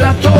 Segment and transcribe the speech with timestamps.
[0.00, 0.39] plato de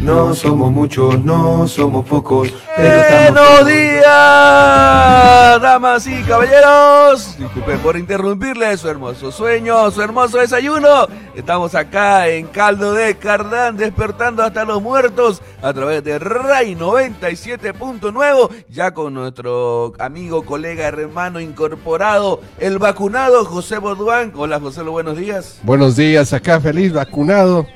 [0.00, 3.00] No somos muchos, no somos pocos, pero
[3.32, 4.02] Buenos días,
[5.60, 7.36] damas y caballeros.
[7.38, 11.06] Disculpen por interrumpirles su hermoso sueño, su hermoso desayuno.
[11.34, 18.64] Estamos acá en Caldo de Cardán, despertando hasta los muertos a través de RAI 97.9,
[18.70, 24.32] ya con nuestro amigo, colega, hermano incorporado, el vacunado José Boduán.
[24.34, 25.60] Hola José, buenos días.
[25.62, 27.66] Buenos días, acá feliz, vacunado.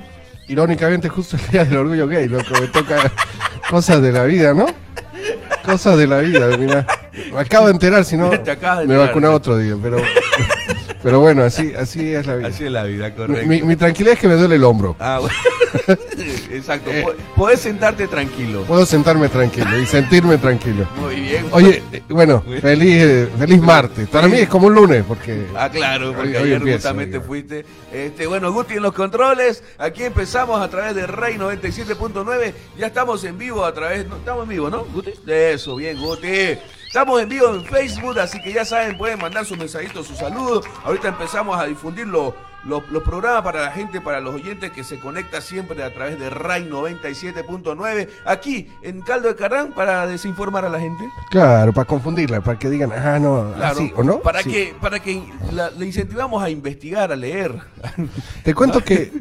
[0.49, 3.11] Irónicamente, justo el día del orgullo gay, loco, me toca
[3.71, 4.67] cosas de la vida, ¿no?
[5.65, 6.87] Cosas de la vida, mira.
[7.33, 8.87] Me acabo de enterar, si no, me enterar.
[8.87, 9.99] vacunaba otro día, pero,
[11.03, 12.49] pero bueno, así, así es la vida.
[12.49, 13.47] Así es la vida, correcto.
[13.47, 14.97] mi- mi tranquilidad es que me duele el hombro.
[14.99, 15.37] Ah, bueno.
[16.51, 16.91] Exacto.
[16.91, 17.03] Eh.
[17.03, 18.63] po- Podés sentarte tranquilo.
[18.63, 20.87] Puedo sentarme tranquilo y sentirme tranquilo.
[21.01, 21.47] Muy bien.
[21.51, 24.09] Oye, eh, bueno, feliz, eh, feliz martes.
[24.09, 27.21] Para mí es como un lunes, porque Ah, claro, porque Hoy- hoy ayer empieza, justamente
[27.21, 27.67] fuiste.
[27.93, 29.63] Este, bueno, Guti en los controles.
[29.79, 32.53] Aquí empezamos a través de Rey 97.9.
[32.79, 34.07] Ya estamos en vivo a través.
[34.07, 35.11] No, estamos en vivo, ¿no, Guti?
[35.27, 36.57] De eso, bien, Guti.
[36.95, 40.65] Estamos en vivo en Facebook, así que ya saben, pueden mandar sus mensajitos, sus saludos.
[40.85, 42.07] Ahorita empezamos a difundir
[42.67, 46.31] los, programas para la gente, para los oyentes que se conecta siempre a través de
[46.31, 51.05] RAI 97.9, aquí en Caldo de Carrán, para desinformar a la gente.
[51.31, 54.21] claro, para confundirla, para que digan, ah, no, Claro, así, ¿o no?
[54.21, 54.51] Para Sí.
[54.51, 55.23] que, para que
[55.53, 57.55] la- le incentivamos a investigar, a leer.
[58.45, 59.13] Te cuento que,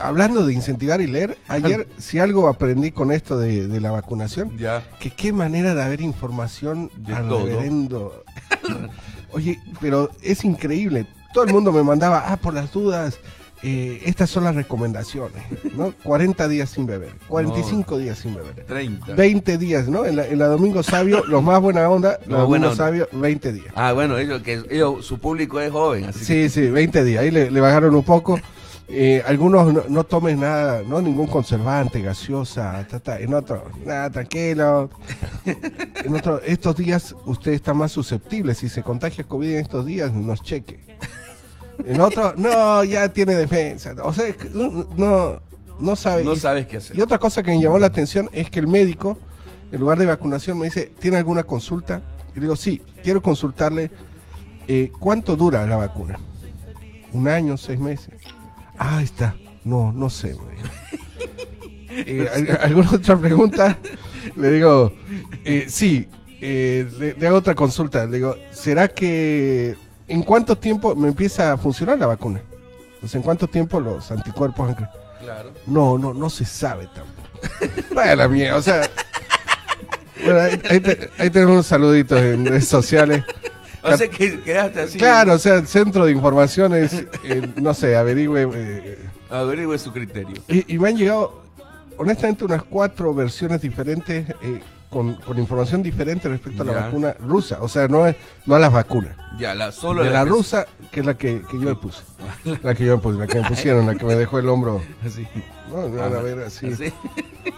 [0.00, 4.56] hablando de incentivar y leer, ayer si algo aprendí con esto de, de la vacunación,
[4.58, 4.82] Ya.
[5.00, 7.46] que qué manera de haber información De al todo.
[7.46, 8.24] reverendo.
[9.32, 11.06] Oye, pero es increíble.
[11.32, 13.18] Todo el mundo me mandaba, ah, por las dudas,
[13.62, 15.42] eh, estas son las recomendaciones,
[15.76, 15.94] ¿no?
[16.02, 18.64] 40 días sin beber, 45 días sin beber.
[18.66, 19.14] 30.
[19.14, 20.04] 20 días, ¿no?
[20.04, 22.74] En la, en la Domingo Sabio, los más buena onda, Los onda.
[22.74, 23.72] Sabio, 20 días.
[23.76, 27.22] Ah, bueno, ellos, que ellos, su público es joven, así Sí, sí, 20 días.
[27.22, 28.38] Ahí le, le bajaron un poco.
[28.94, 33.18] Eh, algunos no, no tomes nada, no ningún conservante, gaseosa, ta, ta.
[33.18, 34.90] en otro, nada, tranquilo.
[36.04, 38.54] En otro, estos días usted está más susceptible.
[38.54, 40.80] Si se contagia COVID en estos días, nos cheque.
[41.86, 43.94] En otro, no, ya tiene defensa.
[44.02, 45.40] O sea, no,
[45.78, 46.24] no, sabe.
[46.24, 46.98] no sabes qué hacer.
[46.98, 49.16] y otra cosa que me llamó la atención es que el médico,
[49.70, 52.02] en lugar de vacunación, me dice, ¿tiene alguna consulta?
[52.32, 53.90] Y le digo, sí, quiero consultarle
[54.68, 56.18] eh, cuánto dura la vacuna.
[57.12, 58.14] ¿Un año, seis meses?
[58.78, 59.34] Ah, ahí está.
[59.64, 60.36] No, no sé.
[61.94, 63.76] Eh, ¿al- ¿Alguna otra pregunta?
[64.36, 64.94] Le digo,
[65.44, 66.08] eh, sí,
[66.40, 68.06] eh, le, le hago otra consulta.
[68.06, 69.76] Le digo, ¿será que
[70.08, 72.40] en cuánto tiempo me empieza a funcionar la vacuna?
[73.02, 74.88] O sea, ¿en cuánto tiempo los anticuerpos han
[75.20, 75.52] Claro.
[75.66, 77.28] no, no, no se sabe tampoco.
[77.94, 78.88] Vaya la mía, o sea.
[80.24, 83.22] Bueno, ahí, ahí te- ahí tenemos unos saluditos en redes sociales.
[83.84, 84.98] O sea que quedaste así.
[84.98, 88.48] Claro, o sea, el centro de informaciones, eh, no sé, averigüe.
[88.54, 88.98] eh,
[89.30, 90.36] Averigüe su criterio.
[90.48, 91.42] y, y me han llegado,
[91.96, 94.60] honestamente, unas cuatro versiones diferentes, eh,
[94.92, 96.80] con, con información diferente respecto a la Ya.
[96.82, 97.58] vacuna rusa.
[97.62, 98.14] O sea, no, es,
[98.46, 99.16] no a las vacunas.
[99.38, 102.02] Ya, la, solo de la rusa, que es la que, que yo me puse.
[102.62, 104.80] La que yo me puse, la que me pusieron, la que me dejó el hombro.
[105.04, 105.26] Así.
[105.70, 106.66] No, a ver así.
[106.66, 106.92] Así.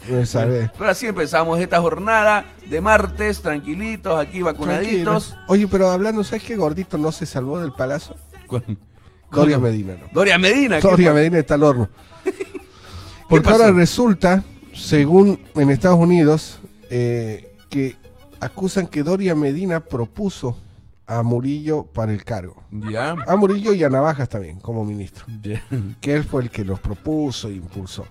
[0.10, 0.72] Me salvé.
[0.78, 5.28] Pero así empezamos esta jornada de martes, tranquilitos, aquí vacunaditos.
[5.30, 5.46] Tranquilo.
[5.50, 8.16] Oye, pero hablando, ¿sabes qué gordito no se salvó del palazo?
[9.32, 10.08] Doria Medina, ¿no?
[10.14, 10.80] Doria Medina.
[10.80, 11.90] ¿qué Doria Medina está al horno.
[13.30, 14.44] Porque ahora resulta,
[14.76, 17.96] según en Estados Unidos, eh, que
[18.40, 20.58] acusan que Doria Medina propuso
[21.08, 22.64] a Murillo para el cargo.
[23.28, 25.26] A Murillo y a Navajas también, como ministro.
[26.02, 28.06] Que él fue el que los propuso e impulsó.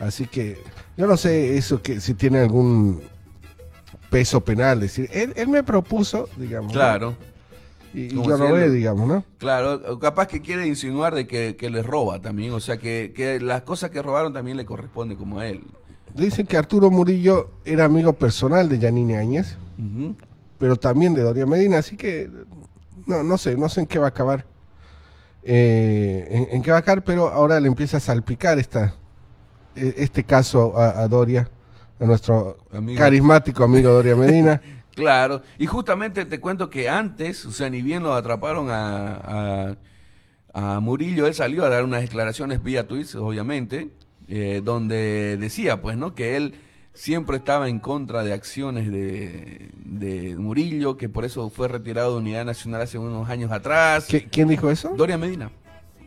[0.00, 0.58] Así que
[0.96, 3.02] yo no sé eso que si tiene algún
[4.10, 4.80] peso penal.
[4.80, 6.74] decir, él, él me propuso, digamos.
[6.74, 7.31] ¿no?
[7.92, 9.24] Claro, Y, y yo robé, digamos, ¿no?
[9.38, 9.98] claro.
[9.98, 12.52] Capaz que quiere insinuar de que, que les roba también.
[12.52, 15.62] O sea, que, que las cosas que robaron también le corresponde como a él.
[16.14, 19.56] Dicen que Arturo Murillo era amigo personal de Yanine Áñez,
[20.58, 22.30] pero también de Doria Medina, así que
[23.06, 24.44] no, no sé, no sé en qué va a acabar.
[25.42, 28.94] eh, en, en qué va a acabar, pero ahora le empieza a salpicar esta,
[29.74, 31.48] eh, este caso a, a Doria,
[31.98, 32.98] a nuestro Amigo.
[32.98, 34.60] carismático amigo Doria Medina.
[34.94, 39.74] Claro, y justamente te cuento que antes, o sea, ni bien lo atraparon a,
[40.52, 43.90] a, a Murillo, él salió a dar unas declaraciones vía tweets, obviamente,
[44.28, 46.14] eh, donde decía, pues, ¿no?
[46.14, 46.54] Que él
[46.94, 52.18] siempre estaba en contra de acciones de, de Murillo, que por eso fue retirado de
[52.18, 54.06] Unidad Nacional hace unos años atrás.
[54.08, 54.92] ¿Qué- ¿Quién dijo eso?
[54.94, 55.50] Doria Medina.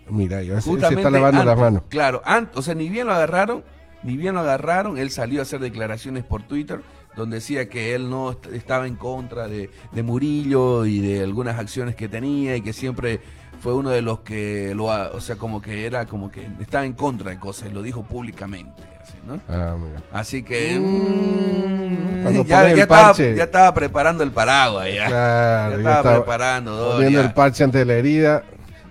[0.08, 1.82] Mira, ya se, se está lavando las manos.
[1.90, 3.64] Claro, antes, o sea, ni bien lo agarraron,
[4.04, 6.82] ni bien lo agarraron, él salió a hacer declaraciones por Twitter
[7.15, 11.57] donde decía que él no est- estaba en contra de, de Murillo y de algunas
[11.59, 13.19] acciones que tenía y que siempre
[13.62, 16.85] fue uno de los que lo, ha- o sea, como que era como que estaba
[16.85, 19.39] en contra de cosas, y lo dijo públicamente, así, ¿no?
[19.50, 20.01] Ah, mira.
[20.12, 23.35] Así que Mm, mm, cuando ya, ya estaba, parche.
[23.35, 25.07] ya estaba preparando el paraguas ya.
[25.07, 26.95] Claro, ya estaba estaba preparando Doria.
[26.95, 28.44] Poniendo el parche ante la herida.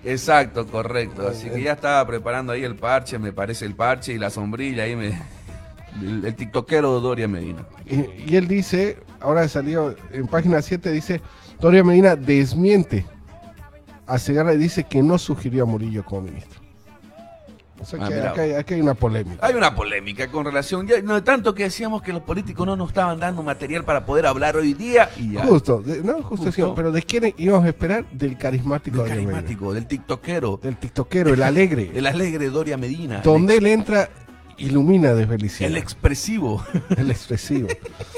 [0.03, 1.27] Exacto, correcto.
[1.27, 4.83] Así que ya estaba preparando ahí el parche, me parece el parche y la sombrilla
[4.83, 5.19] ahí me
[6.01, 7.65] el, el tiktokero Doria Medina.
[7.85, 11.21] Y, y él dice, ahora salió en página 7, dice,
[11.59, 13.05] Doria Medina desmiente
[14.07, 16.61] a Segarra y dice que no sugirió a Murillo como ministro.
[17.77, 19.45] O sea Ah, que acá hay, acá hay una polémica.
[19.45, 22.87] Hay una polémica con relación, ya, no tanto que decíamos que los políticos no nos
[22.89, 25.43] estaban dando material para poder hablar hoy día y ya.
[25.45, 26.73] Justo, de- no, justo, Justo.
[26.73, 28.05] pero ¿de quién íbamos a esperar?
[28.11, 29.33] Del carismático Del Doria Medina.
[29.33, 31.91] carismático, del tiktokero, Del tiktokero, el alegre.
[31.95, 34.09] el alegre Doria Medina, donde él entra,
[34.57, 35.69] ilumina de el, felicidad.
[35.69, 36.63] el expresivo.
[36.97, 37.67] El expresivo.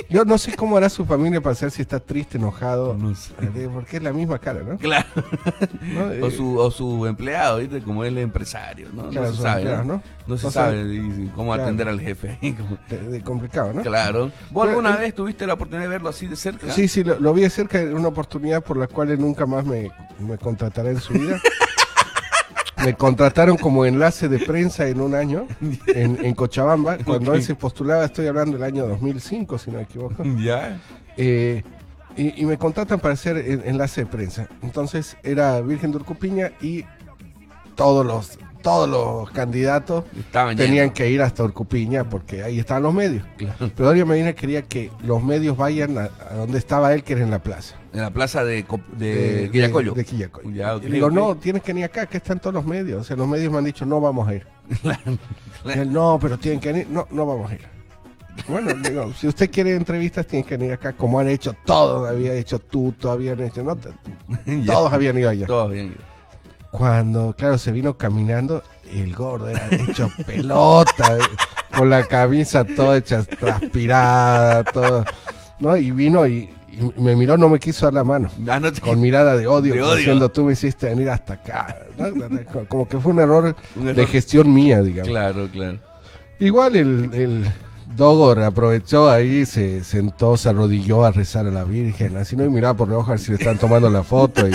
[0.10, 2.96] Yo no sé cómo hará su familia para saber si está triste, enojado.
[2.96, 3.34] No sé.
[3.56, 4.78] eh, Porque es la misma cara, ¿no?
[4.78, 5.08] Claro.
[5.82, 6.08] ¿No?
[6.28, 7.82] O su, o su empleado, ¿viste?
[7.82, 9.10] Como él es empresario, ¿no?
[9.10, 10.38] Claro, no se sabe, ¿no?
[10.38, 11.64] se sabe cómo Claro.
[11.64, 12.38] atender al jefe.
[12.58, 13.82] Como- de- de complicado, ¿no?
[13.82, 14.26] Claro.
[14.52, 16.72] ¿Vos Pero, alguna eh, vez tuviste la oportunidad de verlo así de cerca?
[16.72, 19.46] Sí, sí, lo, lo vi de cerca en una oportunidad por la cual él nunca
[19.46, 21.40] más me, me contratará en su vida.
[22.84, 25.48] me contrataron como enlace de prensa en un año
[25.88, 29.84] en, en Cochabamba, cuando él se postulaba, estoy hablando del año 2005, si no me
[29.84, 30.24] equivoco.
[30.38, 30.80] Ya.
[31.18, 31.64] Eh,
[32.16, 34.48] y, y me contratan para ser en- enlace de prensa.
[34.62, 36.84] Entonces era Virgen de Urcupiña y
[37.76, 40.94] todos los, todos los candidatos Estaban tenían llenos.
[40.96, 43.26] que ir hasta Urcupiña porque ahí estaban los medios.
[43.38, 43.56] Claro.
[43.76, 47.24] Pero Doria Medina quería que los medios vayan a, a donde estaba él, que era
[47.24, 47.76] en la plaza.
[47.94, 49.94] En la plaza de, Co- de, Quillacollo.
[49.94, 50.50] De, de Quillacollo.
[50.52, 53.02] Ya, y digo, no, tienes que venir acá, que están todos los medios.
[53.02, 54.46] O sea, los medios me han dicho, no vamos a ir.
[55.66, 56.88] Y él, no, pero tienen que venir.
[56.90, 57.62] No, no vamos a ir.
[58.48, 62.08] Bueno, digo, si usted quiere entrevistas, tienen que venir acá, como han hecho todos.
[62.08, 63.76] Había hecho tú, todavía han hecho, no,
[64.66, 65.48] todos habían ido allá.
[65.48, 65.96] Todos bien.
[66.72, 71.22] Cuando, claro, se vino caminando, el gordo era hecho pelota, eh,
[71.76, 75.06] con la camisa toda hecha transpirada, todo.
[75.60, 75.76] ¿No?
[75.78, 78.30] Y vino y, y me miró, no me quiso dar la mano.
[78.48, 79.98] Ah, no te- Con mirada de odio, De como odio.
[80.00, 81.78] diciendo, tú me hiciste venir hasta acá.
[81.98, 82.08] ¿no?
[82.68, 83.96] Como que fue un error, Un error.
[83.96, 85.10] de gestión mía, digamos.
[85.10, 85.80] Claro, claro.
[86.40, 87.46] Igual el, el
[87.96, 92.50] Dogo aprovechó ahí, se sentó, se arrodilló a rezar a la Virgen, así no y
[92.50, 94.54] miraba por debajo a ver si le están tomando la foto y,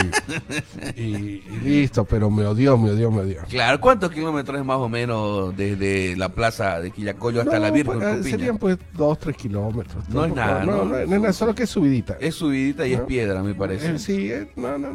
[0.97, 3.39] y- y listo, pero me odió, me odió, me odió.
[3.49, 7.71] Claro, ¿cuántos kilómetros es más o menos desde la plaza de Quillacollo hasta No, la
[7.71, 10.09] Virgen pues, serían pues dos, tres kilómetros.
[10.09, 10.85] No es nada, No, ¿no?
[10.85, 12.17] no, no es nada, solo que es subidita.
[12.21, 13.93] Es subidita y es piedra, me parece.
[13.95, 14.89] Eh, sí, eh, no, no,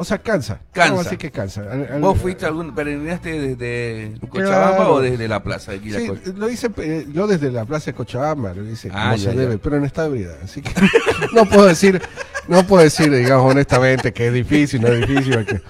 [0.00, 0.60] o sea, cansa.
[0.72, 0.90] Cansa.
[0.90, 1.60] Vamos a decir que cansa.
[1.70, 4.94] Al- al- ¿Vos fuiste algún, peregrinaste desde Cochabamba Claro.
[4.94, 8.52] o desde la plaza de Sí, lo hice eh, yo desde la plaza de Cochabamba,
[8.54, 9.40] lo hice Ah, como ya, se ya.
[9.40, 10.36] debe, pero en de ebriedad.
[10.42, 10.72] Así que
[11.34, 12.00] no puedo decir,
[12.48, 15.60] no puedo decir, digamos, honestamente que es difícil, no es difícil, porque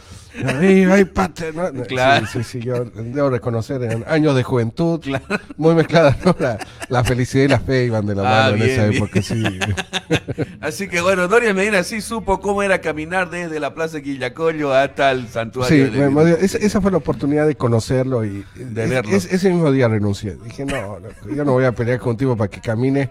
[0.45, 2.27] Ay, pate, no, no, Claro.
[2.27, 5.01] Sí, sí, sí, yo debo reconocer, en años de juventud,
[5.57, 6.35] muy mezcladas, ¿no?
[6.39, 6.59] La,
[6.89, 9.03] la felicidad y la fe iban de la Ah, mano en bien, esa bien.
[9.03, 9.45] época, sí.
[10.61, 14.73] Así que bueno, Doria Medina sí supo cómo era caminar desde la plaza de Quillacollo
[14.75, 15.87] hasta el santuario.
[15.87, 19.17] Sí, de me- esa, esa fue la oportunidad de conocerlo y De es- verlo.
[19.17, 20.37] es- ese mismo día renuncié.
[20.45, 23.11] Dije, no, loco, yo no voy a pelear con un tipo para que camine,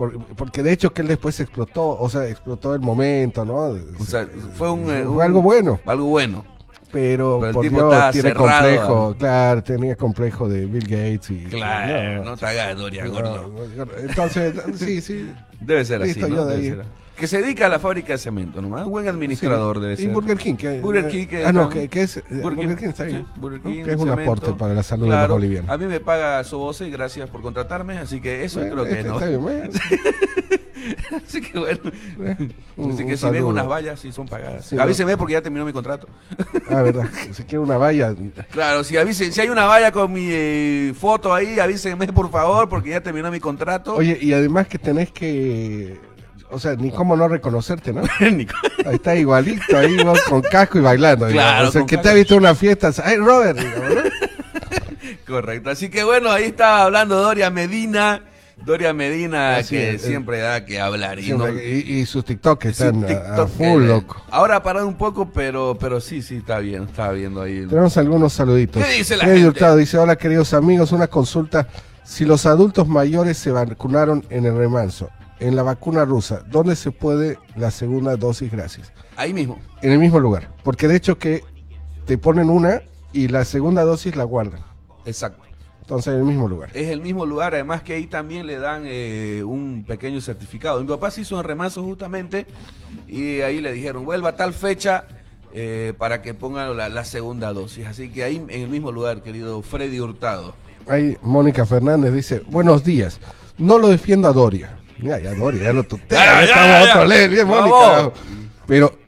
[0.00, 3.56] por- porque de hecho que él después explotó, o sea, explotó el momento, ¿no?
[3.98, 4.26] O sea,
[4.56, 6.42] fue un, eh, Fue un- algo bueno, Algo bueno.
[6.90, 9.16] pero, Pero el por tipo Dios, tiene cerrado, complejo, ¿no?
[9.18, 11.44] claro, tenía complejo de Bill Gates y...
[11.50, 13.52] Claro, no te hagas Doria, no, gordo.
[13.76, 15.30] no, entonces, sí, sí.
[15.60, 16.14] Debe ser así.
[16.14, 16.36] Listo, ¿no?
[16.36, 16.76] yo de Debe ahí.
[16.76, 16.84] ser.
[17.20, 18.84] Que se dedica a la fábrica de cemento nomás.
[18.86, 19.82] Un buen administrador Sí.
[19.82, 20.08] debe Y ser.
[20.10, 20.54] Burger King.
[20.54, 22.16] Que, Burger King que ah, no, que, que es...
[22.16, 23.26] eh, Burger Burger, King, está bien.
[23.34, 23.70] sí, Burger ¿no?
[23.70, 25.70] King, que es un aporte para la salud de los bolivianos.
[25.70, 28.92] A mí me paga Sobose y gracias por contratarme, así que eso Bueno, creo que
[28.92, 29.14] este no.
[29.14, 29.70] está bien, bueno.
[31.24, 31.78] Así que bueno.
[32.76, 34.64] Un- así que si ven unas vallas, sí son pagadas.
[34.64, 36.08] Sí, Avíseme porque ya terminó mi contrato.
[36.70, 37.04] Ah, verdad.
[37.32, 38.14] Si quiere una valla.
[38.50, 42.68] Claro, si avisen, si hay una valla con mi eh, foto ahí, avísenme por favor
[42.68, 43.94] porque ya terminó mi contrato.
[43.94, 46.00] Oye, y además que tenés que.
[46.52, 48.02] O sea, ni cómo no reconocerte, ¿no?
[48.20, 48.46] Ahí
[48.94, 51.26] está igualito, ahí vos con casco y bailando.
[51.28, 52.90] Claro, O sea, que te ha visto en una fiesta.
[53.04, 53.58] ¡Ay, Robert!
[53.58, 54.00] digamos, ¿no?
[55.26, 55.70] Correcto.
[55.70, 58.22] Así que bueno, ahí estaba hablando Doria Medina.
[58.64, 61.18] Doria Medina Así que es, siempre da que hablar.
[61.18, 64.22] Y no- y, y sus TikTok que Sí, están a, TikTok, full, loco.
[64.30, 67.64] Ahora ha parado un poco, pero, pero sí, sí, está bien, está viendo ahí.
[67.66, 68.84] Tenemos algunos saluditos.
[68.84, 69.48] ¿Qué dice la Freddy gente?
[69.48, 71.68] Hurtado dice: Hola, queridos amigos, una consulta.
[72.04, 75.08] Si los adultos mayores se vacunaron en el remanso,
[75.40, 78.52] en la vacuna rusa, ¿dónde se puede la segunda dosis?
[78.52, 78.92] Gracias.
[79.16, 79.58] Ahí mismo.
[79.82, 80.50] En el mismo lugar.
[80.62, 81.42] Porque de hecho que
[82.06, 82.82] te ponen una
[83.12, 84.60] y la segunda dosis la guardan.
[85.04, 85.42] Exacto.
[85.80, 86.70] Entonces en el mismo lugar.
[86.74, 90.80] Es el mismo lugar, además que ahí también le dan eh, un pequeño certificado.
[90.80, 92.46] Mi papá se hizo en remanso justamente
[93.08, 95.06] y ahí le dijeron, vuelva a tal fecha
[95.52, 97.86] eh, para que pongan la, la segunda dosis.
[97.86, 100.54] Así que ahí en el mismo lugar, querido Freddy Hurtado.
[100.86, 103.18] Ahí Mónica Fernández dice, buenos días.
[103.58, 104.79] No lo defiendo a Doria.
[105.02, 107.44] Ya, ya ya tutea.
[107.46, 108.12] Mónica.
[108.66, 108.98] Pero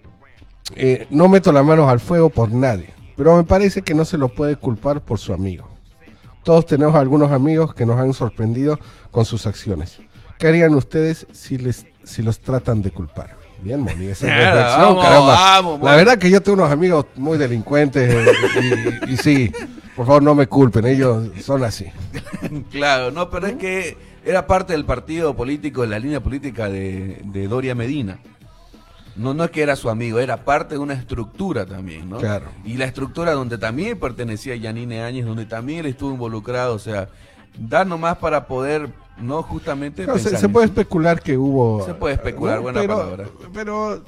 [0.75, 2.91] eh, no meto las manos al fuego por nadie.
[3.17, 5.69] Pero me parece que no se lo puede culpar por su amigo.
[6.43, 8.79] Todos tenemos algunos amigos que nos han sorprendido
[9.11, 10.01] con sus acciones.
[10.39, 13.37] ¿Qué harían ustedes si les si los tratan de culpar?
[13.63, 15.35] Bien, Moni, esa es Nada, reflexión, caramba.
[15.37, 18.33] vamos, La verdad que yo tengo unos amigos muy delincuentes eh,
[19.07, 19.53] y, y sí,
[19.95, 21.87] por favor no me culpen, ellos son así.
[22.71, 27.21] Claro, no, pero es que era parte del partido político, de la línea política de,
[27.25, 28.19] de Doria Medina.
[29.15, 32.17] No, no es que era su amigo, era parte de una estructura también, ¿no?
[32.17, 32.47] Claro.
[32.65, 37.09] Y la estructura donde también pertenecía Yanine Áñez, donde también él estuvo involucrado, o sea,
[37.59, 40.07] dar nomás para poder, no justamente...
[40.07, 41.85] No, se, puede especular que hubo...
[41.85, 43.29] Se puede especular, buena pero, palabra.
[43.53, 44.03] Pero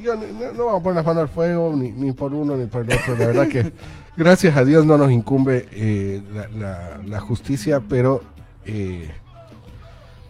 [0.00, 2.56] yo no, no- no vamos a poner las manos al fuego ni, ni por uno
[2.56, 3.16] ni por el otro.
[3.16, 3.72] La verdad que
[4.16, 8.22] gracias a Dios no nos incumbe eh, la, la- la justicia, pero...
[8.66, 9.10] eh,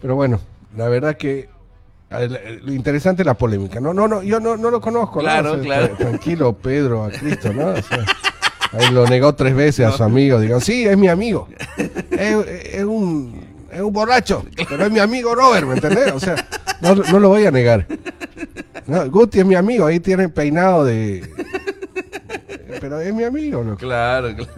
[0.01, 0.39] pero bueno,
[0.75, 1.49] la verdad que...
[2.09, 3.79] eh, la- Lo interesante es la polémica.
[3.79, 5.17] No, no, no, yo no, no lo conozco.
[5.17, 5.23] ¿no?
[5.23, 5.93] Claro, O sea, claro.
[5.93, 7.67] tra- Tranquilo, Pedro, a Cristo, ¿no?
[7.67, 8.05] O sea,
[8.91, 10.39] lo negó tres veces a su amigo.
[10.39, 11.47] Digo, sí, es mi amigo.
[12.11, 16.11] Es, es un, es un borracho, pero es mi amigo Robert, ¿me entendés?
[16.13, 16.35] O sea,
[16.81, 17.85] no, no lo voy a negar.
[18.87, 21.29] No, Guti es mi amigo, ahí tiene peinado de...
[22.79, 23.77] Pero es mi amigo, loco.
[23.77, 24.51] Claro, claro.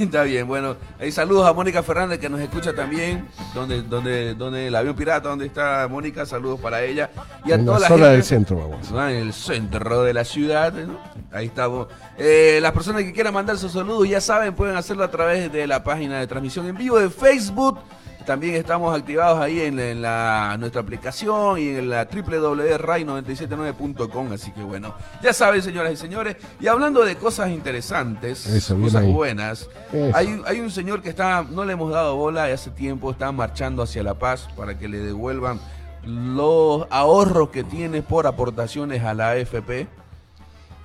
[0.00, 4.66] Está, bien, bueno, ahí saludos a Mónica Fernández que nos escucha también, donde, donde, donde
[4.66, 7.10] el avión pirata, donde está Mónica, saludos para ella
[7.44, 8.88] y a En toda la zona gente- del centro, vamos.
[8.92, 10.72] Ah, en el centro de la ciudad.
[10.72, 10.98] ¿no?
[11.30, 11.86] Ahí estamos.
[12.18, 15.64] Eh, las personas que quieran mandar sus saludos, ya saben, pueden hacerlo a través de
[15.68, 17.78] la página de transmisión en vivo de Facebook.
[18.26, 24.32] También estamos activados ahí en, en la, nuestra aplicación y en la www.rai979.com.
[24.32, 26.36] Así que bueno, ya saben, señoras y señores.
[26.60, 29.12] Y hablando de cosas interesantes, Eso, cosas ahí.
[29.12, 29.68] buenas,
[30.14, 33.32] hay, hay un señor que está, no le hemos dado bola y hace tiempo está
[33.32, 35.60] marchando hacia La Paz para que le devuelvan
[36.04, 39.88] los ahorros que tiene por aportaciones a la AFP.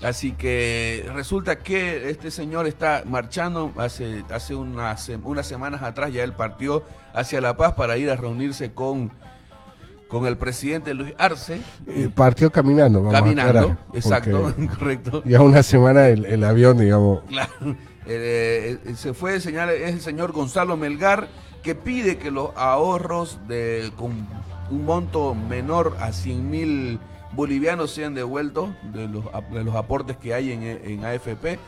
[0.02, 6.24] Así que resulta que este señor está marchando hace, hace unas, unas semanas atrás, ya
[6.24, 6.84] él partió
[7.14, 9.12] hacia La Paz para ir a reunirse con,
[10.08, 11.62] con el presidente Luis Arce.
[11.88, 15.24] Eh, partió caminando, vamos a Caminando, aclarar, exacto, correcto.
[15.26, 17.52] Ya una semana el, el avión, digamos, Claro.
[18.08, 21.28] Eh, eh, se fue, es el señor Gonzalo Melgar,
[21.64, 24.28] que pide que los ahorros de, con
[24.70, 27.00] un monto menor a 100 mil
[27.36, 31.60] bolivianos sean devueltos de los, de los aportes que hay en, en AFP.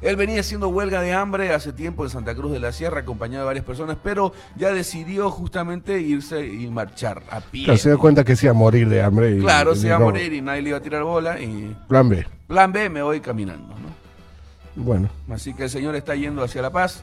[0.00, 3.40] Él venía haciendo huelga de hambre hace tiempo en Santa Cruz de la Sierra, acompañado
[3.40, 7.64] de varias personas, pero ya decidió justamente irse y marchar a pie.
[7.64, 9.36] claro, se dio cuenta que se iba a morir de hambre.
[9.36, 11.40] Y, Claro, y se iba a morir y nadie le iba a tirar bola.
[11.40, 12.26] Y Plan B.
[12.46, 13.68] plan B, me voy caminando.
[13.68, 14.84] ¿no?
[14.84, 17.02] Bueno, Así que el señor está yendo hacia La Paz.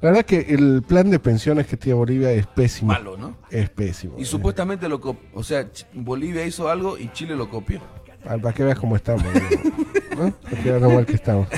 [0.00, 2.92] La verdad que el plan de pensiones que tiene Bolivia es pésimo.
[2.92, 3.36] Malo, ¿no?
[3.50, 4.14] Es pésimo.
[4.18, 7.80] Y supuestamente lo cop- o sea, Bolivia hizo algo y Chile lo copió.
[8.28, 9.24] Ah, Para que veas cómo estamos.
[10.18, 10.30] ¿no?
[10.32, 11.48] Para que veas lo mal que estamos.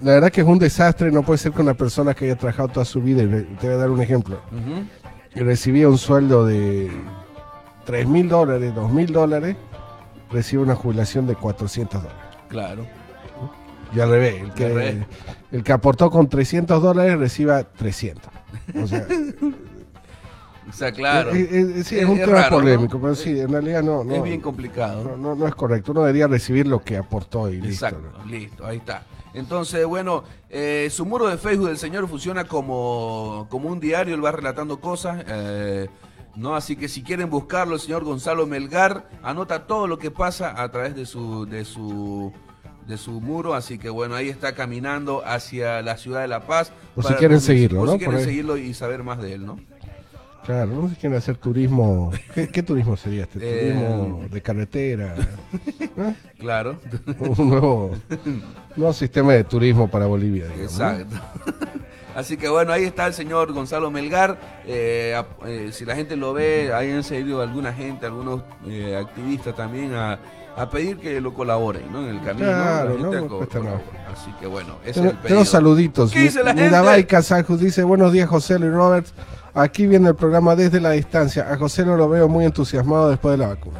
[0.00, 1.10] La verdad que es un desastre.
[1.10, 3.26] No puede ser que una persona que haya trabajado toda su vida, y
[3.60, 4.40] te voy a dar un ejemplo,
[5.34, 6.90] recibía un sueldo de
[7.84, 9.56] 3 mil dólares, 2 mil dólares,
[10.30, 12.22] recibe una jubilación de 400 dólares.
[12.48, 12.86] Claro.
[13.94, 14.96] Y al revés, el al que, revés.
[15.52, 18.30] el que aportó con 300 dólares reciba 300.
[18.82, 19.06] O sea,
[20.68, 21.30] O sea, claro.
[21.30, 22.56] es, sí, es Es- un tema raro, ¿no?
[22.58, 25.02] polémico, pero sí, en realidad no, no, es bien complicado.
[25.02, 25.92] no, no- no es correcto.
[25.92, 27.86] Uno debería recibir lo que aportó y listo.
[27.86, 28.24] Exacto, ¿no?
[28.26, 29.04] listo, ahí está.
[29.32, 34.22] Entonces, bueno, eh, su muro de Facebook del señor funciona como, como un diario, él
[34.24, 35.88] va relatando cosas, eh,
[36.36, 36.54] ¿no?
[36.54, 40.70] Así que si quieren buscarlo, el señor Gonzalo Melgar anota todo lo que pasa a
[40.70, 42.32] través de su, de su,
[42.88, 46.72] de su muro, así que bueno, ahí está caminando hacia la ciudad de La Paz.
[46.94, 47.92] Por si quieren seguirlo, por ¿no?
[47.92, 49.60] si quieren Por seguirlo y saber más de él, ¿no?
[50.44, 52.10] Claro, no sé si quieren hacer turismo.
[52.34, 53.38] ¿Qué, qué turismo sería este?
[53.42, 55.14] Eh, Turismo de carretera.
[55.16, 56.14] ¿eh?
[56.38, 56.80] Claro,
[57.18, 57.90] Un nuevo,
[58.74, 60.46] nuevo sistema de turismo para Bolivia.
[60.46, 60.90] digamos, ¿no?
[60.90, 61.16] exacto.
[62.18, 64.38] Así que bueno, ahí está el señor Gonzalo Melgar.
[64.66, 65.14] Eh,
[65.46, 69.94] eh, si la gente lo ve, ahí han seguido alguna gente, algunos eh, activistas también
[69.94, 70.18] a,
[70.58, 72.02] a pedir que lo colaboren ¿no?
[72.02, 72.46] en el camino.
[72.48, 73.80] Claro, La gente no, cuesta nada.
[74.12, 75.44] Así que bueno, ese es Tengo, el pedido.
[75.44, 76.10] saluditos.
[76.12, 77.06] ¿Qué dice la gente?
[77.06, 79.14] Casajus dice, buenos días José Luis Roberts.
[79.54, 81.50] Aquí viene el programa desde la distancia.
[81.52, 83.78] A José no lo veo muy entusiasmado después de la vacuna.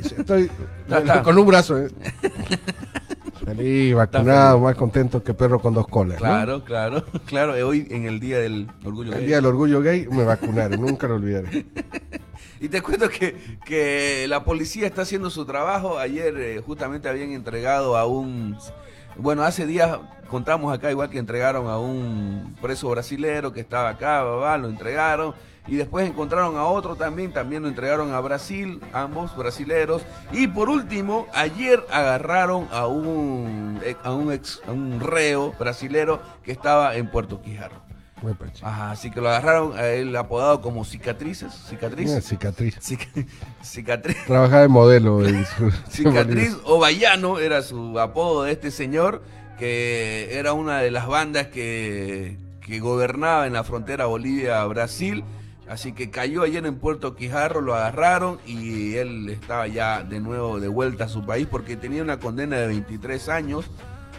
[0.00, 0.50] Estoy
[1.24, 1.78] con un brazo.
[1.78, 1.88] ¿eh?
[3.44, 6.14] Feliz, vacunado, más contento que perro con dos colas.
[6.16, 6.18] ¿no?
[6.26, 7.54] Claro, claro, claro.
[7.54, 9.26] eh, Hoy en el Día del Orgullo El Gay.
[9.26, 11.64] día del orgullo gay me vacunaron, nunca lo olvidaré.
[12.60, 15.98] Y te cuento que, que la policía está haciendo su trabajo.
[15.98, 18.56] Ayer eh, justamente habían entregado a un...
[19.16, 24.22] Bueno, hace días contamos acá igual que entregaron a un preso brasilero que estaba acá,
[24.22, 25.34] babá, lo entregaron.
[25.68, 30.02] Y después encontraron a otro también, también lo entregaron a Brasil, ambos brasileros.
[30.30, 36.52] Y por último, ayer agarraron a un, a un, ex, a un reo brasilero que
[36.52, 37.85] estaba en Puerto Quijarro.
[38.66, 42.76] Ajá, así que lo agarraron a él apodado como cicatrices, cicatriz, cicatriz.
[42.80, 43.26] Cic-
[43.62, 45.26] cicatriz, Trabajaba de modelo.
[45.26, 49.22] en su- cicatriz o vallano era su apodo de este señor
[49.58, 55.24] que era una de las bandas que, que gobernaba en la frontera Bolivia-Brasil.
[55.68, 60.60] Así que cayó ayer en Puerto Quijarro, lo agarraron y él estaba ya de nuevo
[60.60, 63.64] de vuelta a su país porque tenía una condena de 23 años.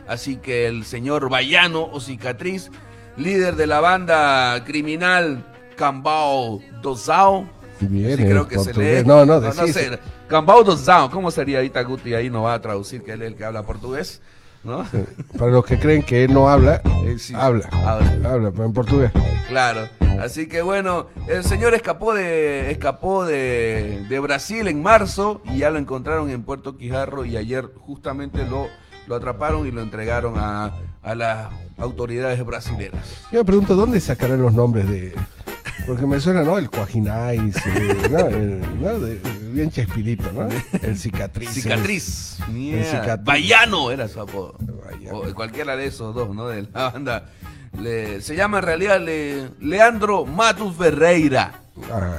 [0.09, 2.69] Así que el señor Vallano o Cicatriz,
[3.17, 5.43] líder de la banda criminal
[5.75, 7.47] Cambao Dosao,
[7.79, 9.03] Bien, Sí, creo que se lee.
[9.05, 9.99] No, no, no, decís- sé.
[10.27, 12.13] Cambao Dosao, ¿cómo sería ahorita Guti?
[12.15, 14.19] Ahí nos va a traducir que él es el que habla portugués,
[14.63, 14.83] ¿no?
[15.37, 17.69] Para los que creen que él no habla, Eh, sí, habla.
[17.85, 18.29] habla.
[18.31, 19.11] Habla, pero en portugués.
[19.47, 19.87] Claro.
[20.19, 25.69] Así que bueno, el señor escapó de escapó de, de Brasil en marzo y ya
[25.69, 28.67] lo encontraron en Puerto Quijarro y ayer justamente lo,
[29.07, 30.71] lo atraparon y lo entregaron a,
[31.03, 33.03] a las autoridades brasileras.
[33.31, 35.15] Yo me pregunto, ¿dónde sacarán los nombres de...?
[35.85, 36.57] Porque me suena, ¿no?
[36.57, 38.19] El Cuajinais, eh, ¿no?
[38.27, 38.99] El- ¿no?
[38.99, 39.21] De-
[39.53, 40.49] bien chespirito, ¿no?
[40.81, 41.49] El cicatriz.
[41.51, 42.37] Cicatriz.
[42.45, 43.23] Cicatriz.
[43.23, 44.57] Vallano era su apodo.
[45.11, 46.49] O cualquiera de esos dos, ¿no?
[46.49, 47.29] De la banda.
[47.79, 51.61] Le- se llama en realidad Le- Leandro Matus Ferreira.
[51.91, 52.17] Ah,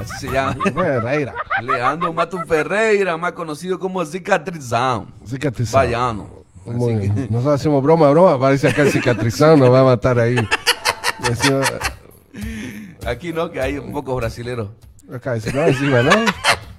[0.00, 0.56] Así se llama.
[0.74, 1.34] bueno, Raira.
[1.62, 5.06] Leandro Matus Ferreira, más conocido como Cicatrizão.
[5.26, 5.84] Cicatrizado.
[5.84, 6.28] Vallano.
[6.66, 7.14] Muy bien.
[7.14, 10.36] que- Nosotros hacemos broma, broma, parece acá el cicatrizado nos va a matar ahí.
[13.06, 14.70] Aquí no, que hay pocos brasileros.
[15.12, 16.10] acá no, encima, ¿no?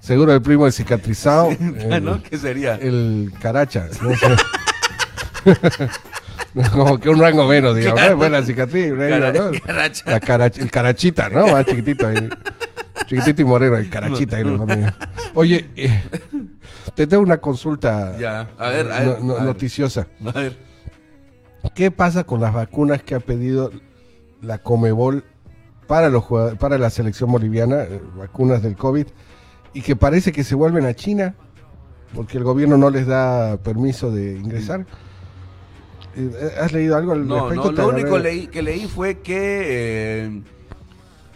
[0.02, 1.50] Seguro el primo del cicatrizado.
[1.60, 2.22] el- ¿No?
[2.22, 2.76] ¿Qué sería?
[2.76, 4.28] el caracha, no sé.
[6.72, 8.00] Como que un rango menos, digamos.
[8.00, 8.18] Claro.
[8.18, 9.52] Buena cicatriz, reina, Cara- ¿no?
[9.66, 10.04] caracha.
[10.12, 11.48] La caracha- el carachita, ¿no?
[11.48, 12.30] Más chiquitito ahí.
[13.08, 14.38] Chiquitito y moreno, el carachita.
[14.38, 14.94] ahí lo mandé.
[15.34, 16.04] Oye, eh,
[16.94, 19.44] te tengo una consulta Ya, a ver, a no- ver, no- a ver.
[19.46, 20.08] noticiosa.
[20.26, 20.58] A ver.
[21.74, 23.72] ¿Qué pasa con las vacunas que ha pedido
[24.42, 25.24] la Comebol
[25.88, 26.26] para los
[26.60, 29.08] para la selección boliviana, eh, vacunas del COVID,
[29.74, 31.36] y que parece que se vuelven a China
[32.14, 34.86] porque el gobierno no les da permiso de ingresar?
[36.16, 37.72] Eh, ¿Has leído algo al No, respecto?
[37.72, 39.62] no, lo único leí, que leí fue que
[40.26, 40.42] eh,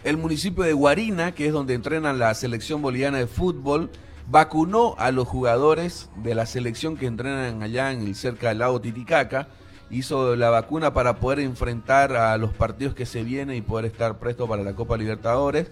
[0.04, 3.90] el municipio de Guarina, que es donde entrenan la selección boliviana de fútbol,
[4.28, 8.80] vacunó a los jugadores de la selección que entrenan allá en el cerca del lago
[8.80, 9.48] Titicaca.
[9.90, 14.18] Hizo la vacuna para poder enfrentar a los partidos que se vienen y poder estar
[14.18, 15.70] presto para la Copa Libertadores.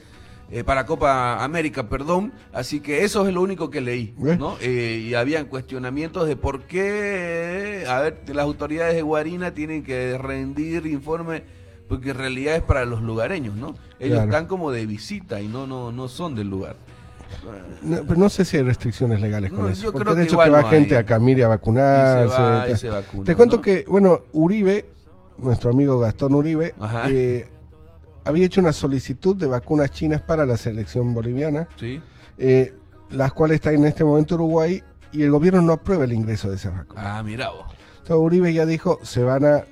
[0.52, 2.32] eh, para Copa América, perdón.
[2.52, 4.14] Así que eso es lo único que leí.
[4.18, 4.56] ¿no?
[4.60, 10.18] Eh, y habían cuestionamientos de por qué, a ver, las autoridades de Guarina tienen que
[10.18, 11.44] rendir informe,
[11.90, 13.74] porque en realidad es para los lugareños, ¿no?
[13.98, 14.24] Ellos Claro.
[14.30, 16.76] están como de visita y no, no, no son del lugar.
[17.82, 19.82] No, pero no sé si hay restricciones legales con No, eso.
[19.84, 21.02] yo Porque creo de que hecho que va no gente hay.
[21.02, 22.26] a Camiri a vacunarse.
[22.26, 22.78] Y se va y tal.
[22.78, 24.86] se vacuna, Te cuento que, bueno, Uribe,
[25.38, 26.74] nuestro amigo Gastón Uribe,
[27.08, 27.48] eh,
[28.24, 32.00] había hecho una solicitud de vacunas chinas para la selección boliviana, ¿Sí?
[32.38, 32.74] eh,
[33.10, 36.48] las cuales están en este momento en Uruguay y el gobierno no aprueba el ingreso
[36.50, 37.04] de esas vacunas.
[37.06, 37.66] Ah, mira vos.
[38.02, 39.64] Entonces Uribe ya dijo, se van a,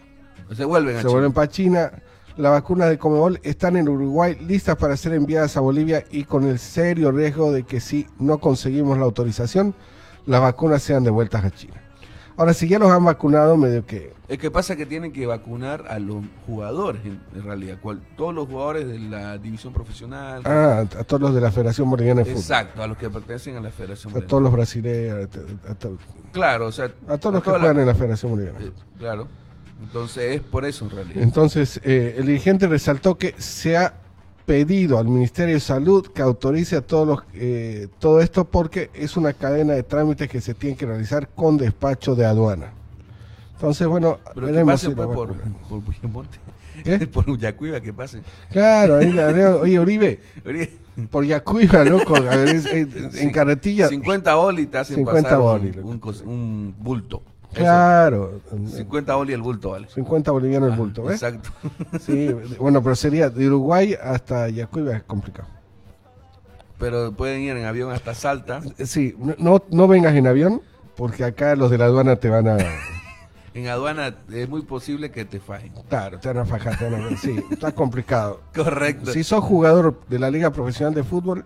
[0.55, 1.91] Se vuelven a se vuelven para China.
[2.39, 6.45] Las vacunas de Comebol están en Uruguay listas para ser enviadas a Bolivia y con
[6.47, 9.75] el serio riesgo de que si no conseguimos la autorización,
[10.25, 11.75] las vacunas sean devueltas a China.
[12.37, 14.13] Ahora, si ya los han vacunado, medio que...
[14.29, 17.79] Es que pasa que tienen que vacunar a los jugadores, en, en realidad.
[17.83, 20.43] cual- todos los jugadores de la división profesional.
[20.45, 22.39] Ah, a todos los de la Federación Boliviana de Fútbol.
[22.41, 24.31] Exacto, a los que pertenecen a la Federación A Boliviana.
[24.31, 25.29] todos los brasileños,
[25.67, 26.93] a, a Claro, o sea.
[27.09, 28.59] a todos los que la- juegan en la Federación Boliviana.
[28.61, 29.27] eh, Claro.
[29.83, 31.23] Entonces es por eso en realidad.
[31.23, 33.95] Entonces, eh, el dirigente resaltó que se ha
[34.45, 39.17] pedido al Ministerio de Salud que autorice a todos los, eh, todo esto porque es
[39.17, 42.73] una cadena de trámites que se tienen que realizar con despacho de aduana.
[43.55, 45.35] Entonces, bueno, Pero que pasen si pues, por,
[45.69, 46.39] por Puyamonte.
[46.85, 47.07] ¿Qué?
[47.13, 48.23] por Uyacuiba, que pasen.
[48.51, 49.61] Claro, ahí la veo.
[49.63, 50.21] Oye, Uribe,
[51.11, 53.89] por Yacuiba, loco, en carretilla.
[53.89, 57.23] 50 boli te hacen 50 pasar un- boli, un, cos- un bulto.
[57.53, 57.61] Eso.
[57.63, 59.89] Claro, 50 boli el bulto, vale.
[59.89, 61.23] 50 bolivianos el bulto, ¿ves?
[61.23, 61.51] Exacto.
[62.01, 65.49] Sí, bueno, pero sería de Uruguay hasta Yacuiba es complicado.
[66.79, 68.61] Pero pueden ir en avión hasta Salta.
[68.85, 70.63] Sí, no- no, no vengas en avión,
[70.97, 72.57] porque acá los de la aduana te van a.
[73.55, 75.73] En aduana es muy posible que te fajen.
[75.89, 77.17] Claro, te van a fajar, te van a.
[77.17, 78.41] Sí, está complicado.
[78.55, 79.11] Correcto.
[79.11, 81.45] Si sos jugador de la Liga Profesional de Fútbol,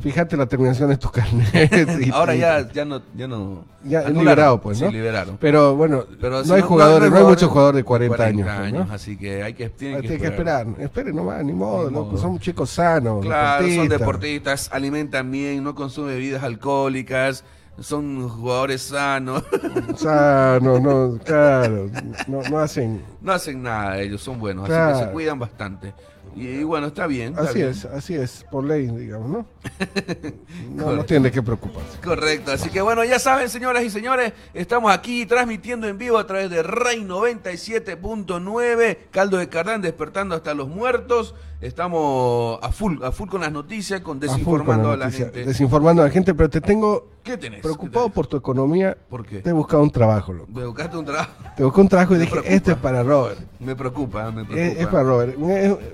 [0.00, 2.00] fíjate la terminación de tu carnet.
[2.06, 3.64] y- Ahora ya, ya no, ya no.
[3.84, 4.88] Ya es liberado, pues, ¿no?
[4.88, 5.36] Sí, liberaron.
[5.38, 8.48] Pero bueno, Pero no si hay jugadores, no hay muchos jugadores de 40, años.
[8.58, 8.86] pues, ¿no?
[8.92, 10.66] Así que hay que, tienen que que esperar.
[10.78, 12.16] Esperen nomás, ni modo, Ni modo.
[12.16, 13.24] Son chicos sanos.
[13.24, 14.70] Claro, son deportistas.
[14.72, 17.44] alimentan bien, no consumen bebidas alcohólicas,
[17.78, 19.42] son jugadores sanos,
[19.96, 21.90] Sanos, no, claro.
[22.28, 23.02] No, no hacen.
[23.20, 25.92] no hacen nada ellos, son buenos, así que se cuidan bastante.
[26.36, 27.30] Y, y bueno, está bien.
[27.30, 27.68] está Así bien.
[27.70, 29.46] es, así es, por ley, digamos, ¿no?
[30.74, 31.98] No, no tiene qué preocuparse.
[32.02, 36.26] Correcto, así que bueno, ya saben, señoras y señores, estamos aquí transmitiendo en vivo a
[36.26, 41.34] través de Rey 97.9, Caldo de Cardán despertando hasta los muertos.
[41.60, 45.44] Estamos a full, a full con las noticias, con A desinformando a la gente.
[45.46, 47.62] Desinformando a la gente, pero te tengo ¿Qué tenés?
[47.62, 48.98] preocupado ¿Qué por tu economía.
[49.08, 49.38] ¿Por qué?
[49.40, 50.50] Te he buscado un trabajo, loco.
[50.52, 51.30] ¿Me buscaste un trabajo?
[51.56, 52.54] Te busqué un trabajo y Me dije, preocupa.
[52.54, 53.40] este es para Robert.
[53.60, 54.60] Me preocupa, me preocupa.
[54.60, 55.38] Es, es para Robert.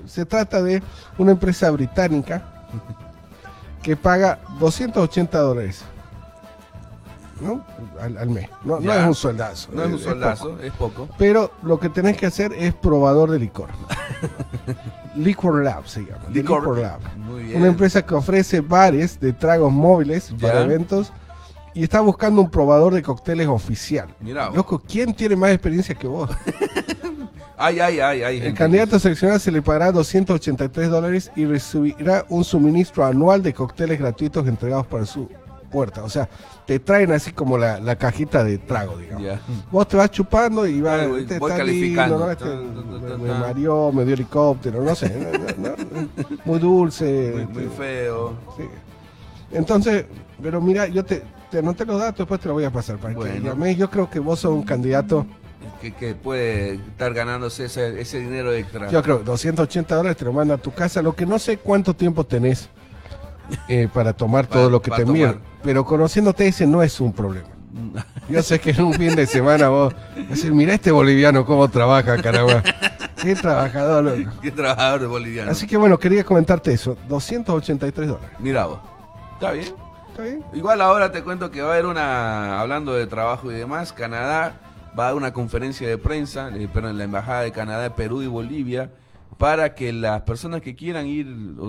[0.07, 0.81] Se trata de
[1.19, 2.41] una empresa británica
[3.83, 5.83] que paga 280 dólares.
[7.41, 7.65] ¿No?
[7.99, 8.47] Al, al mes.
[8.63, 9.69] No, es un soldazo.
[9.73, 10.03] No es un poco.
[10.09, 11.09] soldazo, es poco.
[11.17, 13.69] Pero lo que tenés que hacer es probador de licor.
[15.15, 16.23] Liquor Lab se llama.
[16.31, 16.59] Licor.
[16.61, 16.99] Liquor Lab.
[17.17, 17.57] Muy bien.
[17.57, 20.49] Una empresa que ofrece bares de tragos móviles Ya.
[20.49, 21.11] para eventos
[21.73, 24.07] y está buscando un probador de cócteles oficial.
[24.19, 24.51] Mirá.
[24.51, 26.29] Loco, ¿quién tiene más experiencia que vos?
[27.61, 28.41] Ay, ay, ay, ay.
[28.41, 33.99] El candidato seleccionado se le pagará 283 dólares y recibirá un suministro anual de cócteles
[33.99, 35.29] gratuitos entregados para su
[35.71, 36.03] puerta.
[36.03, 36.27] O sea,
[36.65, 39.39] te traen así como la, la cajita de trago, digamos.
[39.71, 42.17] Vos te vas chupando y vas, voy está calificando.
[42.17, 42.31] lindo, ¿no?
[42.31, 45.09] Este me mareó, me dio helicóptero, no sé.
[45.57, 47.31] no, no, no, muy dulce.
[47.35, 48.33] Muy, muy este, feo.
[48.57, 48.63] sí.
[49.53, 50.05] Entonces,
[50.41, 53.13] pero mira, yo te, te anoté los datos, después te los voy a pasar para
[53.13, 53.49] que Bueno.
[53.51, 53.77] llames.
[53.77, 55.25] Yo creo que vos sos un candidato.
[55.81, 58.89] Que, que puede estar ganándose ese, ese dinero extra.
[58.89, 61.01] Yo creo que 280 dólares te lo manda a tu casa.
[61.01, 62.69] Lo que no sé cuánto tiempo tenés
[63.67, 65.37] eh, para tomar Para- todo lo que te tomar.
[65.63, 67.47] Pero conociéndote ese no es un problema.
[68.29, 69.93] Yo sé que en un fin de semana vos
[70.29, 72.61] decir, mira este boliviano cómo trabaja, caramba.
[73.21, 74.31] Qué trabajador, loco.
[74.41, 75.51] Qué trabajador boliviano.
[75.51, 76.97] Así que bueno, quería comentarte eso.
[77.07, 78.29] 283 dólares.
[78.39, 78.79] Mira vos.
[79.33, 79.73] Está bien.
[80.09, 80.43] ¿Está bien?
[80.53, 84.53] Igual ahora te cuento que va a haber una, hablando de trabajo y demás, Canadá
[84.97, 87.91] va a dar una conferencia de prensa, eh, pero en la Embajada de Canadá, de
[87.91, 88.91] Perú y Bolivia,
[89.37, 91.27] para que las personas que quieran ir
[91.59, 91.67] o,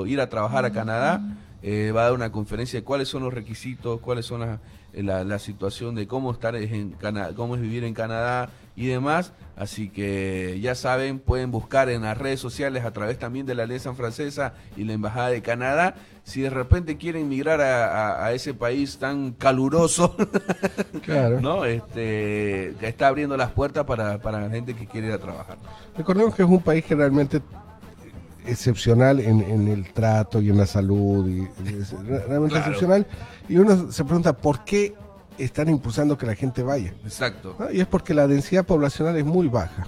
[0.00, 1.20] o ir a trabajar a Canadá,
[1.62, 4.60] eh, va a dar una conferencia de cuáles son los requisitos, cuáles son las-
[4.92, 8.86] eh, la, la situación de cómo estar en Canadá, cómo es vivir en Canadá y
[8.86, 9.32] demás.
[9.56, 13.64] Así que ya saben, pueden buscar en las redes sociales a través también de la
[13.64, 15.96] Alianza Francesa y la Embajada de Canadá.
[16.24, 17.86] Si de repente quieren migrar a,
[18.22, 20.16] a- a ese país tan caluroso,
[21.04, 21.40] Claro.
[21.42, 21.64] ¿no?
[21.66, 25.58] Este, que está abriendo las puertas para, para la gente que quiere ir a trabajar.
[25.96, 27.42] Recordemos que es un país que realmente
[28.46, 32.56] excepcional en, en el trato y en la salud, y, y es realmente Claro.
[32.58, 33.06] excepcional.
[33.48, 34.94] Y uno se pregunta por qué
[35.44, 36.92] están impulsando que la gente vaya.
[37.04, 37.56] Exacto.
[37.58, 37.70] ¿no?
[37.70, 39.86] Y es porque la densidad poblacional es muy baja.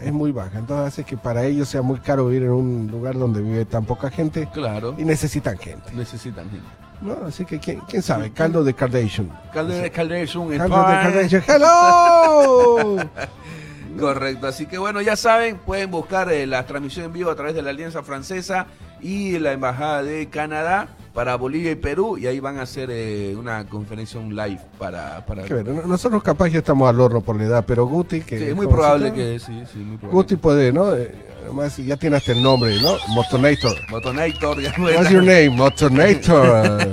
[0.00, 0.58] Es muy baja.
[0.58, 3.84] Entonces hace que para ellos sea muy caro vivir en un lugar donde vive tan
[3.84, 4.94] poca gente Claro.
[4.98, 5.92] y necesitan gente.
[5.94, 6.66] Necesitan gente.
[7.02, 7.14] ¿no?
[7.26, 9.28] Así que quién, quién sabe, caldo de Kardashian.
[9.52, 10.58] Calde- Calderon Caldo de.
[10.58, 11.42] Kardashian.
[11.46, 12.96] ¡Hello!
[13.98, 17.54] Correcto, así que bueno, ya saben, pueden buscar eh, la transmisión en vivo a través
[17.54, 18.66] de la Alianza Francesa
[19.00, 23.34] y la Embajada de Canadá para Bolivia y Perú y ahí van a hacer eh,
[23.36, 25.24] una conferencia un live para...
[25.24, 28.20] para Que ver, no- nosotros capaz ya estamos al horno por la edad, pero Guti,
[28.20, 30.14] que Sí, es muy probable que sí, sí, muy probable.
[30.22, 30.94] Guti puede, ¿no?
[30.94, 31.10] Eh,
[31.44, 32.96] Además, ya tiene hasta el nombre, ¿no?
[33.14, 33.72] Motonator.
[33.88, 35.50] Motonator, ya What's your name?
[35.50, 36.92] Motonator.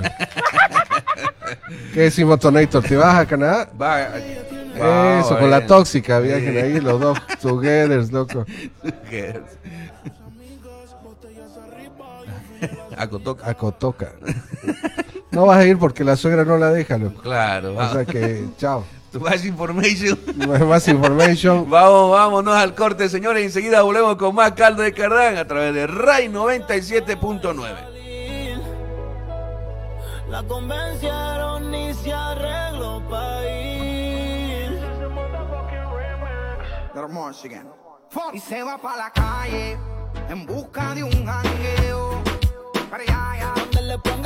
[1.92, 2.82] ¿Qué decís, Motonator?
[2.82, 3.68] ¿Te vas a Canadá?
[3.80, 4.08] Va,
[5.20, 8.46] Eso, con la tóxica, viajen ahí los dos together, loco.
[12.96, 13.48] A Cotoca.
[13.48, 14.12] A Cotoca.
[15.30, 17.20] No vas a ir porque la suegra no la deja, loco.
[17.22, 18.84] Claro, O sea que, chao.
[19.10, 20.18] Tu más information.
[20.68, 21.70] Más information.
[21.70, 23.44] Vamos, vámonos al corte, señores.
[23.44, 27.94] Enseguida volvemos con más caldo de Cardán a través de RAI 97.9.
[30.28, 33.84] La convencieron y se arregló pa' ir.
[38.32, 39.76] Y se va pa' la calle
[40.28, 42.23] en busca de un jangueo.
[42.96, 44.23] Pero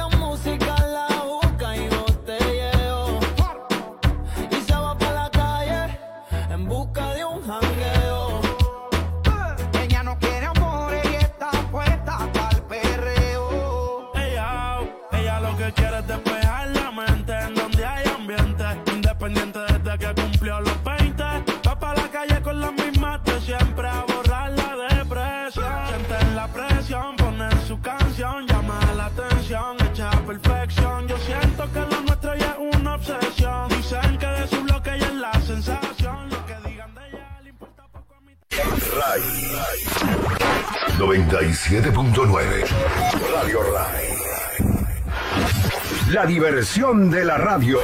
[39.08, 39.22] RAI
[40.98, 42.64] 97.9
[43.32, 44.08] Radio RAI
[46.12, 47.78] La diversión de la radio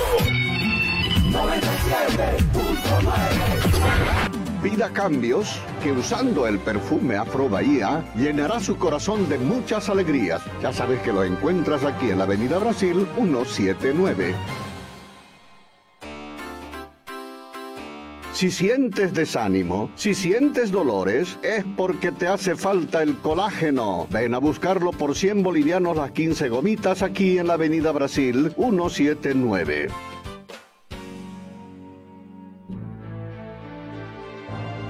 [4.62, 10.42] Pida cambios que usando el perfume Afro Bahía llenará su corazón de muchas alegrías.
[10.62, 14.34] Ya sabes que lo encuentras aquí en la Avenida Brasil 179.
[18.34, 24.08] Si sientes desánimo, si sientes dolores, es porque te hace falta el colágeno.
[24.10, 29.86] Ven a buscarlo por 100 bolivianos las 15 gomitas aquí en la Avenida Brasil 179.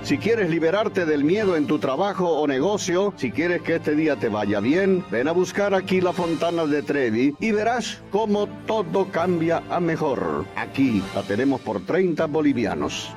[0.04, 4.16] Si quieres liberarte del miedo en tu trabajo o negocio, si quieres que este día
[4.16, 9.10] te vaya bien, ven a buscar aquí la Fontana de Trevi y verás cómo todo
[9.10, 10.46] cambia a mejor.
[10.56, 13.14] Aquí la tenemos por 30 bolivianos.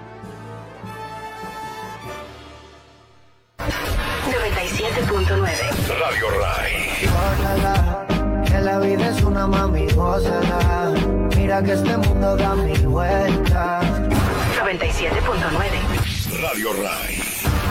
[8.88, 10.94] Que la vida es una mami, gózala.
[11.36, 13.86] Mira que este mundo da mil vueltas.
[14.62, 16.42] 97.9.
[16.42, 17.22] Radio RAI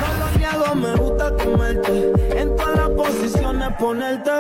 [0.00, 4.31] Coloreado me gusta comerte, en todas las posiciones ponerte.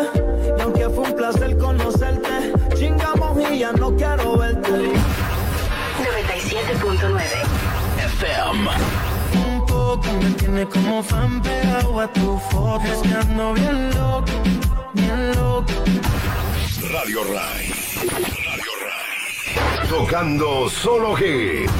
[0.56, 4.70] Y aunque fue un placer conocerte, chingamos y ya no quiero verte.
[4.70, 4.92] 97.9.
[9.34, 12.84] Un poco me tiene como fan pegado a tu foto.
[12.84, 14.26] Es que ando bien loco,
[14.94, 15.72] bien loco.
[16.92, 17.66] Radio RAI
[18.46, 21.70] Radio RAI Tocando solo hit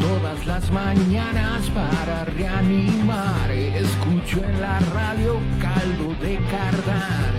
[0.00, 3.50] Todas las las mañanas para reanimar.
[3.50, 7.30] Escucho en la radio caldo de cardar.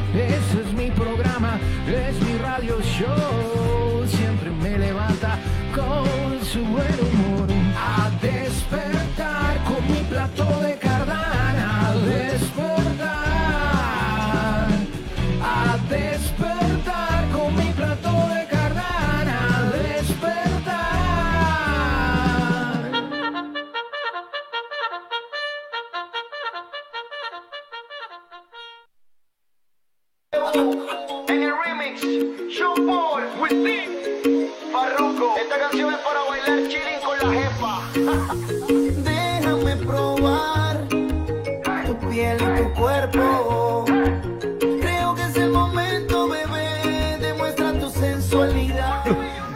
[1.94, 4.08] Es mi radio show.
[4.08, 5.38] Siempre me levanta
[5.76, 7.48] con su buen humor.
[7.76, 10.71] A despertar con mi plato de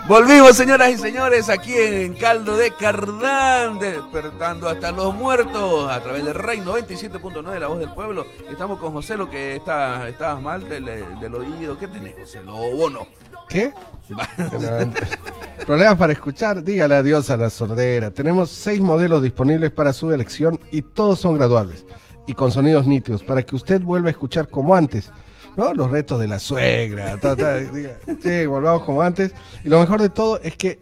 [0.07, 6.23] Volvimos, señoras y señores, aquí en Caldo de Cardán, despertando hasta los muertos a través
[6.23, 8.27] de Rey 97.9, la voz del pueblo.
[8.47, 10.85] Estamos con José, lo que está, estabas mal del,
[11.19, 11.79] del oído.
[11.79, 12.43] ¿Qué tenés, José?
[12.43, 13.07] Lo bono.
[13.49, 13.73] ¿Qué?
[15.65, 18.11] Problemas para escuchar, dígale adiós a la sordera.
[18.11, 21.83] Tenemos seis modelos disponibles para su elección y todos son graduables
[22.27, 25.11] y con sonidos nítidos para que usted vuelva a escuchar como antes.
[25.57, 25.73] ¿No?
[25.73, 27.17] Los retos de la suegra.
[27.19, 29.33] ta, ta, diga, sí, volvamos como antes.
[29.63, 30.79] Y lo mejor de todo es que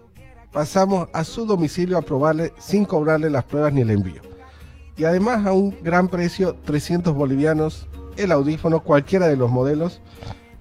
[0.52, 4.22] pasamos a su domicilio a probarle sin cobrarle las pruebas ni el envío.
[4.96, 10.02] Y además a un gran precio, 300 bolivianos, el audífono, cualquiera de los modelos,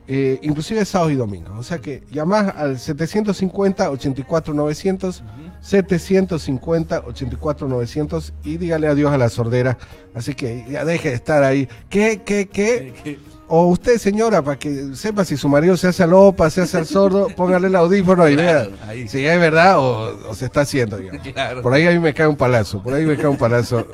[0.09, 1.55] eh, inclusive sábado y domingo.
[1.59, 5.23] O sea que llamás al 750-84-900,
[5.63, 9.79] 750-84-900 y dígale adiós a la sordera.
[10.15, 11.69] Así que ya deje de estar ahí.
[11.89, 13.21] ¿Qué, qué, qué?
[13.49, 16.79] O usted, señora, para que sepa si su marido se hace al opa, se hace
[16.79, 19.07] al sordo, póngale el audífono y vea ahí.
[19.09, 20.99] si es verdad o, o se está haciendo.
[21.35, 21.61] Claro.
[21.61, 23.87] Por ahí a mí me cae un palazo, por ahí me cae un palazo.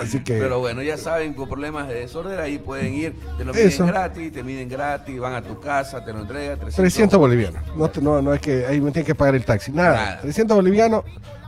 [0.00, 0.38] Así que...
[0.38, 3.82] Pero bueno, ya saben, con problemas de sordera, ahí pueden ir, te lo Eso.
[3.82, 6.54] miden gratis, te miden gratis, van a tu casa, te lo entregan.
[6.58, 7.62] 300, 300 bolivianos.
[7.76, 9.72] No, no, no es que ahí me tienen que pagar el taxi.
[9.72, 9.94] Nada.
[9.96, 10.20] Nada.
[10.20, 11.04] 300 bolivianos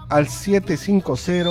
[0.08, 1.50] al 750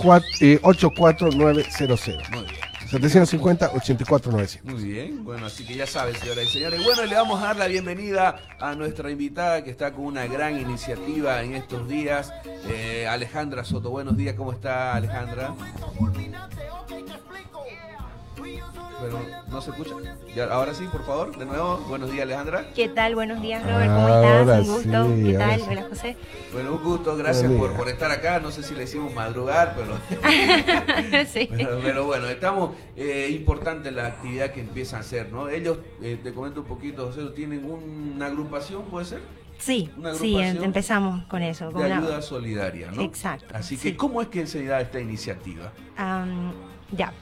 [0.00, 2.30] cuat- eh, 84900.
[2.30, 2.54] Muy bien.
[2.90, 4.72] 750 84900.
[4.72, 6.82] Muy bien, bueno, así que ya saben, señoras y señores.
[6.82, 10.58] Bueno, le vamos a dar la bienvenida a nuestra invitada que está con una gran
[10.58, 12.32] iniciativa en estos días,
[12.66, 13.90] eh, Alejandra Soto.
[13.90, 15.54] Buenos días, ¿cómo está Alejandra?
[18.42, 19.94] Bueno, no se escucha.
[20.34, 21.78] Ya, ahora sí, por favor, de nuevo.
[21.88, 22.66] Buenos días, Alejandra.
[22.74, 23.14] ¿Qué tal?
[23.14, 23.86] Buenos días, Robert.
[23.86, 24.68] ¿Cómo Ahora estás?
[24.68, 25.06] Un gusto.
[25.16, 25.60] sí, ¿Qué tal?
[25.60, 25.66] sí.
[25.70, 26.16] Hola, José.
[26.52, 28.40] Bueno, un gusto, gracias por, por estar acá.
[28.40, 29.98] No sé si le hicimos madrugar, pero,
[31.26, 31.48] sí.
[31.50, 35.48] pero, pero bueno, estamos, eh, importante la actividad que empiezan a hacer, ¿no?
[35.48, 39.20] Ellos, eh, te comento un poquito, José, tienen una agrupación, ¿puede ser?
[39.58, 41.70] Sí, Una sí, em- empezamos con eso.
[41.72, 43.02] Con de una- ayuda solidaria, ¿no?
[43.02, 43.96] Exacto, Así que, sí.
[43.96, 45.72] ¿cómo es que se da esta iniciativa?
[45.96, 46.52] Am,
[46.92, 47.12] ya.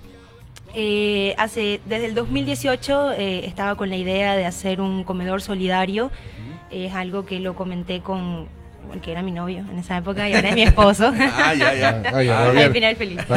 [0.74, 6.10] Eh, hace, desde el 2018 eh, estaba con la idea de hacer un comedor solidario.
[6.70, 8.48] Es algo que lo comenté con
[8.92, 11.12] el que era mi novio en esa época y ahora es mi esposo.
[11.20, 12.02] Ah, ya, ya.
[12.12, 12.50] Ah, ya, Ah.
[12.50, 13.20] Al final feliz.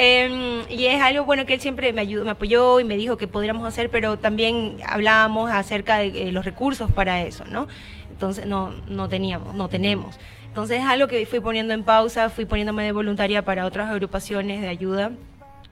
[0.00, 3.16] Em, y es algo bueno que él siempre me ayudó, me apoyó y me dijo
[3.16, 7.66] que podríamos hacer, pero también hablábamos acerca de eh, los recursos para eso, ¿no?
[8.08, 10.16] Entonces no, no teníamos, no tenemos.
[10.58, 14.60] Entonces es algo que fui poniendo en pausa, fui poniéndome de voluntaria para otras agrupaciones
[14.60, 15.12] de ayuda.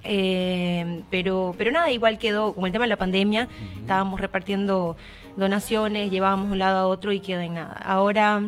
[0.04, 3.48] Eh, pero, pero nada, igual quedó, como el tema de la pandemia,
[3.80, 4.96] estábamos repartiendo
[5.36, 7.82] donaciones, llevábamos de un lado a otro y quedó en nada.
[7.84, 8.42] Ahora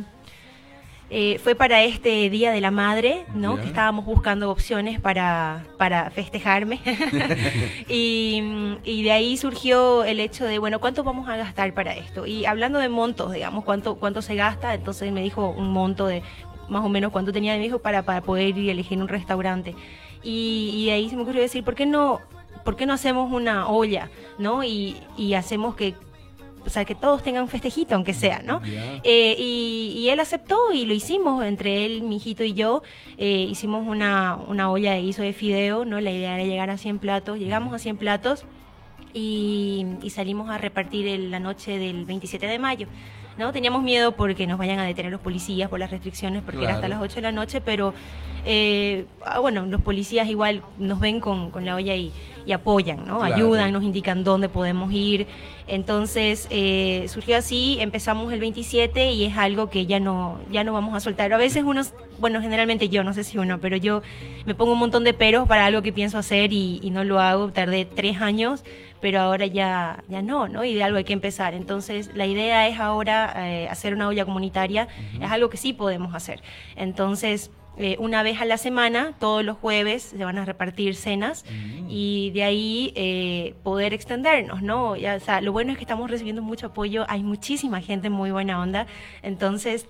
[1.10, 3.56] eh, fue para este Día de la Madre, ¿no?
[3.56, 6.80] Que estábamos buscando opciones para, para festejarme.
[7.88, 8.42] y,
[8.84, 12.26] y de ahí surgió el hecho de, bueno, ¿cuánto vamos a gastar para esto?
[12.26, 14.74] Y hablando de montos, digamos, ¿cuánto, cuánto se gasta?
[14.74, 16.22] Entonces me dijo un monto de
[16.68, 19.74] más o menos cuánto tenía mi hijo para, para poder ir a elegir un restaurante.
[20.22, 22.20] Y, y de ahí se me ocurrió decir, ¿por qué no,
[22.64, 24.62] por qué no hacemos una olla, ¿no?
[24.62, 25.94] Y, y hacemos que,
[26.68, 28.60] o sea, que todos tengan un festejito, aunque sea, ¿no?
[29.02, 32.82] Eh, y, y él aceptó y lo hicimos, entre él, mi hijito y yo,
[33.16, 35.98] eh, hicimos una, una olla de guiso de fideo, ¿no?
[36.00, 38.44] La idea era llegar a 100 platos, llegamos a 100 platos
[39.14, 42.86] y, y salimos a repartir en la noche del 27 de mayo.
[43.38, 43.52] ¿No?
[43.52, 46.88] Teníamos miedo porque nos vayan a detener los policías por las restricciones, porque era hasta
[46.88, 47.94] las 8 de la noche, pero
[48.44, 52.12] eh, ah, bueno, los policías igual nos ven con, con la olla y,
[52.46, 53.18] y apoyan, ¿no?
[53.18, 53.34] Claro.
[53.34, 55.26] Ayudan, nos indican dónde podemos ir.
[55.66, 60.72] Entonces, eh, surgió así, empezamos el 27 y es algo que ya no, ya no
[60.72, 61.30] vamos a soltar.
[61.32, 61.82] A veces uno,
[62.18, 64.00] bueno, generalmente yo, no sé si uno, pero yo
[64.46, 67.20] me pongo un montón de peros para algo que pienso hacer y, y no lo
[67.20, 67.50] hago.
[67.52, 68.64] Tardé tres años,
[69.00, 70.64] pero ahora ya, ya no, ¿no?
[70.64, 71.54] Y de algo hay que empezar.
[71.54, 74.88] Entonces, la idea es ahora eh, hacer una olla comunitaria.
[75.20, 76.42] Es algo que sí podemos hacer.
[76.76, 81.44] Entonces, eh, una vez a la semana, todos los jueves, se van a repartir cenas
[81.88, 84.96] y de ahí eh, poder extendernos, ¿no?
[84.96, 88.32] Ya, o sea, lo bueno es que estamos recibiendo mucho apoyo, hay muchísima gente muy
[88.32, 88.88] buena onda,
[89.22, 89.86] entonces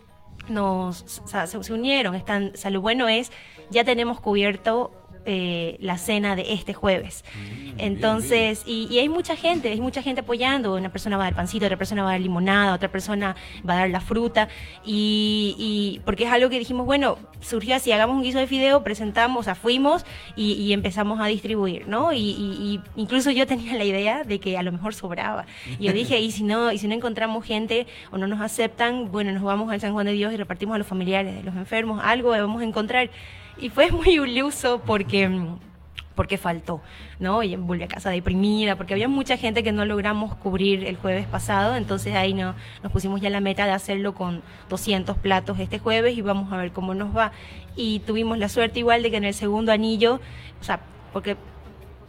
[0.50, 3.32] nos o sea, se, se unieron, están, o sea, lo bueno es,
[3.70, 4.92] ya tenemos cubierto
[5.30, 7.22] eh, la cena de este jueves.
[7.76, 10.74] Entonces, y, y hay mucha gente, hay mucha gente apoyando.
[10.74, 13.36] Una persona va a dar pancito, otra persona va a dar limonada, otra persona
[13.68, 14.48] va a dar la fruta.
[14.84, 18.82] Y, y porque es algo que dijimos, bueno, surgió así, hagamos un guiso de fideo,
[18.82, 20.04] presentamos, o sea, fuimos
[20.34, 22.12] y, y empezamos a distribuir, ¿no?
[22.12, 25.44] Y, y- y incluso yo tenía la idea de que a lo mejor sobraba.
[25.78, 29.12] Y yo dije, y si no, y si no encontramos gente o no nos aceptan,
[29.12, 31.54] bueno, nos vamos al San Juan de Dios y repartimos a los familiares de los
[31.54, 33.10] enfermos, algo vamos a encontrar.
[33.60, 35.28] Y fue muy iluso porque
[36.14, 36.80] porque faltó,
[37.20, 37.44] ¿no?
[37.44, 41.28] Y volví a casa deprimida, porque había mucha gente que no logramos cubrir el jueves
[41.28, 45.78] pasado, entonces ahí no, nos pusimos ya la meta de hacerlo con 200 platos este
[45.78, 47.30] jueves y vamos a ver cómo nos va.
[47.76, 50.20] Y tuvimos la suerte igual de que en el segundo anillo,
[50.60, 50.80] o sea,
[51.12, 51.36] porque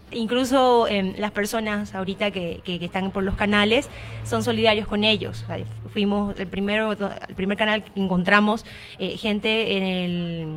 [0.10, 3.91] incluso em, las personas ahorita que, que- están por los canales
[4.24, 5.45] son solidarios con ellos.
[5.93, 8.66] Fuimos el primero, el primer canal que encontramos
[8.97, 10.47] eh, gente en, el,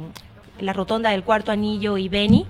[0.60, 2.46] la rotonda del cuarto anillo y Beni.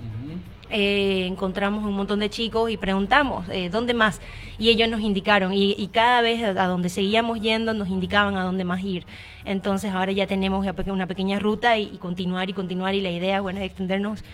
[0.75, 4.23] Eh, encontramos un montón de chicos y preguntamos eh, dónde más
[4.59, 8.45] y ellos nos indicaron y, y cada vez a donde seguíamos yendo nos indicaban a
[8.45, 9.05] dónde más ir
[9.45, 13.43] entonces ahora ya tenemos una pequeña ruta y, y continuar y continuar y la idea
[13.43, 14.25] bueno es extendernos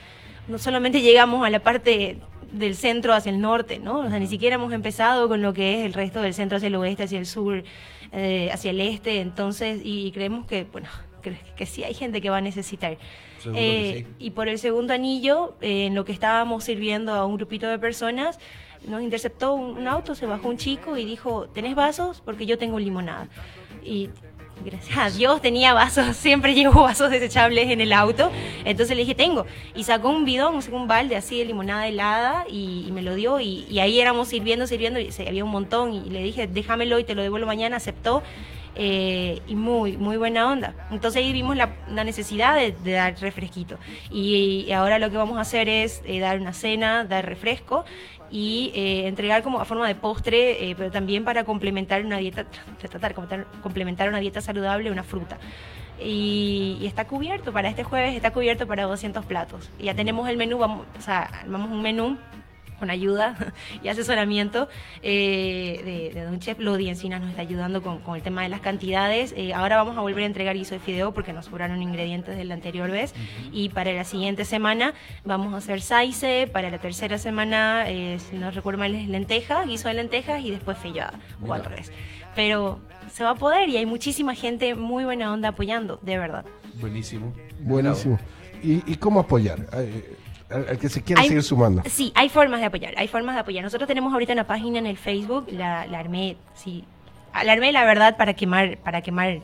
[0.47, 2.19] no solamente llegamos a la parte
[2.53, 4.01] del centro hacia el norte, ¿no?
[4.01, 6.69] O sea, ni siquiera hemos empezado con lo que es el resto del centro hacia
[6.69, 7.63] el oeste, hacia el sur,
[8.13, 10.89] eh, hacia el este, entonces, y creemos que, bueno,
[11.21, 12.99] que, que sí hay gente que va a necesitar.
[13.55, 14.15] Eh, sí.
[14.19, 17.79] Y por el segundo anillo, eh, en lo que estábamos sirviendo a un grupito de
[17.79, 18.39] personas,
[18.87, 22.21] nos interceptó un, un auto, se bajó un chico y dijo, ¿tenés vasos?
[22.25, 23.29] Porque yo tengo limonada.
[23.85, 24.11] Y
[24.65, 28.31] gracias a Dios tenía vasos, siempre llevo vasos desechables en el auto.
[28.65, 29.47] Entonces le dije, tengo.
[29.75, 33.41] Y sacó un bidón, un balde así de limonada helada y, y me lo dio.
[33.41, 35.93] Y, y ahí éramos sirviendo, sirviendo, y se, había un montón.
[35.93, 37.77] Y le dije, déjamelo y te lo devuelvo mañana.
[37.77, 38.23] Aceptó.
[38.79, 40.73] Eh, y muy, muy buena onda.
[40.91, 43.77] Entonces ahí vimos la, la necesidad de, de dar refresquito.
[44.11, 47.85] Y, y ahora lo que vamos a hacer es eh, dar una cena, dar refresco
[48.31, 52.45] y eh, entregar como a forma de postre, eh, pero también para complementar una dieta,
[52.45, 55.39] tra- tratar de complementar una dieta saludable, una fruta.
[56.01, 59.69] Y, y está cubierto, para este jueves está cubierto para 200 platos.
[59.81, 62.17] Y ya tenemos el menú, vamos, o sea, armamos un menú
[62.79, 63.37] con ayuda
[63.83, 64.69] y asesoramiento
[65.03, 68.49] eh, de, de Don Chef Lodi Encina nos está ayudando con, con el tema de
[68.49, 69.35] las cantidades.
[69.37, 72.45] Eh, ahora vamos a volver a entregar guiso de fideo porque nos sobraron ingredientes de
[72.45, 73.15] la anterior vez.
[73.53, 78.37] Y para la siguiente semana vamos a hacer saice, para la tercera semana, eh, si
[78.37, 81.93] no recuerdo mal, es lenteja, guiso de lentejas y después feijoada, o al revés.
[82.35, 86.45] Pero se va a poder y hay muchísima gente muy buena onda apoyando, de verdad.
[86.81, 87.33] Buenísimo.
[87.61, 88.19] Buenísimo.
[88.63, 89.67] ¿Y, y cómo apoyar?
[90.51, 91.83] Al, al que se quiera Hay- seguir sumando.
[91.87, 93.63] Sí, hay formas de apoyar, hay formas de apoyar.
[93.65, 96.85] Nosotros tenemos ahorita una página en el Facebook, la, la armé, sí,
[97.33, 99.41] Ah, la armé la verdad para quemar, para quemar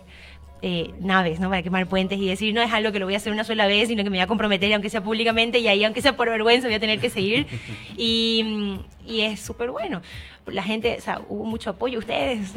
[0.63, 1.51] eh, naves, ¿no?
[1.51, 3.67] Para quemar puentes y decir, no es algo que lo voy a hacer una sola
[3.67, 6.31] vez, sino que me voy a comprometer, aunque sea públicamente, y ahí, aunque sea por
[6.31, 7.47] vergüenza, voy a tener que seguir.
[7.99, 10.01] Y, y es súper bueno.
[10.47, 12.55] La gente, o sea, hubo mucho apoyo, ustedes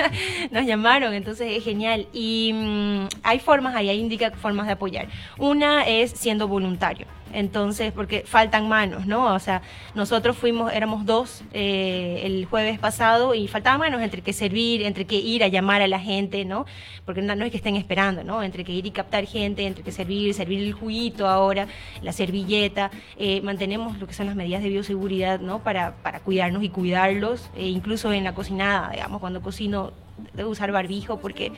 [0.50, 2.06] nos llamaron, entonces es genial.
[2.14, 5.08] Y mm, hay formas, ahí indica formas de apoyar.
[5.38, 7.06] Una es siendo voluntario.
[7.32, 9.34] Entonces, porque faltan manos, ¿no?
[9.34, 9.62] O sea,
[9.94, 15.06] nosotros fuimos, éramos dos eh, el jueves pasado y faltaban manos entre que servir, entre
[15.06, 16.66] que ir a llamar a la gente, ¿no?
[17.04, 18.42] Porque no, es que estén esperando, ¿no?
[18.42, 21.66] Entre que ir y captar gente, entre que servir, servir el juguito ahora,
[22.02, 25.60] la servilleta, eh, mantenemos lo que son las medidas de bioseguridad, ¿no?
[25.60, 29.92] Para, cuidarnos y cuidarlos, e incluso en la cocinada, digamos, cuando cocino
[30.34, 31.52] debo usar barbijo porque,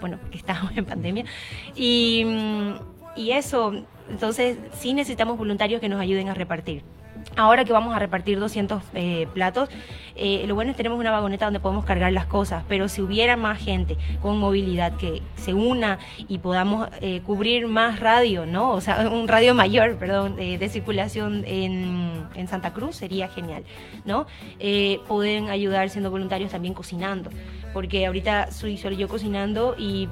[0.00, 1.24] bueno, porque estamos en pandemia.
[1.74, 2.74] Y, mm,
[3.16, 6.82] y eso, entonces sí necesitamos voluntarios que nos ayuden a repartir.
[7.36, 9.68] Ahora que vamos a repartir 200 eh, platos,
[10.14, 13.02] eh, lo bueno es que tenemos una vagoneta donde podemos cargar las cosas, pero si
[13.02, 15.98] hubiera más gente con movilidad que se una
[16.28, 18.70] y podamos eh, cubrir más radio, ¿no?
[18.70, 23.64] O sea, un radio mayor, perdón, de circulación en, en Santa Cruz sería genial,
[24.04, 24.26] ¿no?
[25.08, 27.30] Pueden ayudar siendo voluntarios también cocinando,
[27.72, 30.08] porque ahorita soy solo yo cocinando y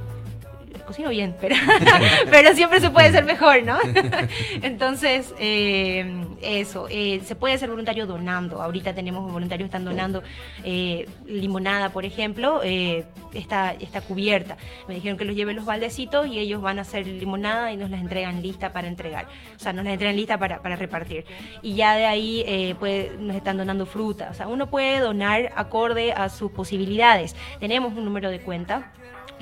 [0.87, 1.57] cocino bien, pero,
[2.31, 3.79] pero siempre se puede ser mejor, ¿no?
[4.62, 8.62] Entonces, eh, eso, eh, se puede ser voluntario donando.
[8.62, 10.23] Ahorita tenemos voluntarios que están donando
[10.64, 13.05] eh, limonada, por ejemplo, eh,
[13.35, 14.57] está, está cubierta.
[14.89, 17.91] Me dijeron que los lleve los baldecitos y ellos van a hacer limonada y nos
[17.91, 19.27] las entregan lista para entregar.
[19.57, 21.25] O sea, nos las entregan lista para, para repartir.
[21.62, 24.29] Y ya de ahí eh, pues, nos están donando fruta.
[24.31, 27.37] O sea, uno puede donar acorde a sus posibilidades.
[27.61, 28.93] Tenemos un número de cuenta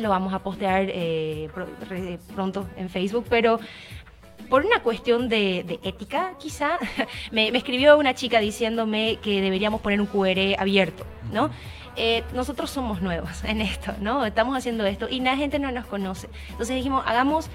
[0.00, 1.48] lo vamos a postear eh,
[2.34, 3.60] pronto en Facebook, pero
[4.48, 6.78] por una cuestión de, de ética, quizá,
[7.30, 11.50] me, me escribió una chica diciéndome que deberíamos poner un QR abierto, ¿no?
[11.96, 14.24] Eh, nosotros somos nuevos en esto, ¿no?
[14.24, 16.28] Estamos haciendo esto y la gente no nos conoce.
[16.50, 17.48] Entonces dijimos, hagamos,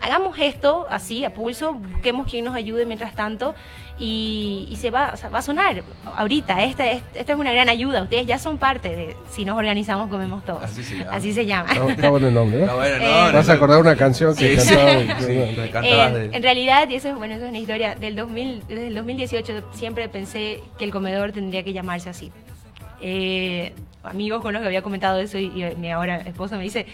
[0.00, 3.54] hagamos esto así, a pulso, busquemos quien nos ayude mientras tanto
[3.98, 5.82] y, y se va, o sea, va a sonar
[6.16, 6.64] ahorita.
[6.64, 8.02] Esta, es- esta es una gran ayuda.
[8.02, 10.62] Ustedes ya son parte de, si nos organizamos, comemos todos.
[10.64, 11.10] Así se llama.
[11.12, 11.72] Así se llama.
[11.72, 12.78] Está, está bueno el nombre, Está ¿no?
[12.78, 14.74] bueno, Eh, no, Vas a acordar una canción que Sí, sí.
[14.74, 15.20] cantaba.
[15.20, 18.16] Sí, cantabas Eh, de- en realidad, y eso es, bueno, eso es una historia del
[18.16, 22.32] 2000, desde el 2018 siempre pensé que el comedor tendría que llamarse así.
[23.02, 23.72] Eh,
[24.02, 26.90] amigos con los que había comentado eso y, y mi ahora esposo me dice, no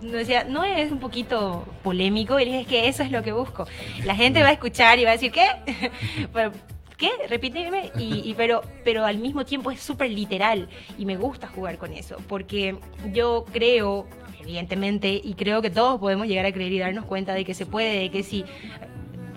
[0.00, 3.32] decía, no es un poquito polémico y le dije, es que eso es lo que
[3.32, 3.66] busco.
[4.04, 5.46] La gente va a escuchar y va a decir, ¿qué?
[6.32, 6.52] Pero,
[7.00, 7.10] ¿Qué?
[7.30, 7.90] Repíteme.
[7.98, 11.94] Y, y pero, pero al mismo tiempo es súper literal y me gusta jugar con
[11.94, 12.76] eso porque
[13.10, 14.06] yo creo,
[14.38, 17.64] evidentemente, y creo que todos podemos llegar a creer y darnos cuenta de que se
[17.64, 18.44] puede, de que si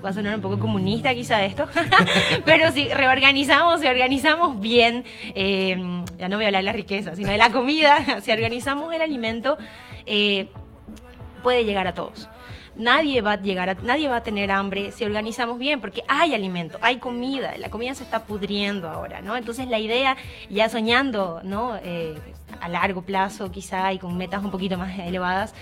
[0.04, 1.68] va a sonar un poco comunista quizá esto,
[2.46, 5.78] pero si reorganizamos, si organizamos bien, eh,
[6.18, 9.02] ya no voy a hablar de la riqueza, sino de la comida, si organizamos el
[9.02, 9.58] alimento,
[10.06, 10.50] eh,
[11.42, 12.30] puede llegar a todos.
[12.76, 16.34] Nadie va a llegar a, nadie va a tener hambre si organizamos bien, porque hay
[16.34, 19.38] alimento, hay comida, la comida se está pudriendo ahora, ¿no?
[19.38, 20.18] Entonces la idea,
[20.50, 21.78] ya soñando, ¿no?
[21.84, 22.16] Eh,
[22.62, 25.54] a largo plazo quizá y con metas un poquito más elevadas,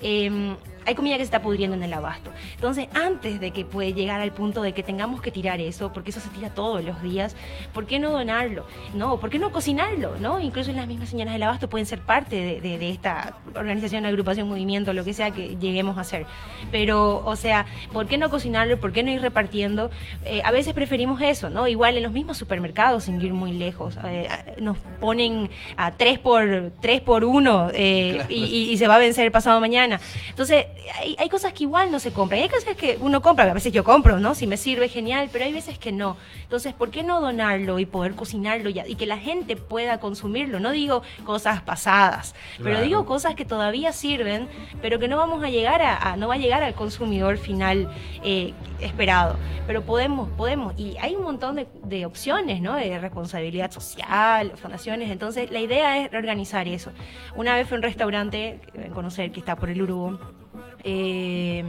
[0.00, 0.54] eh,
[0.86, 2.30] hay comida que se está pudriendo en el abasto.
[2.54, 6.08] Entonces, antes de que puede llegar al punto de que tengamos que tirar eso, porque
[6.10, 7.36] eso se tira todos los días,
[7.74, 8.66] ¿por qué no donarlo?
[8.94, 10.16] No, ¿por qué no cocinarlo?
[10.20, 10.40] ¿No?
[10.40, 14.48] Incluso las mismas señoras del abasto pueden ser parte de, de- de esta organización, agrupación,
[14.48, 16.24] movimiento, lo que sea que lleguemos a hacer.
[16.72, 18.80] Pero, o sea, ¿por qué no cocinarlo?
[18.80, 19.90] ¿Por qué no ir repartiendo?
[20.24, 21.68] Eh, a veces preferimos eso, ¿no?
[21.68, 24.28] Igual en los mismos supermercados, sin ir muy lejos, eh,
[24.60, 26.39] nos ponen a 3 por,
[26.80, 30.00] tres por 1 y, y- y se va a vencer el pasado mañana.
[30.28, 30.66] Entonces,
[30.98, 32.40] hay, hay cosas que igual no se compran.
[32.40, 34.34] Y hay cosas que uno compra, a veces yo compro, ¿no?
[34.34, 36.16] Si me sirve, genial, pero hay veces que no.
[36.42, 40.60] Entonces, ¿por qué no donarlo y poder cocinarlo ya, y que la gente pueda consumirlo?
[40.60, 42.84] No digo cosas pasadas, pero Claro.
[42.84, 44.48] digo cosas que todavía sirven,
[44.82, 47.90] pero que no vamos a llegar a, a- no va a llegar al consumidor final
[48.24, 49.36] eh, esperado.
[49.66, 50.74] Pero podemos, podemos.
[50.76, 52.74] Y hay un montón de, de opciones, ¿no?
[52.74, 55.10] De responsabilidad social, fundaciones.
[55.10, 56.92] Entonces, la idea es reorganizar eso.
[57.34, 60.18] Una vez fue un restaurante, deben conocer, que está por el Uruguay
[60.84, 61.64] eh,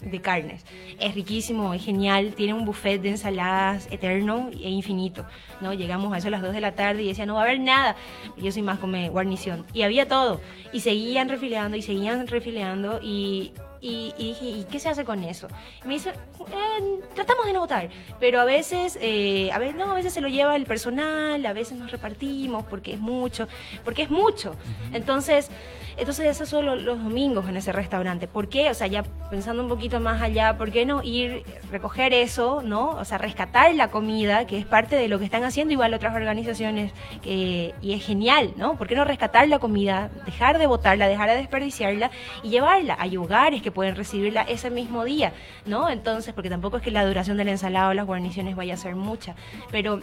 [0.00, 0.64] de carnes.
[0.98, 5.24] Es riquísimo, es genial, tiene un buffet de ensaladas eterno e infinito.
[5.60, 5.72] ¿no?
[5.74, 7.60] Llegamos a eso a las 2 de la tarde y decía, no va a haber
[7.60, 7.96] nada.
[8.36, 9.64] Yo soy más como guarnición.
[9.72, 10.40] Y había todo.
[10.72, 13.52] Y seguían refileando y seguían refileando y...
[13.80, 15.48] Y, y dije, ¿y qué se hace con eso?
[15.84, 19.90] Y me dice, "Eh, tratamos de no votar, pero a veces, eh, a veces, no,
[19.90, 23.48] a veces se lo lleva el personal, a veces nos repartimos porque es mucho,
[23.84, 24.54] porque es mucho.
[24.92, 25.50] Entonces,
[25.98, 28.28] entonces eso solo los domingos en ese restaurante.
[28.28, 28.68] ¿Por qué?
[28.70, 32.90] O sea, ya pensando un poquito más allá, ¿por qué no ir, recoger eso, ¿no?
[32.90, 36.14] O sea, rescatar la comida, que es parte de lo que están haciendo igual otras
[36.14, 38.76] organizaciones, que, y es genial, ¿no?
[38.76, 42.10] ¿Por qué no rescatar la comida, dejar de botarla, dejar de desperdiciarla
[42.42, 42.96] y llevarla?
[42.98, 45.32] Hay hogares que pueden recibirla ese mismo día,
[45.64, 45.90] ¿no?
[45.90, 48.76] Entonces, porque tampoco es que la duración de la ensalada o las guarniciones vaya a
[48.76, 49.34] ser mucha,
[49.72, 49.98] pero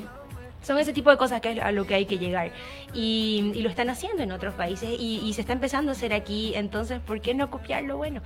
[0.61, 2.51] son ese tipo de cosas que es a lo que hay que llegar.
[2.93, 6.11] Y, y lo están haciendo en otros países y, y se está empezando a hacer
[6.14, 6.51] aquí.
[6.55, 7.95] Entonces, ¿por qué no copiarlo?
[7.95, 8.22] Bueno,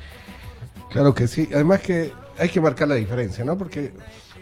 [0.89, 1.47] Claro que sí.
[1.53, 3.57] Además que hay que marcar la diferencia, ¿no?
[3.59, 3.91] Porque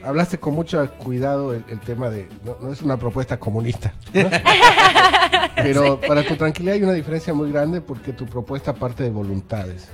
[0.02, 2.30] hablaste con mucho cuidado el, el tema de...
[2.46, 3.94] No, no es una propuesta comunista.
[4.14, 4.30] ¿no?
[5.56, 9.90] Pero para tu tranquilidad hay una diferencia muy grande porque tu propuesta parte de voluntades.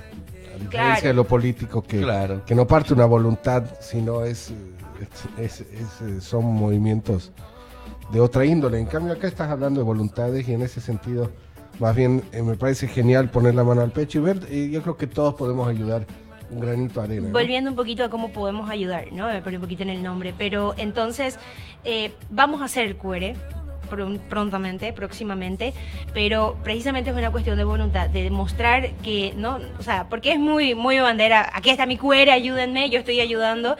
[0.62, 1.08] Diferencia Claro.
[1.08, 2.44] de lo político que, Claro.
[2.44, 4.54] que no parte una voluntad, sino es, eh,
[5.38, 7.32] es- es- es, eh, son movimientos
[8.12, 8.78] de otra índole.
[8.78, 11.30] En cambio acá estás hablando de voluntades y en ese sentido
[11.78, 14.82] más bien eh, me parece genial poner la mano al pecho y ver, y yo
[14.82, 16.06] creo que todos podemos ayudar
[16.50, 17.26] un granito de arena.
[17.28, 17.32] ¿no?
[17.32, 19.26] volviendo un poquito a cómo podemos ayudar, ¿no?
[19.26, 20.34] Me perdí un poquito en el nombre.
[20.36, 21.38] Pero entonces,
[21.82, 23.34] eh, vamos a hacer el QR.
[23.92, 25.74] Pron- prontamente, próximamente,
[26.14, 29.58] pero precisamente es una cuestión de voluntad, de demostrar que, ¿no?
[29.78, 33.76] O sea, porque es muy, muy bandera, aquí está mi cuera, ayúdenme, yo estoy ayudando,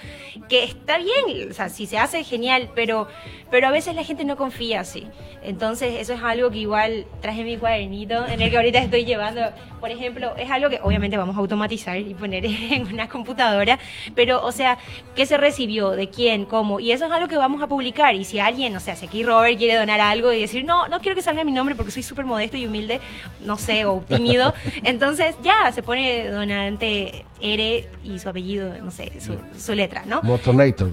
[0.48, 3.08] que está bien, o sea, si se hace, genial, pero,
[3.50, 5.06] pero a veces la gente no confía así.
[5.44, 9.40] Entonces, eso es algo que igual traje mi cuadernito, en el que ahorita estoy llevando,
[9.80, 13.78] por ejemplo, es algo que obviamente vamos a automatizar y poner en una computadora,
[14.14, 14.78] pero, o sea,
[15.16, 15.90] ¿qué se recibió?
[15.90, 16.44] ¿De quién?
[16.44, 16.78] ¿Cómo?
[16.78, 18.14] Y eso es algo que vamos a publicar.
[18.14, 21.00] Y si alguien, o sea, si aquí Robert quiere donar algo y decir, no, no
[21.00, 23.00] quiero que salga mi nombre porque soy súper modesto y humilde,
[23.40, 24.52] no sé, o tímido,
[24.84, 30.22] entonces ya se pone donante Ere y su apellido, no sé, su, su letra, ¿no?
[30.22, 30.90] Motonator.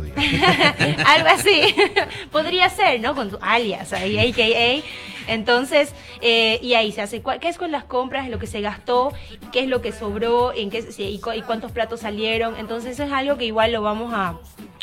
[1.06, 1.62] Algo así.
[2.32, 3.14] Podría ser, ¿no?
[3.16, 4.84] Con tu alias, ahí, AKA.
[5.28, 8.28] Entonces, eh, y ahí se hace, ¿qué es con las compras?
[8.30, 9.14] Lo que se gastó,
[9.52, 12.56] qué es lo que sobró, en qué, se- y, cu- y cuántos platos salieron.
[12.58, 14.38] Entonces, eso es algo que igual lo vamos a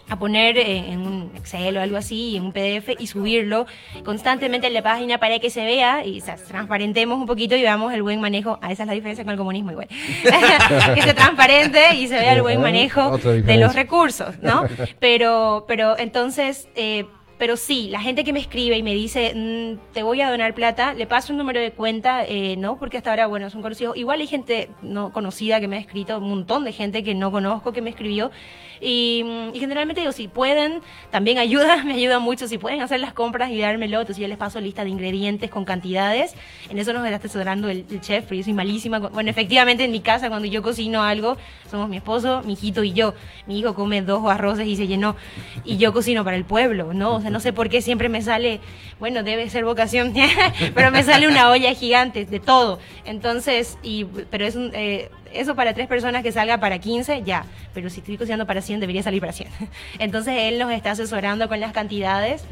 [0.08, 3.66] a poner en un Excel o algo así, en un PDF y subirlo
[4.04, 7.62] constantemente en la página para que se vea y o sea, transparentemos un poquito y
[7.62, 8.58] veamos el buen manejo.
[8.62, 9.88] Ah, esa es la diferencia con el comunismo igual.
[10.94, 14.64] que se transparente y se vea el buen manejo de los recursos, ¿no?
[15.00, 17.06] Pero, pero entonces, eh,
[17.38, 20.54] pero sí, la gente que me escribe y me dice, mm, te voy a donar
[20.54, 22.78] plata, le paso un número de cuenta, eh, ¿no?
[22.78, 23.96] Porque hasta ahora, bueno, son conocidos.
[23.96, 27.30] Igual hay gente no conocida que me ha escrito, un montón de gente que no
[27.30, 28.30] conozco que me escribió.
[28.80, 29.24] Y,
[29.54, 32.48] generalmente digo, si pueden, también ayuda, me ayuda mucho.
[32.48, 35.64] Si pueden hacer las compras y dármelo, entonces yo les paso lista de ingredientes con
[35.64, 36.34] cantidades.
[36.68, 38.98] En eso nos está asesorando el, chef, pero yo soy malísima.
[38.98, 41.36] Bueno, efectivamente en mi casa cuando yo cocino algo,
[41.70, 43.14] somos mi esposo, mi hijito y yo.
[43.46, 45.16] Mi hijo come dos arroces y se llenó.
[45.64, 47.16] Y yo cocino para el pueblo, ¿no?
[47.16, 48.60] O sea, no sé por qué siempre me sale,
[48.98, 50.14] bueno, debe ser vocación,
[50.74, 52.78] pero me sale una olla gigante de todo.
[53.04, 54.70] Entonces, y, pero es un...
[54.74, 57.44] eh, eso para tres personas que salga para 15, ya.
[57.74, 59.48] Pero si estoy cocinando para 100, debería salir para 100.
[59.98, 62.44] Entonces él nos está asesorando con las cantidades.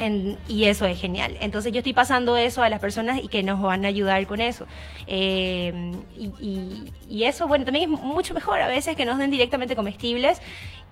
[0.00, 1.36] en- y eso es genial.
[1.40, 4.40] Entonces yo estoy pasando eso a las personas y que nos van a ayudar con
[4.40, 4.66] eso.
[5.06, 9.30] Eh, y, y- y eso, bueno, también es mucho mejor a veces que nos den
[9.30, 10.40] directamente comestibles.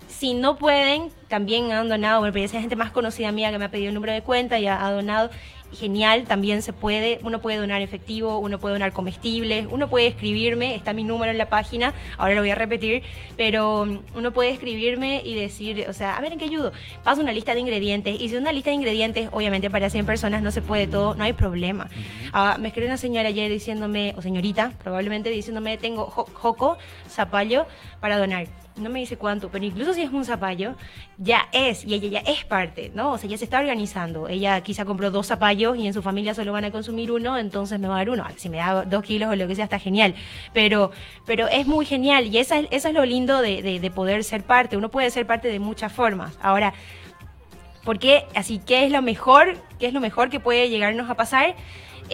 [0.06, 3.64] Si no pueden, también han donado, bueno, pero esa gente más conocida mía que me
[3.64, 5.30] ha pedido el número de cuenta y ha, ha donado.
[5.74, 10.74] Genial, también se puede, uno puede donar efectivo, uno puede donar comestibles, uno puede escribirme,
[10.74, 13.02] está mi número en la página, ahora lo voy a repetir,
[13.38, 16.72] pero mm, uno puede escribirme y decir, o sea, a ver en qué ayudo.
[17.04, 20.42] Paso una lista de ingredientes y si una lista de ingredientes, obviamente para 100 personas
[20.42, 21.88] no se puede todo, no hay problema.
[22.34, 26.76] Ah, me escribió una señora ayer diciéndome, o señorita, probablemente diciéndome, tengo jo- joco,
[27.08, 27.66] zapallo
[28.00, 28.46] para donar.
[28.74, 30.76] No me dice cuánto, pero incluso si es un zapallo,
[31.18, 33.12] ya es, y ella ya es parte, ¿no?
[33.12, 34.28] O sea, ya se está organizando.
[34.28, 37.78] Ella quizá compró dos zapallos y en su familia solo van a consumir uno, entonces
[37.80, 38.26] me va a dar uno.
[38.36, 40.14] Si me da dos kilos o lo que sea, está genial.
[40.52, 40.90] Pero,
[41.26, 44.24] pero es muy genial y esa, es- eso es lo lindo de, de- de poder
[44.24, 44.76] ser parte.
[44.76, 46.38] Uno puede ser parte de muchas formas.
[46.42, 46.74] Ahora,
[47.84, 48.26] ¿Por qué?
[48.36, 49.56] Así, ¿qué es lo mejor?
[49.80, 51.56] ¿Qué es lo mejor que puede llegarnos a pasar?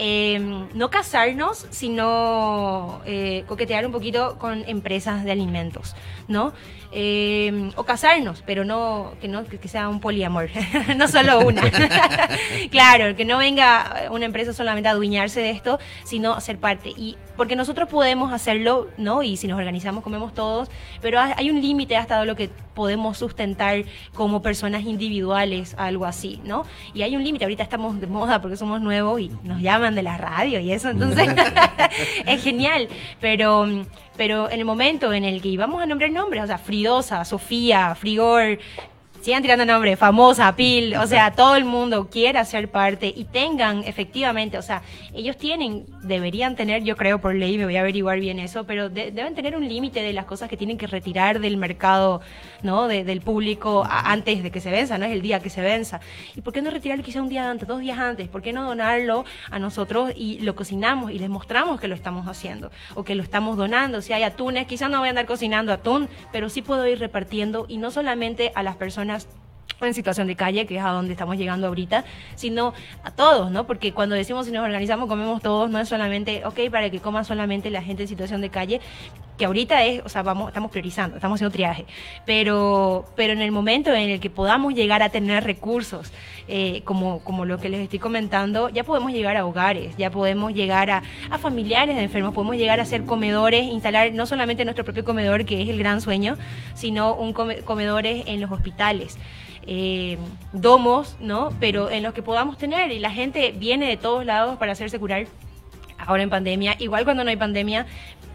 [0.01, 0.39] Eh,
[0.73, 5.93] no casarnos, sino eh, coquetear un poquito con empresas de alimentos,
[6.29, 6.53] ¿no?
[6.93, 10.49] Eh, o casarnos, pero no que no que sea un poliamor,
[10.95, 11.63] no solo una.
[12.71, 16.91] claro, que no venga una empresa solamente a adueñarse de esto, sino a ser parte.
[16.95, 19.21] Y porque nosotros podemos hacerlo, ¿no?
[19.21, 20.69] Y si nos organizamos comemos todos,
[21.01, 22.49] pero hay un límite hasta lo que
[22.79, 26.63] podemos sustentar como personas individuales, algo así, ¿no?
[26.93, 30.01] Y hay un límite, ahorita estamos de moda porque somos nuevos y nos llaman de
[30.01, 31.27] la radio y eso, entonces
[32.25, 32.87] es genial,
[33.19, 33.67] pero,
[34.15, 37.95] pero en el momento en el que íbamos a nombrar nombres, o sea, Fridosa, Sofía,
[37.95, 38.59] Frigor,
[39.21, 43.83] sigan tirando nombres, famosa, Pil, o sea, todo el mundo quiera ser parte y tengan
[43.85, 44.81] efectivamente, o sea,
[45.13, 48.89] ellos tienen, deberían tener, yo creo por ley, me voy a averiguar bien eso, pero
[48.89, 52.21] de- deben tener un límite de las cosas que tienen que retirar del mercado,
[52.63, 52.87] ¿no?
[52.87, 55.99] De- del público antes de que se venza, no es el día que se venza.
[56.35, 58.27] ¿Y por qué no retirarlo quizá un día antes, dos días antes?
[58.29, 62.27] ¿Por qué no donarlo a nosotros y lo cocinamos y les mostramos que lo estamos
[62.27, 64.01] haciendo o que lo estamos donando?
[64.01, 67.65] Si hay atunes, quizá no voy a andar cocinando atún, pero sí puedo ir repartiendo
[67.67, 69.08] y no solamente a las personas
[69.81, 72.03] en situación de calle, que es a donde estamos llegando ahorita,
[72.35, 73.65] sino a todos, ¿no?
[73.65, 77.23] Porque cuando decimos si nos organizamos, comemos todos, no es solamente, ok, para que coma
[77.23, 78.81] solamente la gente en situación de calle,
[79.39, 81.85] que ahorita es, o sea, vamos, estamos priorizando, estamos haciendo triaje,
[82.25, 86.11] pero, pero en el momento en el que podamos llegar a tener recursos,
[86.47, 90.53] eh, como, como lo que les estoy comentando, ya podemos llegar a hogares, ya podemos
[90.53, 94.83] llegar a, a familiares de enfermos, podemos llegar a ser comedores, instalar no solamente nuestro
[94.83, 96.37] propio comedor, que es el gran sueño,
[96.75, 99.17] sino un come- comedores en los hospitales
[99.67, 100.17] eh,
[100.51, 101.49] domos, ¿no?
[101.61, 104.99] Pero en los que podamos tener y la gente viene de todos lados para hacerse
[104.99, 105.27] curar
[105.97, 107.85] ahora en pandemia, igual cuando no hay pandemia,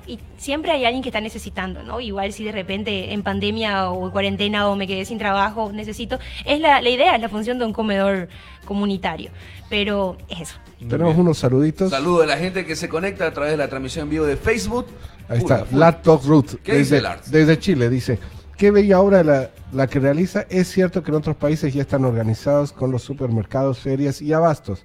[0.06, 2.00] y siempre hay alguien que está necesitando, ¿no?
[2.00, 6.18] Igual si de repente en pandemia o en cuarentena o me quedé sin trabajo, necesito,
[6.44, 8.28] es la, la idea, es la función de un comedor
[8.64, 9.30] comunitario,
[9.68, 10.56] pero es eso.
[10.88, 11.90] Tenemos unos saluditos.
[11.90, 14.36] Saludo a la gente que se conecta a través de la transmisión en vivo de
[14.36, 14.86] Facebook.
[15.28, 15.78] Ahí está, full.
[15.78, 18.18] Lat Talk Root, ¿Qué dice desde, desde Chile, dice,
[18.56, 20.46] qué bella obra la, la que realiza.
[20.48, 24.84] Es cierto que en otros países ya están organizados con los supermercados, ferias y abastos.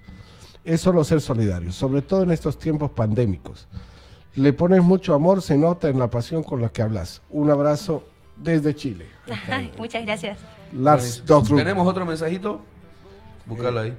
[0.63, 3.67] Es solo ser solidario, sobre todo en estos tiempos pandémicos.
[4.39, 7.21] Le pones mucho amor, se nota en la pasión con la que hablas.
[7.29, 8.05] Un abrazo
[8.37, 9.05] desde Chile.
[9.49, 10.37] Ay, Muchas gracias.
[10.71, 11.59] Lars Talk Root.
[11.59, 12.61] ¿Tenemos otro mensajito?
[13.45, 13.93] Búscalo ahí.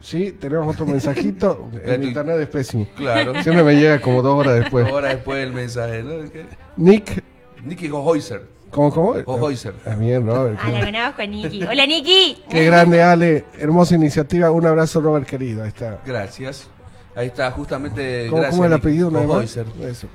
[0.00, 1.68] Sí, tenemos otro mensajito.
[1.84, 2.86] El internet es pésimo.
[2.96, 3.34] Claro.
[3.42, 4.86] Siempre me llega como dos horas después.
[4.86, 6.30] Dos horas después del mensaje, ¿no?
[6.30, 6.46] ¿Qué?
[6.78, 7.22] Nick,
[7.62, 8.46] Nicky Hohoiser.
[8.70, 9.10] ¿cómo, cómo?
[9.26, 9.74] Hohoiser.
[9.84, 10.58] Ah, bien, Robert.
[10.62, 11.64] Ah, la conozco Niki.
[11.64, 12.44] Hola, Niki.
[12.48, 13.44] Qué grande, Ale.
[13.58, 14.50] Hermosa iniciativa.
[14.50, 15.64] Un abrazo, Robert, querido.
[15.64, 16.00] Ahí está.
[16.06, 16.70] Gracias.
[17.14, 18.26] Ahí está, justamente.
[18.28, 19.08] ¿Cómo, gracias, cómo el apellido?
[19.08, 19.66] Hohoiser.
[19.82, 20.06] Eso.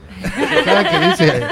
[0.64, 1.44] Cada que dice.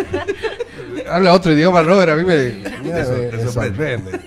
[1.10, 2.12] Habla otro idioma, Robert.
[2.12, 4.20] A mí me, te sorprende.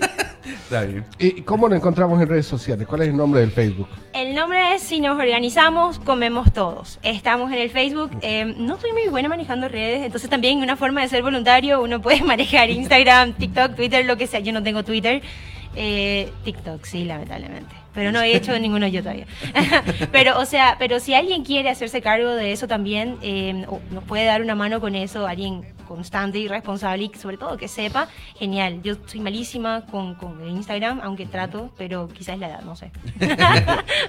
[0.67, 1.05] Está bien.
[1.17, 2.85] ¿Y cómo lo encontramos en redes sociales?
[2.85, 3.87] ¿Cuál es el nombre del Facebook?
[4.13, 6.99] El nombre es Si nos organizamos, comemos todos.
[7.03, 8.11] Estamos en el Facebook.
[8.21, 12.01] eh, no estoy muy buena manejando redes, entonces también una forma de ser voluntario, uno
[12.01, 14.41] puede manejar Instagram, TikTok, Twitter, lo que sea.
[14.41, 15.21] Yo no tengo Twitter.
[15.73, 17.73] Eh, TikTok, sí, lamentablemente.
[17.97, 19.25] Pero no he hecho ninguno yo todavía.
[20.11, 24.25] pero, o sea, pero si alguien quiere hacerse cargo de eso también, eh, nos puede
[24.25, 28.81] dar una mano con eso, alguien constante y responsable y sobre todo que sepa, genial.
[28.83, 32.91] Yo soy malísima con, con Instagram, aunque trato, pero quizás la edad, no sé.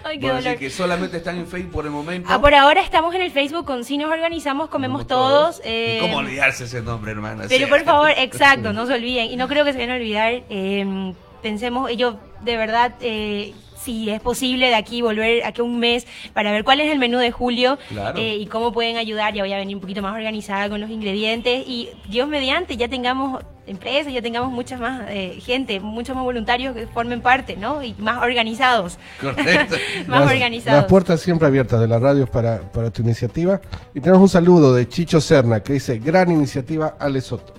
[0.04, 0.58] Ay, qué Bueno, así dolor.
[0.58, 2.28] que solamente están en Facebook por el momento.
[2.30, 5.62] Ah, por ahora estamos en el Facebook con Si nos organizamos, comemos todos.
[5.64, 7.44] eh, ¿Cómo olvidarse ese nombre, hermana?
[7.48, 7.70] pero Sí.
[7.70, 9.30] por favor, exacto, no se olviden.
[9.30, 10.42] Y no creo que se vayan a olvidar.
[10.50, 16.06] eh, pensemos, yo de verdad, eh, si es posible de aquí volver aquí un mes
[16.32, 18.18] para ver cuál es el menú de julio Claro.
[18.18, 19.34] eh, y cómo pueden ayudar.
[19.34, 22.88] Ya voy a venir un poquito más organizada con los ingredientes y Dios mediante ya
[22.88, 27.82] tengamos empresas, ya tengamos mucha más eh, gente, muchos más voluntarios que formen parte, ¿no?
[27.82, 28.98] Y más organizados.
[29.20, 29.76] Correcto.
[30.06, 30.80] más Las- organizados.
[30.82, 33.60] Las puertas siempre abiertas de la radio para, para tu iniciativa.
[33.94, 37.52] Y tenemos un saludo de Chicho Serna que dice: Gran iniciativa, Ale Soto.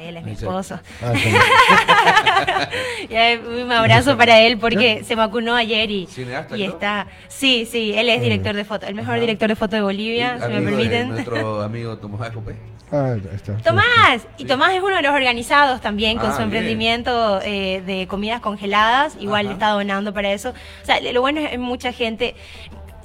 [0.00, 0.80] Él es mi esposo.
[1.02, 1.12] Ah,
[3.64, 6.08] un abrazo para él porque se vacunó ayer y,
[6.54, 7.06] y está.
[7.28, 10.48] Sí, sí, él es director de foto, el mejor director de foto de Bolivia, si
[10.52, 11.08] me de permiten.
[11.10, 12.56] Nuestro amigo Tomás Jope.
[12.92, 13.56] Ah, está.
[13.64, 16.44] Tomás, y Tomás es uno de los organizados también con Ah, su bien.
[16.44, 19.54] emprendimiento eh, de comidas congeladas, igual Ajá.
[19.54, 20.50] está donando para eso.
[20.50, 22.36] O sea, lo bueno es que mucha gente,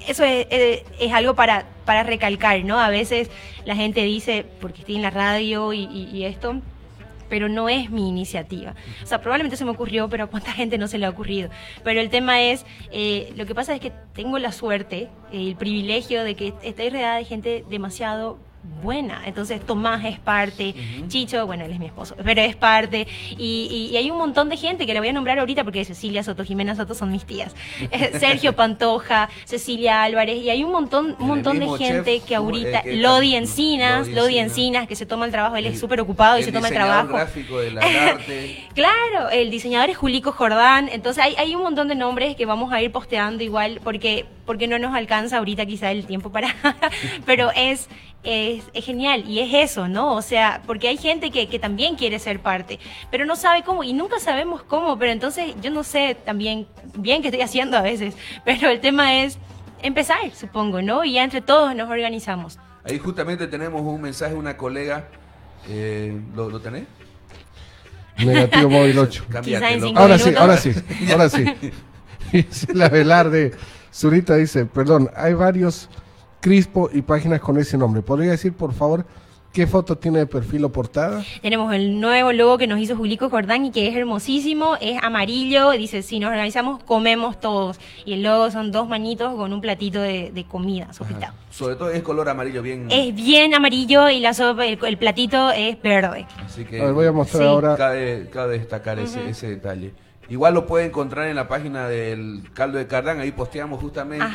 [0.07, 2.79] eso es, es- es algo para, para recalcar, ¿no?
[2.79, 3.31] A veces
[3.65, 6.57] la gente dice, porque estoy en la radio y, y- y esto,
[7.31, 8.75] pero no es mi iniciativa.
[9.01, 11.49] O sea, probablemente se me ocurrió, pero a cuánta gente no se le ha ocurrido.
[11.81, 16.25] Pero el tema es, eh, lo que pasa es que tengo la suerte, el privilegio
[16.25, 18.37] de que estoy rodeada de gente demasiado
[18.83, 19.21] buena.
[19.25, 20.73] Entonces Tomás es parte,
[21.07, 23.07] Chicho, bueno, él es mi esposo, pero es parte.
[23.37, 25.83] Y, y- y hay un montón de gente que le voy a nombrar ahorita porque
[25.85, 27.55] Cecilia Soto, Jimena Soto son mis tías.
[27.91, 32.35] Eh, Sergio Pantoja, Cecilia Álvarez, y hay un montón, un montón de gente chef, que
[32.35, 34.87] ahorita, eh, que- Lodi Encinas, Lodi Lodi Encinas.
[34.87, 37.09] Que se toma el trabajo, él es súper ocupado y se toma el trabajo.
[37.13, 38.65] gráfico arte.
[38.73, 42.71] Claro, el diseñador es Julico Jordán, entonces hay, hay un montón de nombres que vamos
[42.71, 46.53] a ir posteando igual porque porque no nos alcanza ahorita quizá el tiempo para,
[47.25, 47.87] pero es,
[48.21, 50.13] es, es genial y es eso, ¿no?
[50.13, 52.77] O sea, porque hay gente que, que también quiere ser parte,
[53.09, 57.21] pero no sabe cómo y nunca sabemos cómo, pero entonces yo no sé también bien
[57.21, 59.37] qué estoy haciendo a veces, pero el tema es
[59.83, 61.05] empezar, supongo, ¿no?
[61.05, 62.59] Y ya entre todos nos organizamos.
[62.83, 65.07] Ahí justamente tenemos un mensaje de una colega.
[65.69, 66.83] Eh, ¿lo, ¿Lo tenés?
[68.17, 69.25] Negativo móvil 8.
[69.29, 69.87] Cámbiate, en loco.
[69.87, 70.71] cinco Ahora sí, ahora sí,
[71.09, 71.45] ahora sí.
[72.73, 73.51] La Velarde
[73.93, 75.89] Zurita dice, perdón, hay varios
[76.39, 78.01] Crispo y páginas con ese nombre.
[78.01, 79.05] ¿Podría decir, por favor,
[79.53, 81.23] qué foto tiene de perfil o portada?
[81.43, 85.69] Tenemos el nuevo logo que nos hizo Julico Jordán y que es hermosísimo, es amarillo,
[85.71, 87.79] dice, si nos organizamos, comemos todos.
[88.05, 91.27] Y el logo son dos manitos con un platito de, de comida, sopita.
[91.27, 91.35] Ajá.
[91.51, 92.87] Sobre todo es color amarillo bien.
[92.89, 96.25] Es bien amarillo y la sopa, el, el platito es verde.
[96.43, 97.47] Así que A ver, voy a mostrar Sí.
[97.49, 97.75] ahora.
[97.75, 99.93] cabe, cabe destacar ese, ese detalle.
[100.31, 104.25] Igual lo puede encontrar en la página del Caldo de Cardán, ahí posteamos justamente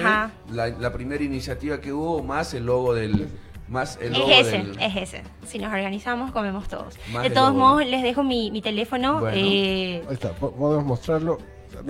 [0.53, 3.29] la, la primera iniciativa que hubo, más el logo del...
[3.69, 5.23] Más el logo Es ese, del- es ese.
[5.45, 6.95] Si nos organizamos, comemos todos.
[7.13, 9.19] Más de todos modos, les dejo mi, mi teléfono.
[9.21, 9.37] Bueno.
[9.37, 11.39] eh, Ahí está, po- podemos mostrarlo.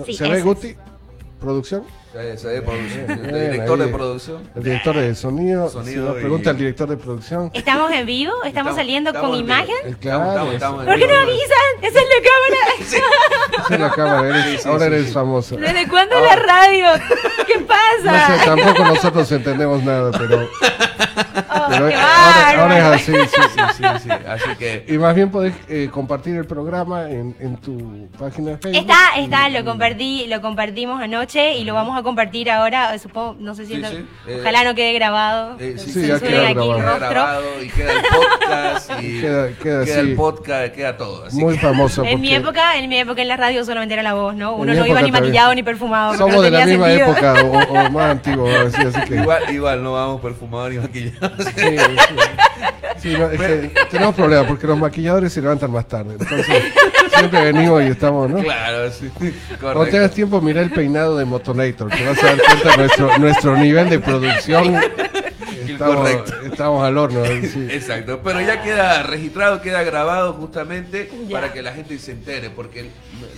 [0.05, 0.75] Sí, ¿Se ve Guti?
[1.39, 1.83] ¿Producción?
[2.11, 3.85] Producción, Bien, el director ahí.
[3.87, 4.49] de producción.
[4.55, 5.69] El director de sonido.
[5.69, 7.51] Sonido si nos y- pregunta el director de producción.
[7.53, 8.31] ¿Estamos en vivo?
[8.31, 9.75] ¿Estamos, Estamos- saliendo estamos con imagen?
[9.85, 11.73] Estamos, Claro, estamos, estamos en ¿Por qué no avisan?
[11.81, 13.59] ¡Esa es la cámara!
[13.67, 15.13] esa es la cámara, eres- Sí, ahora sí, eres sí.
[15.13, 15.57] famoso.
[15.57, 16.85] ¿Desde cuándo la radio?
[17.45, 18.37] ¿Qué No pasa?
[18.39, 20.47] sé, tampoco nosotros entendemos nada, pero
[21.49, 23.61] Oh, Pero ahora, ahora es así, sí, sí.
[23.77, 24.85] Sí, sí, así que...
[24.87, 28.81] Y más bien podés eh, compartir el programa en, en tu página de Facebook.
[28.81, 33.35] Está, está, lo compartí, lo compartimí anoche y lo vamos a compartir ahora, eh, supongo,
[33.39, 35.57] no sé si Sí, está- sí, eh, ojalá no quede grabado.
[35.59, 36.97] Eh, sí, Sí, ya queda aquí grabado.
[36.97, 41.25] Queda grabado y queda el podcast y Queda- queda queda el podcast, queda todo.
[41.25, 42.03] Así Muy que- famoso.
[42.03, 44.55] En mi época, en mi época en la radio solamente era la voz, ¿no?
[44.55, 45.13] Uno no iba ni también.
[45.13, 46.15] maquillado ni perfumado.
[46.17, 47.11] Somos no de la misma sentido.
[47.11, 49.15] época o, o más antiguos, así, así que.
[49.15, 51.47] Igual, igual no vamos perfumados ni maquillados.
[52.99, 56.15] Sí, no, es que tenemos problemas porque los maquilladores se levantan más tarde.
[56.19, 56.45] Entonces,
[57.15, 58.39] siempre venimos y estamos, ¿no?
[58.43, 59.09] Claro, sí.
[59.61, 63.17] Cuando tengas tiempo, mira el peinado de Motonator, que vas a dar cuenta de nuestro,
[63.17, 64.75] nuestro nivel de producción.
[65.67, 66.33] Estamos, Correcto.
[66.51, 67.23] estamos al horno.
[67.25, 67.67] sí.
[67.69, 71.33] Exacto, pero ya queda registrado, queda grabado justamente Ya.
[71.39, 72.89] para que la gente se entere, porque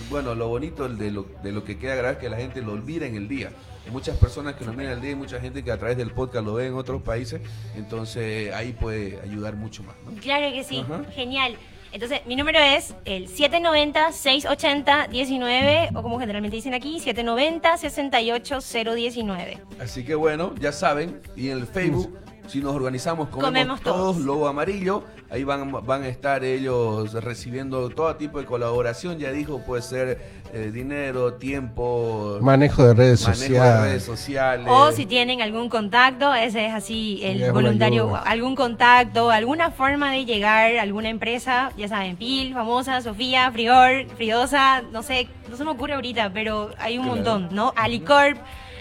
[0.08, 2.72] bueno, lo bonito de lo, de lo que queda grabado es que la gente lo
[2.72, 3.50] olvida en el día.
[3.90, 6.44] Muchas personas que nos miran el día y mucha gente que a través del podcast
[6.44, 7.40] lo ve en otros países,
[7.76, 9.96] entonces ahí puede ayudar mucho más.
[10.04, 10.12] ¿no?
[10.20, 11.02] Claro que sí, Ajá.
[11.12, 11.56] genial.
[11.92, 19.58] Entonces, mi número es el 790-680-19, o como generalmente dicen aquí, 790-68019.
[19.80, 22.16] Así que bueno, ya saben, y en el Facebook,
[22.50, 24.16] si nos organizamos, comemos, Comemos todos, todos.
[24.18, 29.60] Lobo Amarillo, ahí van, van a estar ellos recibiendo todo tipo de colaboración, ya dijo,
[29.60, 33.82] puede ser eh, dinero, tiempo, Manejo de redes manejo de sociales.
[33.82, 34.66] redes sociales.
[34.68, 40.24] O si tienen algún contacto, ese es así, el voluntario, algún contacto, alguna forma de
[40.24, 45.64] llegar a alguna empresa, ya saben, Pil, famosa, Sofía, Frior, Friosa, no sé, no se
[45.64, 47.16] me ocurre ahorita, pero hay un Claro.
[47.16, 47.72] montón, ¿no?
[47.76, 48.36] Alicorp,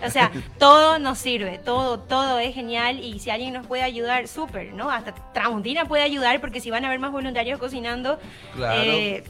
[0.05, 4.27] o sea, todo nos sirve, todo, todo es genial y si alguien nos puede ayudar,
[4.27, 4.89] súper, ¿no?
[4.89, 8.19] Hasta Tramontina puede ayudar porque si van a haber más voluntarios cocinando,
[8.55, 8.81] Claro.
[8.81, 9.23] eh,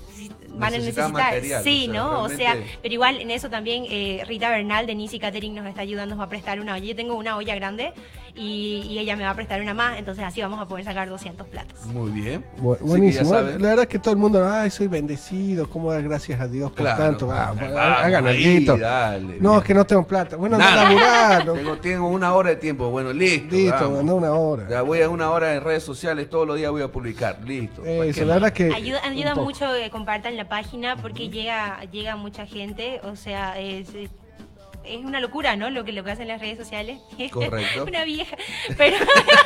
[0.50, 2.22] van a necesitar, material, sí, o sea, ¿no?
[2.24, 5.82] O sea, pero igual en eso también eh, Rita Bernal de Nisi Catering nos está
[5.82, 6.86] ayudando, nos va a prestar una olla.
[6.86, 7.94] Yo tengo una olla grande
[8.36, 11.10] y, y ella me va a prestar una más, entonces así vamos a poder sacar
[11.10, 11.86] 200 platos.
[11.88, 12.44] Muy bien.
[12.62, 13.34] Bu- buenísimo.
[13.34, 16.72] La verdad es que todo el mundo, ay, soy bendecido, ¿cómo dar gracias a Dios
[16.72, 17.28] por Claro, tanto?
[17.28, 18.78] vamos, Vamos, vamos, hagan ahí, algo.
[18.78, 19.38] dale.
[19.40, 20.36] No, es que no tengo plata.
[20.36, 21.54] Bueno, anda a Nada.
[21.54, 22.90] Tengo, tengo una hora de tiempo.
[22.90, 23.56] Bueno, listo.
[23.56, 24.68] Listo, anda una hora.
[24.70, 27.40] Ya voy a una hora en redes sociales, todos los días voy a publicar.
[27.46, 27.82] Listo.
[27.82, 28.42] ¿Para Eso, qué la más?
[28.42, 28.74] verdad que.
[28.74, 33.90] Ayuda, ayuda mucho que compartan la página porque llega, llega mucha gente, o sea, es,
[34.90, 35.70] es una locura, ¿no?
[35.70, 37.00] Lo que, lo que hacen las redes sociales.
[37.32, 37.86] Correcto.
[37.86, 38.36] una vieja.
[38.78, 38.98] Pero,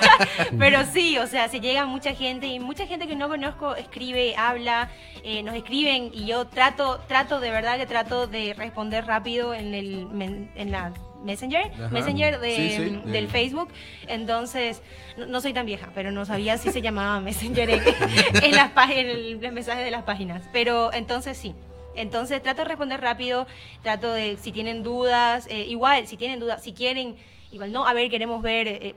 [0.59, 4.35] pero sí, o sea, se llega mucha gente y mucha gente que no conozco escribe,
[4.37, 4.89] habla,
[5.23, 9.73] eh, nos escriben y yo trato, trato de verdad que trato de responder rápido en
[9.73, 10.07] el
[10.55, 11.87] en la Messenger, Ajá.
[11.89, 13.29] Messenger de- Sí, sí, del eh.
[13.29, 13.69] Facebook.
[14.07, 14.81] Entonces,
[15.17, 17.81] no, no soy tan vieja, pero no sabía si se llamaba Messenger en,
[18.43, 20.43] en las en el- los mensajes de las páginas.
[20.51, 21.55] Pero entonces sí.
[21.95, 23.47] Entonces trato de responder rápido,
[23.81, 27.15] trato de, si tienen dudas, eh, igual, si tienen dudas, si quieren,
[27.51, 28.95] igual no, a ver, queremos ver, eh,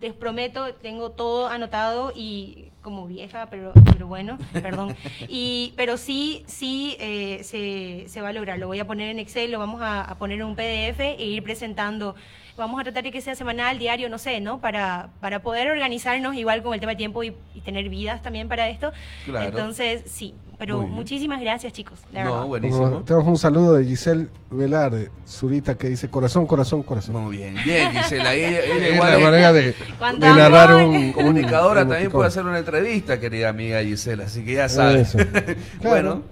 [0.00, 4.96] les prometo, tengo todo anotado y como vieja, pero, pero bueno, perdón.
[5.28, 8.58] Y, pero sí, sí eh, se, se va a lograr.
[8.58, 11.24] Lo voy a poner en Excel, lo vamos a, a poner en un PDF e
[11.24, 12.14] ir presentando.
[12.56, 14.60] Vamos a tratar de que sea semanal, diario, no sé, ¿no?
[14.60, 18.48] Para, para poder organizarnos igual con el tema de tiempo y, y tener vidas también
[18.48, 18.92] para esto.
[19.24, 19.48] Claro.
[19.48, 20.34] Entonces, sí.
[20.58, 20.94] Pero Muy bien.
[20.96, 22.00] muchísimas gracias, chicos.
[22.10, 22.24] de verdad.
[22.30, 23.02] No, Como- buenísimo.
[23.04, 27.14] tenemos un saludo de Giselle Velar, de Zurita, que dice corazón, corazón, corazón.
[27.22, 27.54] Muy bien.
[27.64, 28.34] Bien, Gisela.
[28.34, 29.74] Ella, ella Es igual la manera de, de
[30.18, 30.82] narrar amor.
[30.84, 34.24] un, un- comunicadora, un también puede hacer una entrevista, querida amiga Gisela.
[34.24, 35.14] Así que ya sabes.
[35.14, 35.18] Eso.
[35.82, 36.22] bueno,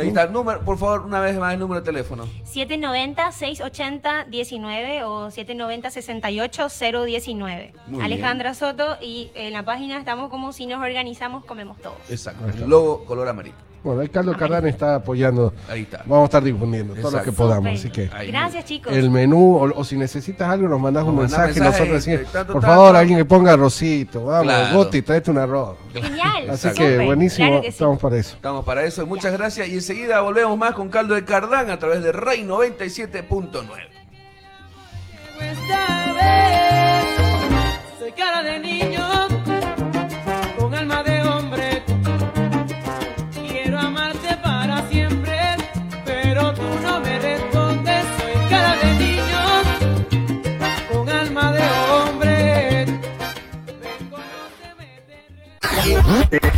[0.00, 0.26] ahí está.
[0.26, 2.26] Número, por favor, una vez más el número de teléfono.
[2.44, 7.72] 790-680-19 o 790-68-019.
[7.86, 11.98] Muy Alejandra Soto y en la página estamos como si nos organizamos, comemos todos.
[12.08, 12.44] Exacto.
[12.48, 13.54] El logo color amarillo.
[13.84, 15.52] Bueno, el Carlos Cardán está apoyando.
[15.68, 15.98] Ahí está.
[16.06, 17.72] Vamos a estar difundiendo todo lo que podamos.
[17.78, 18.28] Así que Ahí.
[18.28, 18.92] Gracias, chicos.
[18.92, 21.60] el menú, o, o si necesitas algo, nos mandas un mandás mensaje.
[21.60, 22.76] mensaje, nosotros decimos, tanto, por tanto.
[22.76, 24.24] favor, alguien que ponga arrocito.
[24.26, 24.76] Vamos, Claro.
[24.76, 25.76] Goti, tráete un arroz.
[25.92, 26.50] Genial.
[26.50, 26.78] Así Exacto.
[26.82, 27.72] que buenísimo, claro que sí.
[27.72, 28.34] estamos para eso.
[28.36, 29.06] Estamos para eso.
[29.06, 29.68] Muchas gracias.
[29.68, 33.66] Y enseguida volvemos más con Caldo de Cardán a través de Rey 97.9.
[35.40, 38.91] Esta vez soy cara de niño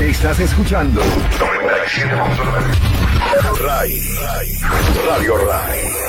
[0.01, 4.59] Estás escuchando 97.9 Ray, Ray,
[5.07, 6.04] Radio Ray.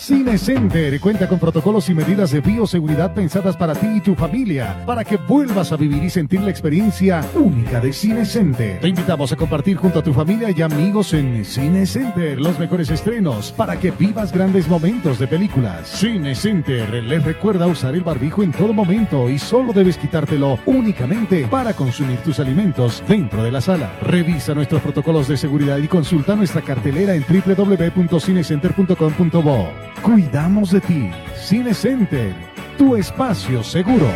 [0.00, 4.82] Cine Center cuenta con protocolos y medidas de bioseguridad pensadas para ti y tu familia,
[4.86, 8.80] para que vuelvas a vivir y sentir la experiencia única de Cine Center.
[8.80, 12.88] Te invitamos a compartir junto a tu familia y amigos en Cine Center los mejores
[12.88, 15.86] estrenos para que vivas grandes momentos de películas.
[15.86, 21.46] Cine Center les recuerda usar el barbijo en todo momento y solo debes quitártelo únicamente
[21.46, 23.98] para consumir tus alimentos dentro de la sala.
[24.00, 29.89] Revisa nuestros protocolos de seguridad y consulta nuestra cartelera en www.cinecenter.com.bo.
[30.02, 31.10] Cuidamos de ti.
[31.36, 32.34] Cine Center,
[32.78, 34.08] tu espacio seguro.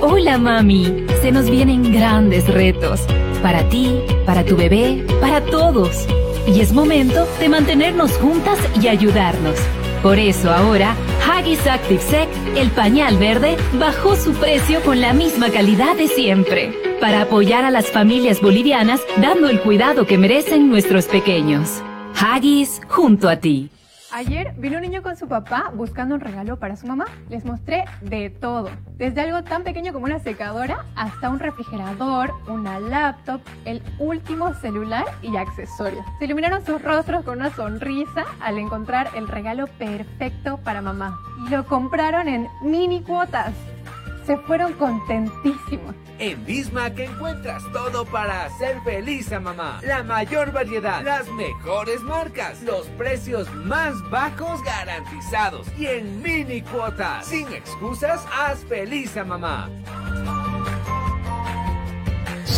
[0.00, 3.00] Hola mami, se nos vienen grandes retos.
[3.42, 6.06] Para ti, para tu bebé, para todos.
[6.46, 9.58] Y es momento de mantenernos juntas y ayudarnos.
[10.02, 10.94] Por eso ahora,
[11.28, 16.72] Haggis Active Sec, el pañal verde, bajó su precio con la misma calidad de siempre.
[17.00, 21.82] Para apoyar a las familias bolivianas dando el cuidado que merecen nuestros pequeños.
[22.14, 23.70] Haggis junto a ti.
[24.10, 27.04] Ayer vino un niño con su papá buscando un regalo para su mamá.
[27.28, 32.80] Les mostré de todo, desde algo tan pequeño como una secadora hasta un refrigerador, una
[32.80, 36.06] laptop, el último celular y accesorios.
[36.18, 41.18] Se iluminaron sus rostros con una sonrisa al encontrar el regalo perfecto para mamá.
[41.46, 43.52] Y lo compraron en mini cuotas.
[44.28, 45.94] Se fueron contentísimos.
[46.18, 49.80] En Bismarck encuentras todo para hacer feliz a mamá.
[49.82, 57.24] La mayor variedad, las mejores marcas, los precios más bajos garantizados y en mini cuotas.
[57.24, 59.70] Sin excusas, haz feliz a mamá.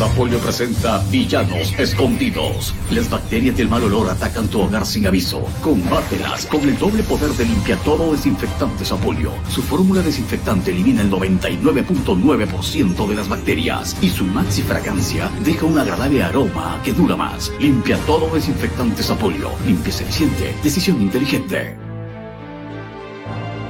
[0.01, 2.75] Sapolio presenta Villanos Escondidos.
[2.91, 5.43] Las bacterias del mal olor atacan tu hogar sin aviso.
[5.61, 9.31] Combátelas con el doble poder de limpia todo desinfectante Sapolio.
[9.51, 15.79] Su fórmula desinfectante elimina el 99.9% de las bacterias y su maxi fragancia deja un
[15.79, 17.53] agradable aroma que dura más.
[17.61, 19.51] Limpia todo desinfectante Sapolio.
[19.67, 20.55] Limpieza eficiente.
[20.63, 21.90] Decisión inteligente.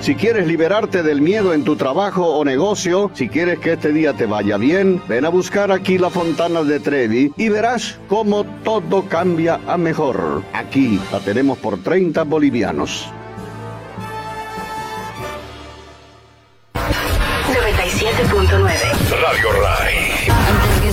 [0.01, 4.15] Si quieres liberarte del miedo en tu trabajo o negocio, si quieres que este día
[4.15, 9.05] te vaya bien, ven a buscar aquí la Fontana de Trevi y verás cómo todo
[9.11, 10.43] cambia a mejor.
[10.55, 13.13] Aquí la tenemos por 30 bolivianos.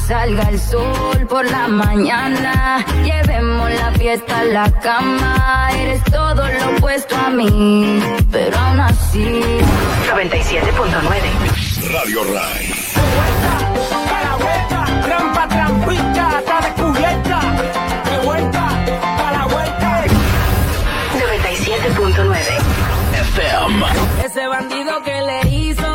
[0.07, 5.69] Salga el sol por la mañana, llevemos la fiesta a la cama.
[5.73, 7.99] Eres todo lo opuesto a mí,
[8.31, 9.41] pero aún así.
[10.09, 11.91] 97.9.
[11.91, 12.73] Radio Rai.
[15.03, 17.39] Trampa, trampita, está descubierta.
[18.09, 18.67] De vuelta,
[19.27, 20.05] a la vuelta.
[21.15, 22.87] 97.9.
[23.35, 23.85] FM.
[24.25, 25.86] Ese bandido que le hizo,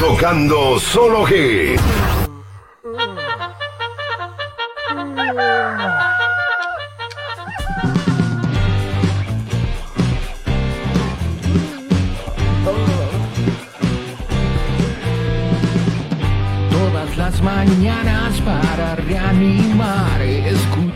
[0.00, 1.78] Tocando solo G.
[16.70, 20.89] Todas las mañanas para reanimar, escucho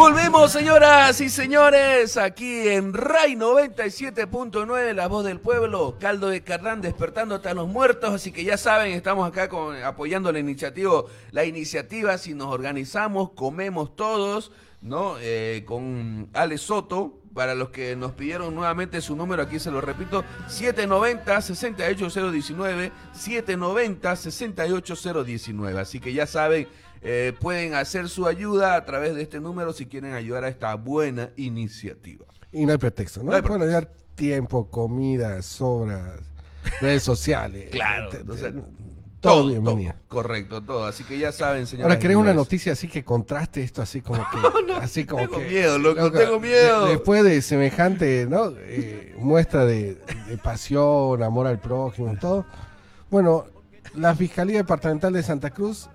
[0.00, 6.80] Volvemos, señoras y señores, aquí en RAI 97.9, la voz del pueblo, caldo de carrán
[6.80, 11.44] despertando hasta los muertos, así que ya saben, estamos acá con, apoyando la iniciativa, la
[11.44, 15.16] iniciativa, si nos organizamos, comemos todos, ¿no?
[15.20, 19.82] Eh, con Ale Soto, para los que nos pidieron nuevamente su número, aquí se lo
[19.82, 25.76] repito, 790-68019, 790-68019.
[25.76, 26.68] Así que ya saben,
[27.02, 30.74] eh, pueden hacer su ayuda a través de este número si quieren ayudar a esta
[30.74, 32.26] buena iniciativa.
[32.52, 33.30] Y no hay pretexto, ¿no?
[33.30, 36.20] No hay Pueden hallar tiempo, comida, sobras,
[36.80, 37.68] redes sociales.
[37.72, 38.52] Claro, entonces,
[39.20, 39.92] todo, bienvenido.
[39.92, 40.84] todo, correcto, todo.
[40.86, 41.84] Así que ya saben, señores.
[41.84, 44.18] Ahora, ¿querés una noticia así que contraste esto así como
[44.66, 44.72] que...
[44.80, 46.86] así como tengo que, miedo, loco, tengo miedo.
[46.86, 48.52] de- después de semejante ¿no?
[48.56, 49.94] Eh, muestra de,
[50.28, 52.46] de pasión, amor al prójimo todo.
[53.10, 53.44] Bueno,
[53.94, 55.88] la Fiscalía Departamental de Santa Cruz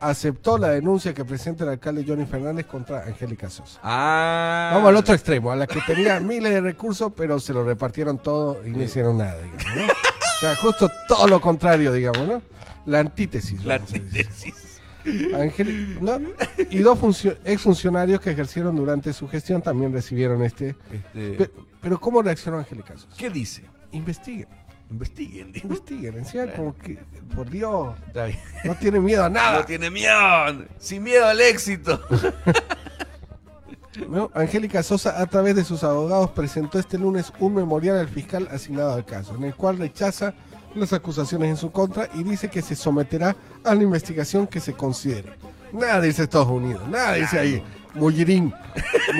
[0.00, 3.80] aceptó la denuncia que presenta el alcalde Johnny Fernández contra Angélica Sosa.
[3.82, 4.70] Ah.
[4.74, 8.18] Vamos al otro extremo, a la que tenía miles de recursos, pero se lo repartieron
[8.18, 9.36] todo y no hicieron nada.
[9.42, 9.82] digamos, ¿no?
[9.86, 12.42] O sea, justo todo lo contrario, digamos, ¿no?
[12.86, 13.64] La antítesis.
[13.64, 14.54] La antítesis.
[15.34, 16.18] Ángel- ¿no?
[16.70, 20.74] Y dos funcio- exfuncionarios que ejercieron durante su gestión también recibieron este.
[20.92, 23.08] Este, Pe- Pero, ¿cómo reaccionó Angélica Sosa?
[23.16, 23.64] ¿Qué dice?
[23.92, 24.48] Investiguen,
[24.90, 25.52] Investiguen.
[25.62, 26.18] investiguen.
[26.18, 26.98] Encima, como que,
[27.34, 28.38] por Dios, Está bien.
[28.64, 29.58] no tiene miedo a nada.
[29.58, 30.64] No tiene miedo.
[30.78, 32.00] Sin miedo al éxito.
[34.08, 34.30] ¿no?
[34.34, 38.94] Angélica Sosa, a través de sus abogados, presentó este lunes un memorial al fiscal asignado
[38.94, 40.34] al caso, en el cual rechaza
[40.74, 43.34] las acusaciones en su contra y dice que se someterá
[43.64, 45.32] a la investigación que se considere.
[45.72, 47.62] Nada dice Estados Unidos, nada dice ahí.
[47.94, 48.52] Mullirín.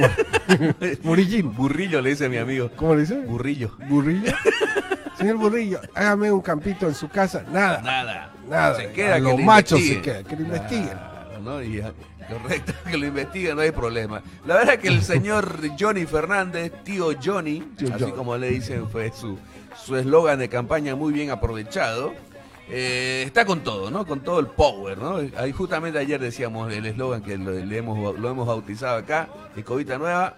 [1.03, 1.55] Murillín.
[1.55, 2.71] Burrillo le dice a mi amigo.
[2.77, 3.19] ¿Cómo le dice?
[3.21, 3.77] Burrillo.
[3.89, 4.33] Burrillo.
[5.17, 7.45] Señor Burrillo, hágame un campito en su casa.
[7.51, 7.81] Nada.
[7.83, 8.33] Nada.
[8.49, 8.77] Nada.
[8.77, 10.99] Se queda A que los lo machos se queda, que lo investiguen.
[11.43, 11.63] ¿no?
[11.63, 11.83] Y,
[12.29, 14.23] correcto, que lo investiguen, no hay problema.
[14.47, 18.89] La verdad es que el señor Johnny Fernández, tío Johnny, Tío así como le dicen,
[18.89, 19.39] fue su
[19.85, 22.13] su eslogan de campaña muy bien aprovechado.
[22.71, 24.07] Eh, está con todo, ¿no?
[24.07, 25.17] Con todo el power, ¿no?
[25.37, 29.99] Ahí justamente ayer decíamos el eslogan que lo, le hemos, lo hemos bautizado acá, Escobita
[29.99, 30.37] Nueva.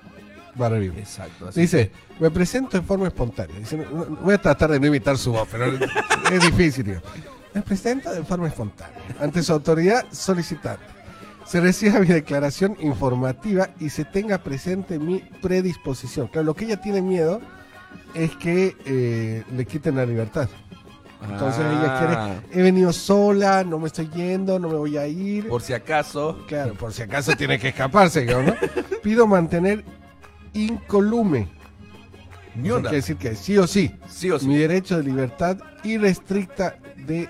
[0.60, 0.98] Va a revivir.
[0.98, 1.48] Exacto.
[1.48, 3.56] así Dice, me presento en forma espontánea.
[3.58, 6.84] Dice, no- voy a tratar de no imitar su voz, pero es difícil.
[6.84, 7.00] digo.
[7.54, 8.96] Me presento de forma espontánea.
[9.20, 10.84] Ante su autoridad solicitante.
[11.46, 16.28] Se reciba mi declaración informativa y se tenga presente mi predisposición.
[16.28, 17.40] Claro, lo que ella tiene miedo
[18.14, 20.48] es que eh, le quiten la libertad.
[21.22, 22.40] Entonces ella Ah.
[22.48, 25.48] quiere, he venido sola, no me estoy yendo, no me voy a ir.
[25.48, 26.38] Por si acaso.
[26.48, 28.54] Claro, por si acaso tiene que escaparse, ¿no?
[29.02, 29.84] Pido mantener
[30.54, 31.48] incolume.
[32.54, 32.90] Ni onda.
[32.90, 34.46] quiere decir que sí o sí, Sí o sí.
[34.48, 37.28] mi derecho de libertad irrestricta de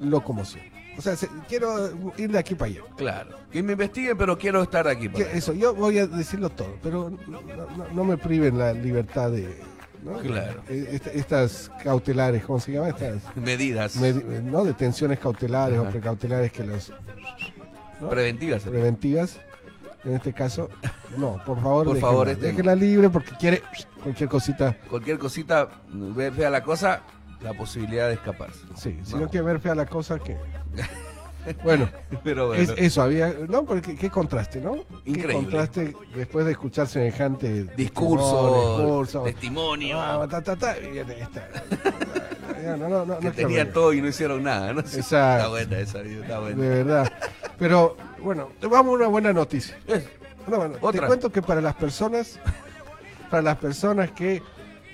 [0.00, 0.62] locomoción.
[0.96, 2.80] O sea, se- quiero ir de aquí para allá.
[2.96, 3.30] Claro.
[3.50, 5.08] Que me investiguen, pero quiero estar aquí.
[5.08, 8.72] Que para Eso, yo voy a decirlo todo, pero no, no- no me priven la
[8.72, 9.58] libertad de...
[10.02, 10.18] ¿no?
[10.18, 10.62] Claro.
[10.68, 12.88] Eh, esta- estas cautelares, ¿cómo se llama?
[12.88, 14.64] Estas Medidas medi- ¿no?
[14.64, 16.92] detenciones cautelares o precautelares que los...
[18.00, 18.08] ¿no?
[18.08, 18.62] preventivas.
[18.62, 19.38] preventivas.
[20.04, 20.68] En este caso,
[21.16, 22.48] no, por favor, Por déjela, favor, este no.
[22.48, 23.62] déjela libre porque quiere
[24.02, 24.76] cualquier cosita.
[24.90, 27.02] Cualquier cosita, ve fea la cosa,
[27.40, 28.58] la posibilidad de escaparse.
[28.74, 29.20] Sí, si ¿no?
[29.20, 30.36] no quiere ver fea la cosa, que.
[31.64, 31.88] Bueno,
[32.22, 32.62] Pero bueno.
[32.62, 33.34] es- eso había.
[33.48, 34.76] No, porque qué contraste, ¿no?
[35.04, 35.26] Increíble.
[35.26, 40.00] Qué contraste después de escuchar semejante Discurso, discurso, testimonio.
[40.00, 41.48] ah, ta, ta, ta, y esta.
[42.62, 44.72] No, no, no, que no es que tenía me- todo y no hicieron nada.
[44.72, 44.80] ¿no?
[44.80, 45.00] Exacto.
[45.00, 46.62] Está buena esa está buena.
[46.62, 47.12] De verdad.
[47.58, 49.76] Pero, bueno, vamos a una buena noticia.
[50.46, 51.06] Una buena- Te Otra.
[51.08, 52.38] cuento que para las personas,
[53.30, 54.42] para las personas que,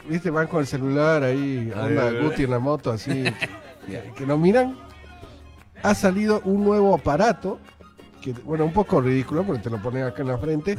[0.08, 2.18] viste, van con el celular ahí, ay.
[2.22, 3.22] Guti en la moto, así,
[3.86, 4.74] que, que no miran,
[5.82, 7.58] ha salido un nuevo aparato,
[8.20, 10.76] que, bueno, un poco ridículo, porque te lo ponen acá en la frente,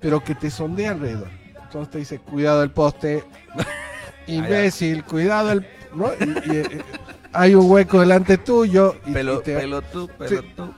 [0.00, 1.28] pero que te sondea alrededor.
[1.62, 3.24] Entonces te dice, cuidado el poste,
[4.26, 5.66] imbécil, cuidado el...
[5.94, 6.06] ¿no?
[6.20, 6.82] Y- y, eh,
[7.32, 8.96] hay un hueco delante tuyo.
[9.06, 10.72] Y, Pelo, te- pelo tú, pelo tú.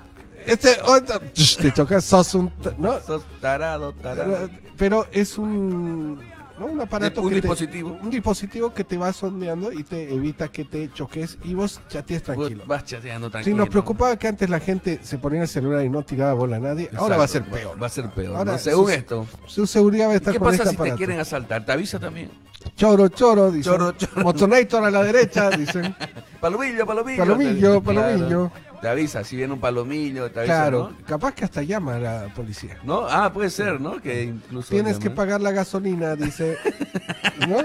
[0.47, 3.01] este, otro, te chocas, sos un, ¿no?
[3.01, 4.51] Sos tarado, tarado.
[4.77, 6.21] Pero es un,
[6.67, 6.73] ¿no?
[6.73, 7.99] un aparato Un que te- dispositivo.
[8.03, 12.23] un dispositivo que te va sondeando y te evita que te choques y vos chatees
[12.23, 12.65] tranquilo.
[12.67, 13.57] Vas chateando Si tranquilo.
[13.57, 16.61] nos preocupaba que antes la gente se ponía el celular y no tiraba bola a
[16.61, 17.81] nadie, ahora va a ser peor.
[17.83, 18.37] Va a ser peor.
[18.37, 18.59] Ahora, ¿no?
[18.59, 19.27] Según su- esto.
[19.47, 21.65] Su seguridad va a ¿Y estar ¿Qué con pasa este si te quieren asaltar?
[21.65, 22.31] ¿Te avisa también?
[22.77, 23.73] Choro, choro, dicen.
[23.73, 24.23] Choro, choro.
[24.23, 25.95] Motonator a la derecha, dicen.
[26.41, 27.19] Palomillo, palomillo.
[27.19, 28.53] Palomillo, claro.
[28.83, 31.07] Te avisa, si viene un palomillo, te avisa, Claro, ¿no?
[31.07, 32.79] capaz que hasta llama a la policía.
[32.83, 33.07] ¿No?
[33.09, 34.03] Ah, puede ser, ¿no?
[34.03, 34.71] Que incluso...
[34.75, 36.57] Tienes que pagar la gasolina, dice.
[37.49, 37.59] ¿no?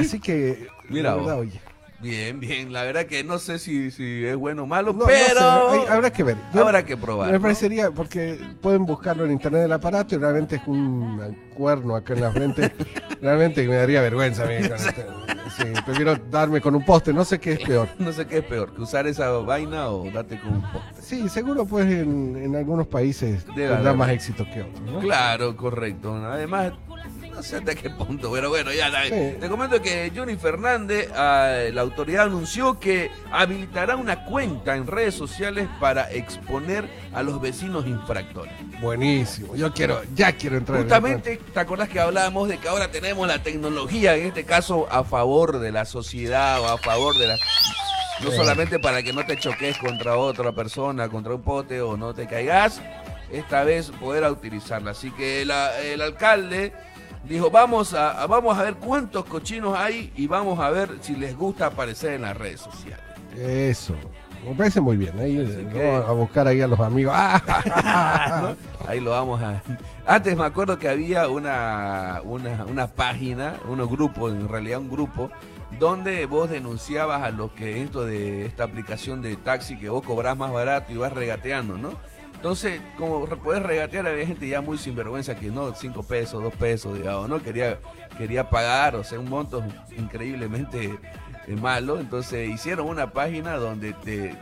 [0.00, 1.60] Así que, Mira la verdad, oye.
[2.04, 2.70] Bien, bien.
[2.72, 5.40] La verdad que no sé si, si es bueno o malo, No, no pero...
[5.70, 6.36] sé, hay- habrá que ver.
[6.52, 7.28] Yo- Habrá que probar.
[7.28, 7.40] Me ¿no?
[7.42, 12.20] parecería, porque pueden buscarlo en internet del aparato y realmente es un cuerno acá en
[12.20, 12.72] la frente.
[13.22, 14.56] realmente me daría vergüenza a mí.
[14.68, 15.06] con este-
[15.56, 17.88] sí, prefiero darme con un poste, no sé qué es peor.
[17.98, 21.00] No sé qué es peor, que usar esa vaina o date con un poste.
[21.00, 25.00] Sí, seguro pues en, en algunos países tendrá más éxito que otros.
[25.02, 26.14] Claro, correcto.
[26.14, 26.72] Además,
[27.34, 29.10] no sé hasta qué punto, pero bueno, ya Sí.
[29.40, 35.14] te comento que Johnny Fernández, ah, la autoridad anunció que habilitará una cuenta en redes
[35.14, 38.52] sociales para exponer a los vecinos infractores.
[38.80, 42.90] Buenísimo, yo quiero, ya quiero entrar en Justamente, ¿te acordás que hablábamos de que ahora
[42.90, 47.26] tenemos la tecnología, en este caso, a favor de la sociedad o a favor de
[47.28, 47.36] la...
[48.22, 48.36] No Sí.
[48.36, 52.26] solamente para que no te choques contra otra persona, contra un pote o no te
[52.28, 52.80] caigas,
[53.32, 54.92] esta vez poder utilizarla.
[54.92, 56.72] Así que la- el alcalde
[57.28, 61.16] dijo, vamos a, a- vamos a ver cuántos cochinos hay y vamos a ver si
[61.16, 63.04] les gusta aparecer en las redes sociales.
[63.36, 63.94] Eso,
[64.46, 65.18] me parece muy bien.
[65.18, 67.14] Ahí eh, que- a buscar ahí a los amigos.
[68.42, 68.56] ¿no?
[68.86, 69.62] Ahí lo vamos a...
[70.06, 75.30] Antes me acuerdo que había una, una, una página, unos grupos, en realidad un grupo,
[75.78, 80.36] donde vos denunciabas a los que esto de esta aplicación de taxi que vos cobrás
[80.36, 81.92] más barato y vas regateando, ¿no?
[82.44, 86.94] Entonces, como podés regatear, había gente ya muy sinvergüenza que no, cinco pesos, dos pesos,
[86.94, 87.42] digamos, ¿no?
[87.42, 87.78] Quería,
[88.18, 89.64] quería pagar, o sea, un monto
[89.96, 90.98] increíblemente
[91.46, 91.98] eh, malo.
[91.98, 94.36] Entonces hicieron una página donde te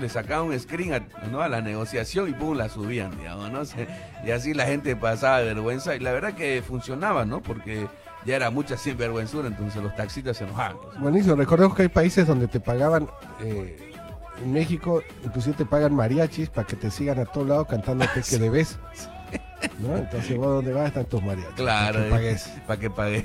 [0.00, 3.62] le sacaban un screen a, la negociación y pum, la subían, digamos, ¿no?
[4.24, 5.96] Y así la gente pasaba vergüenza.
[5.96, 7.42] Y la verdad que funcionaba, ¿no?
[7.42, 7.88] Porque
[8.24, 10.76] ya era mucha sinvergüenzura, entonces los taxistas se enojaban.
[11.00, 13.08] Buenísimo, recordemos que hay países donde te pagaban,
[13.40, 13.89] eh,
[14.42, 18.38] en México inclusive te pagan mariachis para que te sigan a todos lados cantándote que
[18.38, 18.78] debes.
[19.78, 19.96] ¿no?
[19.96, 21.54] Entonces vos donde vas están tus mariachis.
[21.54, 22.50] Claro, para que pagues.
[22.66, 23.24] para que pagues.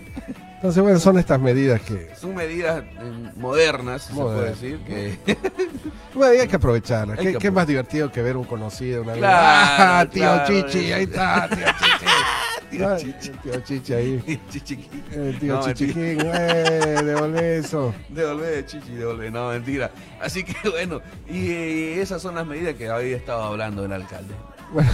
[0.65, 2.09] Entonces bueno, son estas medidas que...
[2.19, 4.61] Son medidas eh, modernas, se puede Modernas.
[4.61, 5.37] decir, que
[6.15, 7.19] Bueno, y hay que aprovecharlas.
[7.19, 9.03] Hay ¿Qué, que qué más divertido que ver un conocido?
[9.03, 9.19] Una vez?
[9.19, 10.47] Claro, ¡Ah, tío claro.
[10.47, 10.91] Chichi!
[10.91, 12.71] Ahí está, tío Chichi.
[12.71, 13.29] Tío Chichi.
[13.43, 14.41] Tío Chichi ahí.
[14.49, 15.03] Chichiquín.
[15.11, 17.93] El tío No, Chichiquín, eh, devolvé eso.
[18.09, 19.91] Devolver, chichi, devolver, no, mentira.
[20.19, 24.33] Así que bueno, y, eh, esas son las medidas que había estado hablando el alcalde.
[24.73, 24.89] Bueno,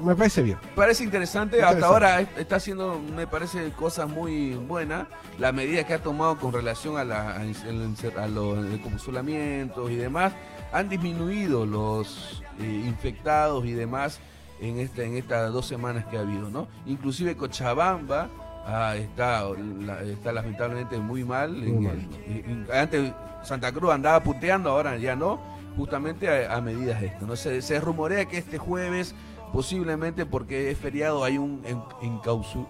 [0.00, 0.58] me parece bien.
[0.74, 1.84] Parece interesante, Interesante.
[1.84, 5.06] hasta ahora es- está haciendo, me parece, cosas muy buenas.
[5.38, 10.32] Las medidas que ha tomado con relación a, la, a, los encapsulamientos y demás
[10.72, 14.20] han disminuido los eh, infectados y demás
[14.60, 16.68] en, este, en estas dos semanas que ha habido, ¿no?
[16.86, 18.28] Inclusive Cochabamba
[18.66, 19.44] ah, está,
[19.80, 21.52] la- está lamentablemente muy mal.
[21.52, 22.08] Muy En- mal.
[22.26, 23.12] en- en- antes
[23.42, 25.40] Santa Cruz andaba puteando, ahora ya no,
[25.76, 27.26] justamente a, a medidas de esto.
[27.26, 27.34] ¿no?
[27.36, 29.14] Se, se rumorea que este jueves
[29.52, 31.62] posiblemente porque es feriado hay un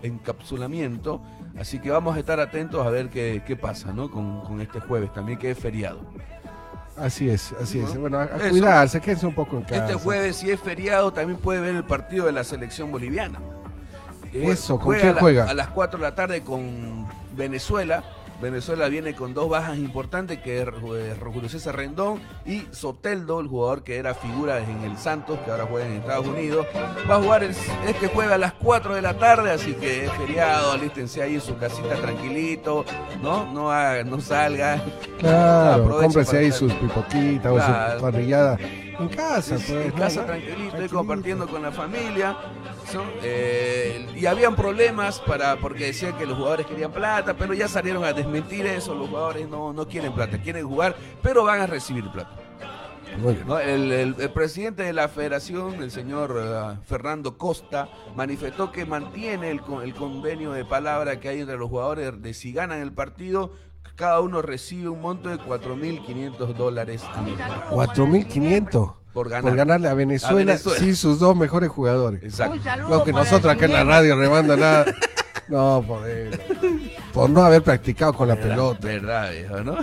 [0.02, 1.20] encapsulamiento,
[1.58, 4.10] así que vamos a estar atentos a ver qué, qué pasa ¿no?
[4.10, 6.00] con, con este jueves también que es feriado.
[6.96, 7.94] Así es, así es.
[7.94, 8.02] ¿No?
[8.02, 9.86] Bueno, a, a cuidarse, quédense un poco en casa.
[9.86, 13.38] Este jueves si es feriado también puede ver el partido de la selección boliviana.
[14.32, 15.44] Eso, ¿con Juega quién a la- juega?
[15.50, 17.06] A las 4 de la tarde con
[17.36, 18.02] Venezuela.
[18.42, 23.46] Venezuela viene con dos bajas importantes, que es eh, Julio César Rendón y Soteldo, el
[23.46, 26.66] jugador que era figura en el Santos, que ahora juega en Estados Unidos.
[27.10, 27.54] Va a jugar el-
[27.86, 31.40] este jueves a las 4 de la tarde, así que es feriado, alístense ahí en
[31.40, 32.84] su casita tranquilito,
[33.22, 33.50] ¿no?
[33.52, 34.82] No, haga- no salga.
[35.18, 38.58] Claro, Aproveche cómprese ahí sus pipoquitas o su parrillada.
[38.98, 39.70] En casa, pues.
[39.70, 39.94] en ¿no?
[39.96, 40.26] casa ¿no?
[40.26, 42.36] tranquilito, y compartiendo con la familia.
[42.94, 43.02] ¿No?
[43.22, 48.04] Eh, y habían problemas para porque decían que los jugadores querían plata, pero ya salieron
[48.04, 48.94] a desmentir eso.
[48.94, 52.30] Los jugadores no, no quieren plata, quieren jugar, pero van a recibir plata.
[53.46, 53.58] ¿no?
[53.58, 59.50] El, el- el presidente de la federación, el señor eh, Fernando Costa, manifestó que mantiene
[59.50, 63.52] el, el convenio de palabra que hay entre los jugadores de si ganan el partido,
[63.96, 67.46] cada uno recibe un monto de 4.500 dólares anuales.
[67.70, 69.42] 4.500 Por ganar.
[69.42, 70.78] por ganarle a Venezuela, A Venezuela.
[70.78, 72.22] sin sus dos mejores jugadores.
[72.22, 72.58] Exacto.
[72.88, 74.86] Lo que nosotros acá en la radio remando nada.
[75.48, 76.30] No, por, eh,
[77.12, 78.86] por no haber practicado con la Verdad, pelota.
[78.86, 79.76] Verdad, viejo, ¿no?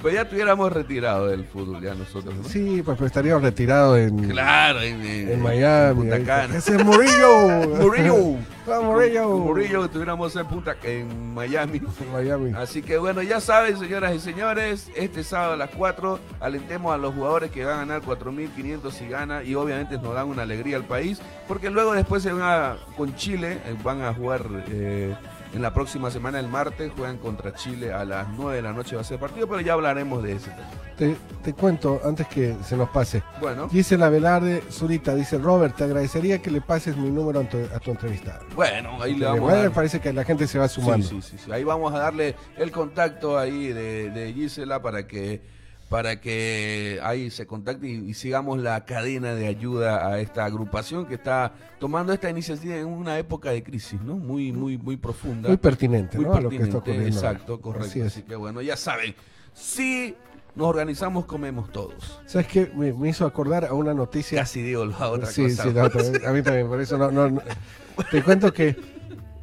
[0.00, 2.44] Pues ya estuviéramos retirados del fútbol, ya nosotros, ¿no?
[2.44, 6.08] Sí, pues pero estaríamos retirados en, Claro, en, en- en Miami.
[6.24, 6.56] Cana.
[6.56, 7.48] Ese es Murillo.
[7.80, 8.16] Murillo.
[8.68, 9.28] Ah, Murillo.
[9.28, 11.80] Murillo, que estuviéramos en Punta en Miami.
[12.00, 12.52] En Miami.
[12.56, 16.96] Así que bueno, ya saben, señoras y señores, este sábado a las 4 alentemos a
[16.98, 20.78] los jugadores que van a ganar 4.500 si gana y obviamente nos dan una alegría
[20.78, 25.14] al país, porque luego después se van a, con Chile, eh, van a jugar eh,
[25.56, 28.94] en la próxima semana, el martes, juegan contra Chile a las 9 de la noche
[28.94, 30.68] va a ser partido, pero ya hablaremos de ese tema.
[30.96, 33.22] Te, te cuento antes que se nos pase.
[33.40, 33.68] Bueno.
[33.70, 37.58] Dice la Velarde Zurita, dice Robert, te agradecería que le pases mi número a tu,
[37.74, 38.40] a tu entrevistada.
[38.54, 41.06] Bueno, ahí le vamos a dar- parece que la gente se va sumando.
[41.06, 41.52] Sí, sí, sí, sí.
[41.52, 45.42] Ahí vamos a darle el contacto ahí de, de Gisela para que
[45.88, 51.06] para que ahí se contacte y, y sigamos la cadena de ayuda a esta agrupación
[51.06, 54.16] que está tomando esta iniciativa en una época de crisis, ¿no?
[54.16, 55.48] Muy, muy, muy profunda.
[55.48, 56.34] Muy pertinente, Muy ¿no?
[56.34, 57.18] A lo que está pertinente, ocurriendo.
[57.18, 58.04] Exacto, correcto.
[58.04, 59.14] Así que bueno, ya saben,
[59.52, 60.16] si
[60.56, 62.20] nos organizamos, comemos todos.
[62.26, 62.72] ¿Sabes qué?
[62.74, 64.40] Me, me hizo acordar a una noticia.
[64.40, 65.64] Casi digo la otra sí, cosa.
[65.64, 66.24] Sí.
[66.26, 67.10] A mí también, por eso no.
[67.10, 67.42] no, no.
[68.10, 68.76] Te cuento que,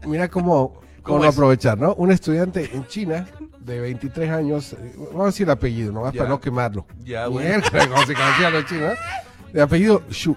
[0.06, 1.35] mira cómo, cómo ¿Cómo no es?
[1.35, 1.93] aprovechar, ¿no?
[1.95, 3.27] Un estudiante en China
[3.59, 6.19] de 23 años, eh, vamos a decir el apellido, nomás Ya.
[6.19, 6.85] para no quemarlo.
[7.03, 7.61] Ya, bueno.
[7.71, 8.93] Como se conocían los chinos.
[9.53, 10.35] De apellido Shu.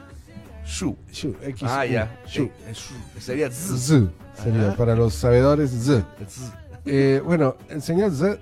[0.65, 0.97] Shu.
[1.13, 1.63] Shu, X.
[1.71, 2.21] Ah, ya.
[2.27, 2.43] Shu.
[2.45, 3.21] Eh, eh, Shu.
[3.21, 3.77] Sería Z.
[3.79, 4.11] Z,
[4.43, 4.77] sería, Ajá.
[4.77, 6.05] para los sabedores, Z.
[6.29, 6.59] Z.
[6.85, 8.39] Eh, bueno, el señor Z,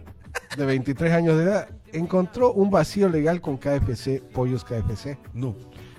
[0.56, 5.16] de 23 años de edad, encontró un vacío legal con KFC, Pollos KFC.
[5.32, 5.54] No.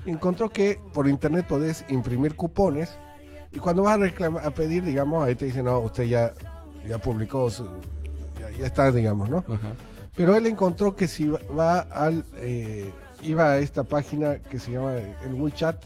[0.06, 2.97] Encontró que por internet podés imprimir cupones
[3.56, 6.34] y cuando vas a, reclamar, a pedir, digamos, ahí te dicen, no, usted ya,
[6.88, 7.68] ya publicó, su-
[8.40, 9.38] ya, ya está, digamos, ¿no?
[9.48, 9.73] Ajá.
[10.15, 12.91] Pero él encontró que si va- al, eh,
[13.22, 15.77] iba a esta página que se llama el WeChat,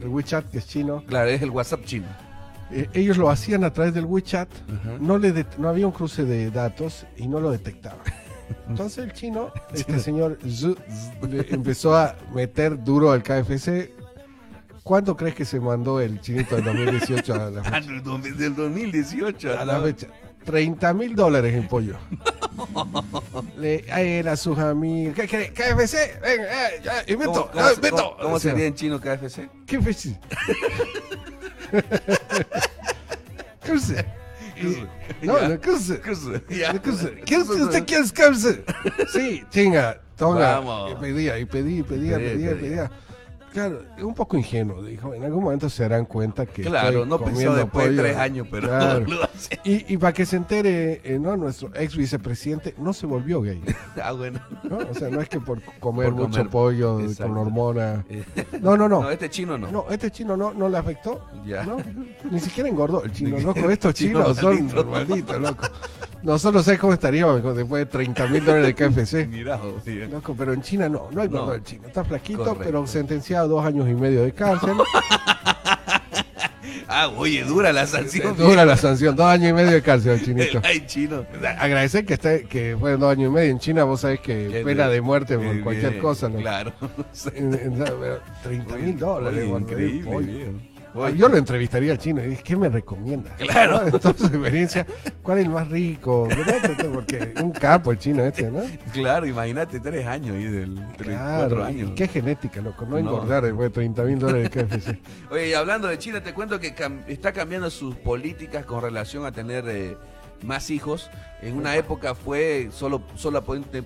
[0.00, 2.06] el WeChat que es chino, Claro, es el WhatsApp chino.
[2.70, 4.96] eh, ellos lo hacían a través del WeChat, Ajá.
[5.00, 7.98] no, le no había un cruce de datos y no lo detectaba.
[8.68, 10.76] Entonces el chino, este señor Zhu,
[11.50, 13.90] empezó a meter duro al KFC.
[14.84, 17.80] ¿Cuánto crees que se mandó el chinito del 2018 a la Ah, fecha?
[17.90, 19.58] del dos- del 2018.
[19.58, 20.06] A la fecha.
[20.44, 21.96] 30 mil dólares en pollo.
[23.58, 25.14] Le, a él, a sus amigos.
[25.16, 25.52] ¿Qué quiere?
[25.54, 27.96] KFC, ven, eh, ya, Beto, ¿Cómo, cómo ah, se- Beto.
[27.96, 29.48] cómo- cómo O sea, sería en chino KFC?
[29.66, 30.18] KFC.
[33.62, 34.04] KFC.
[35.22, 36.00] No, no, KFC.
[36.02, 36.44] KFC.
[37.24, 38.64] ¿Qué es- ¿Usted quiere KFC?
[39.14, 40.60] Sí, chinga, toma.
[40.92, 42.50] Y pedía, y pedía, y pedía, pedía.
[42.50, 42.90] pedía.
[43.54, 45.14] Claro, es un poco ingenuo, dijo.
[45.14, 46.62] En algún momento se darán cuenta que.
[46.62, 49.00] Claro, no pensó después de tres años, pero Claro.
[49.06, 49.60] lo hace.
[49.62, 51.36] Y, y para que se entere, eh, ¿no?
[51.36, 53.62] Nuestro ex vicepresidente no se volvió gay.
[54.02, 54.40] Ah, bueno.
[54.64, 54.78] ¿no?
[54.78, 57.28] O sea, no es que por comer Por mucho pollo Exacto.
[57.32, 58.04] con hormona.
[58.60, 59.02] No, no, no.
[59.02, 59.70] No, este chino no.
[59.70, 61.24] No, este chino no, no le afectó.
[61.46, 61.64] Ya.
[61.64, 61.76] ¿no?
[62.30, 63.70] Ni siquiera engordó el chino, loco.
[63.70, 65.64] Estos Chino chinos son malditos, loco.
[66.22, 69.26] Nosotros sabemos cómo estaríamos después de 30 mil dólares de KFC.
[69.28, 70.08] Mirá, joder.
[70.10, 71.36] Loco, pero en China no, no hay No.
[71.36, 71.86] engordó el chino.
[71.86, 72.62] Está flaquito, Correcto.
[72.64, 74.76] pero sentenciado a dos años y medio de cárcel.
[76.96, 78.36] Ah, oye, dura la sanción.
[78.38, 80.60] Dura la sanción, dos años y medio de cárcel chinito.
[80.64, 81.26] Ay chino.
[81.58, 84.62] Agradecer que esté, que fueron dos años y medio en China, vos sabés que Qué
[84.64, 86.28] pena de muerte por cualquier bien, cosa.
[86.28, 86.38] ¿no?
[86.38, 86.72] Claro.
[86.80, 89.44] Pero 30 mil dólares.
[89.50, 90.54] Oye, increíble,
[91.16, 93.34] Yo lo entrevistaría al chino y dije, ¿qué me recomienda?
[93.36, 93.80] Claro.
[93.80, 93.86] ¿No?
[93.86, 94.86] En toda su experiencia,
[95.22, 96.28] ¿cuál es el más rico?
[96.92, 98.62] Porque un capo el chino este, ¿no?
[98.92, 101.90] Claro, imagínate, tres años ahí del Claro, años.
[101.90, 102.98] y qué genética, loco, no No.
[102.98, 104.98] engordar después de 30 mil dólares de KFC.
[105.30, 109.26] Oye, y hablando de China, te cuento que cam- está cambiando sus políticas con relación
[109.26, 109.96] a tener eh,
[110.42, 111.10] más hijos.
[111.42, 113.42] En una época fue solo, solo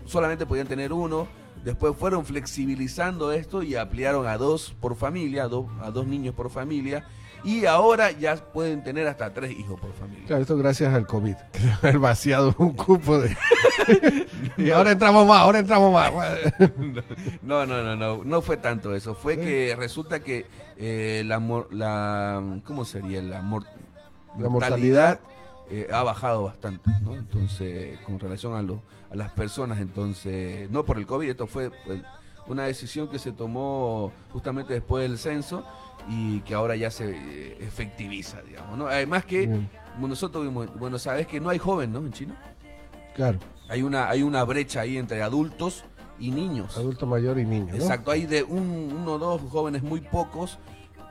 [0.06, 1.26] solamente podían tener uno.
[1.64, 6.34] Después fueron flexibilizando esto y ampliaron a dos por familia, a dos, a dos niños
[6.34, 7.04] por familia.
[7.44, 10.24] Y ahora ya pueden tener hasta tres hijos por familia.
[10.26, 11.36] Claro, esto gracias al COVID,
[11.82, 13.36] haber vaciado un cupo de...
[14.56, 16.12] y ahora entramos más, ahora entramos más.
[17.42, 19.14] No, no, no, no, no fue tanto eso.
[19.14, 21.38] Fue que resulta que eh, la,
[21.70, 23.22] la, ¿cómo sería?
[23.22, 23.66] La, mor-
[24.38, 25.20] La mortalidad.
[25.70, 27.14] Eh, ha bajado bastante, ¿no?
[27.14, 28.78] Entonces, con relación a, los
[29.10, 32.02] a las personas, entonces, no por el COVID, esto fue pues,
[32.46, 35.64] una decisión que se tomó justamente después del censo
[36.08, 38.86] y que ahora ya se eh, efectiviza, digamos, ¿no?
[38.86, 39.68] Además que Bien.
[40.00, 41.98] nosotros vimos, bueno, sabes que no hay joven, ¿no?
[41.98, 42.36] En China.
[43.14, 43.38] Claro,
[43.68, 45.84] Hay una, hay una brecha ahí entre adultos
[46.18, 46.76] y niños.
[46.78, 47.74] adulto mayor y niño, ¿no?
[47.74, 50.58] Exacto, hay de un, uno o dos jóvenes muy pocos,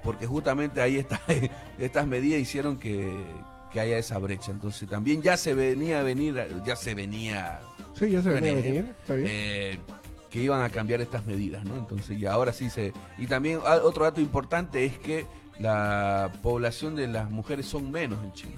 [0.03, 1.19] porque justamente ahí está,
[1.77, 3.23] estas medidas hicieron que,
[3.71, 4.51] que haya esa brecha.
[4.51, 6.35] Entonces también ya se venía a venir,
[6.65, 7.59] ya se venía
[7.93, 9.27] Sí, ya se venía a venir, está bien.
[9.29, 9.79] eh,
[10.29, 11.75] que iban a cambiar estas medidas, ¿no?
[11.77, 12.93] Entonces ya ahora sí se...
[13.17, 15.25] Y también ah, otro dato importante es que
[15.59, 18.57] la población de las mujeres son menos en China.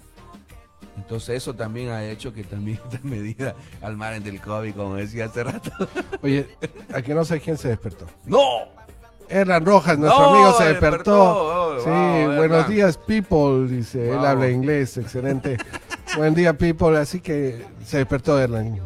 [0.98, 5.26] Entonces eso también ha hecho que también estas medidas al margen del COVID, como decía
[5.26, 5.72] hace rato.
[6.22, 6.48] Oye,
[6.94, 8.06] a que no sé quién se despertó.
[8.26, 8.68] ¡No!
[9.30, 10.90] Erlan Rojas, nuestro No, amigo se despertó.
[10.90, 11.34] despertó.
[11.36, 12.70] Oh, sí, wow, buenos Erlan.
[12.72, 14.10] días, people, dice.
[14.12, 15.58] Él habla inglés, excelente.
[16.18, 16.98] Buen día, people.
[16.98, 18.80] Así que se despertó Erlan.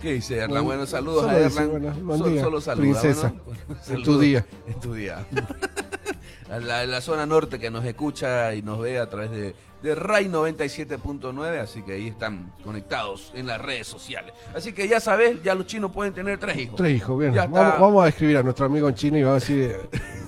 [0.00, 0.50] ¿Qué dice Erlan?
[0.50, 1.70] Buen- Bueno, saludos a dice, Erlan.
[1.70, 3.32] bueno, buen So- día, solo saluda, princesa.
[3.44, 3.60] bueno.
[3.88, 4.46] En tu día.
[4.66, 5.26] En tu día.
[6.50, 9.94] a la, la zona norte que nos escucha y nos ve a través de, de
[9.94, 14.32] RAI 97.9, así que ahí están conectados en las redes sociales.
[14.54, 16.76] Así que ya sabes, ya los chinos pueden tener tres hijos.
[16.76, 17.34] Tres hijos, bien.
[17.34, 17.78] Vamos, está.
[17.78, 19.76] vamos a escribir a nuestro amigo en chino y vamos a decir,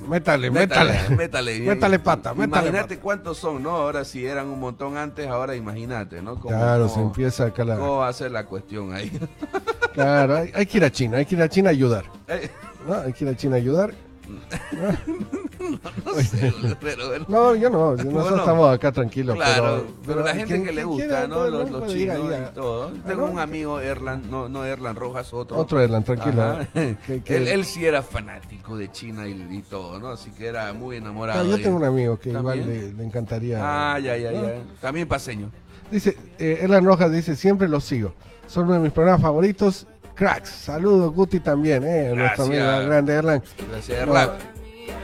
[0.08, 0.98] métale, métale.
[1.16, 1.58] métale.
[1.60, 3.70] Métale pata, métale Imagínate cuántos son, ¿no?
[3.70, 6.38] Ahora si eran un montón antes, ahora imagínate, ¿no?
[6.38, 7.76] Cómo- Claro, cómo- se empieza acá la...
[7.76, 9.10] ¿Cómo va a ser la cuestión ahí?
[9.92, 12.04] Claro, hay, hay que ir a China, hay que ir a China a ayudar.
[12.28, 12.48] Eh,
[12.86, 12.94] ¿no?
[12.94, 13.92] Hay que ir a China a ayudar.
[16.04, 17.24] no sé, pero bueno.
[17.28, 19.36] No, yo no, nosotros Bueno, estamos acá tranquilos.
[19.36, 21.46] Claro, pero, pero, la gente que le gusta, ¿no?
[21.48, 22.90] Los, chinos y todo.
[23.06, 23.32] Tengo ¿no?
[23.32, 25.56] un amigo, Erlan, no, no Erlan Rojas, otro.
[25.56, 26.42] Otro Erlan, tranquilo.
[26.42, 26.68] Ajá.
[27.06, 30.08] Que- que- Él, él sí era fanático de China y, y todo, ¿no?
[30.08, 31.40] Así que era muy enamorado.
[31.40, 33.58] Claro, yo de- tengo un amigo que igual le, le encantaría.
[33.60, 34.42] Ah, ya, ya, ¿no?
[34.42, 34.54] ya.
[34.80, 35.50] También paseño.
[35.90, 38.12] Dice, eh, Erlan Rojas dice, siempre los sigo.
[38.46, 39.86] Son uno de mis programas favoritos.
[40.18, 42.86] Cracks, saludos Guti también, eh, nuestro amigo Gracias.
[42.86, 43.42] grande Erlan.
[43.70, 44.30] Gracias, No, Erlan.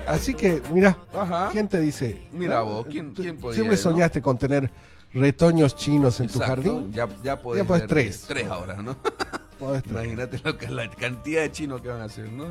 [0.08, 1.50] así que, mira, Ajá.
[1.52, 2.26] ¿quién te dice?
[2.32, 2.64] Mira ¿no?
[2.64, 3.54] vos, ¿quién, quién podía?
[3.54, 3.82] Siempre no?
[3.82, 4.68] soñaste con tener
[5.12, 6.92] retoños chinos en tu jardín.
[6.92, 8.24] Ya, ya podés, Ya podés tres.
[8.26, 8.96] Tres ahora, ¿no?
[9.60, 9.84] Podés.
[9.88, 12.46] Imagínate lo que, la cantidad de chinos que van a hacer, ¿no?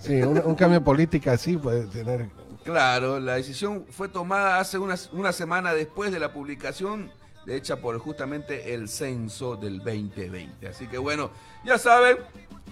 [0.00, 2.30] Sí, un, un cambio de política así puede tener.
[2.64, 7.10] Claro, la decisión fue tomada hace una, una semana después de la publicación
[7.46, 10.66] hecha por justamente el censo del 2020.
[10.66, 11.30] Así que bueno,
[11.66, 12.16] ya saben,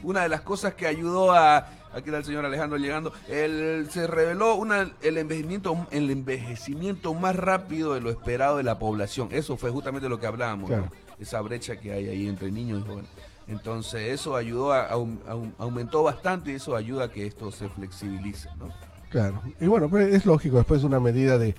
[0.03, 1.59] una de las cosas que ayudó a,
[1.93, 7.37] aquí está el señor Alejandro llegando, el, se reveló una, el, envejecimiento, el envejecimiento más
[7.37, 9.29] rápido de lo esperado de la población.
[9.33, 10.71] Eso fue justamente lo que hablábamos,
[11.19, 13.11] esa brecha que hay ahí entre niños y jóvenes.
[13.47, 18.49] Entonces eso ayudó, a, aum- aumentó bastante y eso ayuda a que esto se flexibilice,
[18.59, 18.71] ¿no?
[19.11, 19.43] Claro.
[19.61, 21.55] Y bueno, pero es lógico, después de una medida de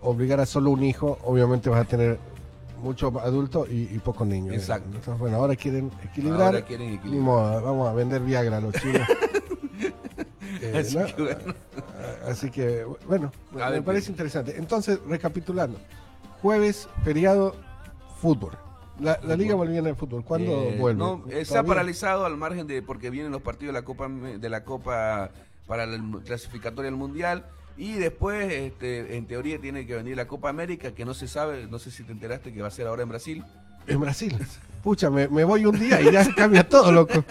[0.00, 2.18] obligar a solo un hijo, obviamente vas a tener
[2.82, 4.54] muchos adultos y, y pocos niños.
[4.54, 4.86] Exacto.
[4.88, 6.42] Entonces, bueno, ahora quieren equilibrar.
[6.42, 7.12] Ahora quieren equilibrar.
[7.14, 9.02] Ni modo, vamos a vender Viagra a los chinos.
[10.60, 11.06] Eh, Así ¿no?
[11.06, 11.54] que bueno.
[11.98, 14.12] Ah, Así que, bueno, A me ver, parece ¿qué?
[14.12, 14.54] interesante.
[14.56, 15.78] Entonces, recapitulando.
[16.40, 17.56] Jueves, feriado,
[18.20, 18.52] fútbol.
[19.00, 20.98] La, la Liga Boliviana de Fútbol, ¿cuándo Eh, vuelve?
[20.98, 21.68] no, eh, se ha ¿Todavía?
[21.68, 25.30] paralizado al margen de porque vienen los partidos de la Copa de la Copa
[25.66, 27.46] para la clasificatoria al Mundial
[27.76, 31.66] y después este, en teoría tiene que venir la Copa América que no se sabe,
[31.70, 33.44] no sé si te enteraste que va a ser ahora en Brasil.
[33.86, 34.36] En Brasil.
[34.82, 37.24] Pucha, me, me voy un día y ya cambia todo, loco.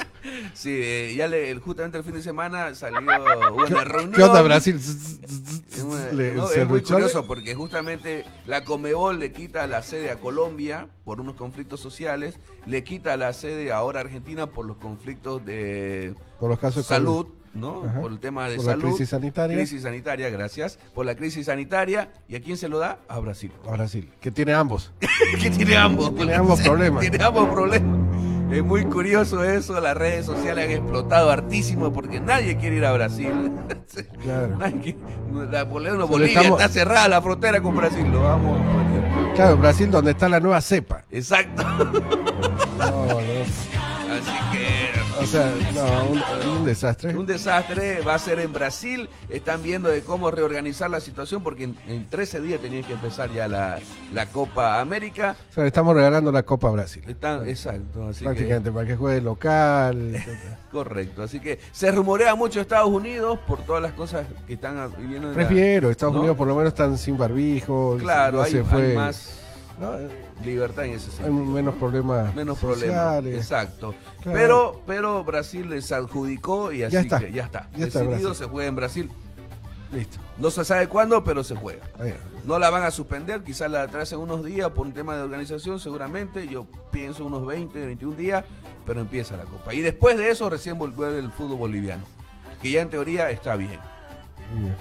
[0.53, 2.99] Sí, eh, ya le, justamente el fin de semana salió
[3.67, 4.11] una reunión.
[4.13, 4.79] ¿Qué onda, Brasil?
[6.13, 10.87] Le- no, es muy curioso porque justamente la Comebol le quita la sede a Colombia
[11.03, 16.13] por unos conflictos sociales, le quita la sede ahora a Argentina por los conflictos de
[16.39, 17.27] Por los casos salud.
[17.53, 17.83] ¿No?
[17.85, 18.01] Ajá.
[18.01, 18.89] Por el tema de Por la salud.
[18.89, 19.57] crisis sanitaria.
[19.57, 20.79] Crisis sanitaria, gracias.
[20.93, 22.09] Por la crisis sanitaria.
[22.27, 22.99] ¿Y a quién se lo da?
[23.07, 23.51] A Brasil.
[23.67, 24.91] A Brasil, que tiene ambos.
[25.41, 26.13] que tiene ambos.
[26.21, 27.01] Tiene ambos problemas.
[27.09, 27.99] Tiene ambos problemas.
[28.51, 32.91] Es muy curioso eso, las redes sociales han explotado hartísimo porque nadie quiere ir a
[32.91, 33.31] Brasil.
[34.21, 34.57] Claro.
[34.57, 34.97] Nadie
[35.49, 39.33] la, Bolivia estamos- está cerrada la frontera con Brasil, lo vamos a poner.
[39.35, 41.03] Claro, Brasil, donde está la nueva cepa.
[41.09, 41.63] Exacto.
[41.63, 43.70] No, no.
[45.21, 47.15] Así que O sea, no, un, un desastre.
[47.15, 49.09] Un desastre va a ser en Brasil.
[49.29, 53.31] Están viendo de cómo reorganizar la situación porque en, en 13 días tenía que empezar
[53.31, 53.79] ya la,
[54.13, 55.35] la Copa América.
[55.49, 57.03] O sea, le estamos regalando la Copa a Brasil.
[57.07, 60.15] Están, exacto, así que, Prácticamente, para que juegue local.
[60.71, 61.23] correcto.
[61.23, 65.29] Así que se rumorea mucho Estados Unidos por todas las cosas que están viviendo.
[65.29, 66.19] la- Prefiero, Estados ¿no?
[66.21, 67.97] Unidos por lo menos están sin barbijo.
[67.99, 69.37] Claro, no hay, se hay fue, más
[69.81, 69.91] ¿no?
[70.45, 71.45] libertad en ese Hay sentido.
[71.45, 72.33] menos problemas.
[72.35, 73.25] Menos problemas.
[73.25, 73.93] Exacto.
[74.21, 74.37] Claro.
[74.37, 77.19] Pero, pero Brasil les adjudicó y así Ya está.
[77.19, 77.69] que ya está.
[77.75, 79.11] Ya Decidido se juega en Brasil.
[79.91, 80.19] Listo.
[80.37, 81.83] No se sabe cuándo, pero se juega.
[81.99, 82.13] Ahí.
[82.45, 85.79] No la van a suspender, quizás la atrasen unos días por un tema de organización,
[85.81, 86.47] seguramente.
[86.47, 88.45] Yo pienso unos 20, 21 días,
[88.85, 89.73] pero empieza la Copa.
[89.73, 92.03] Y después de eso recién vuelve el fútbol boliviano,
[92.61, 93.79] que ya en teoría está bien.
[94.55, 94.75] Bien.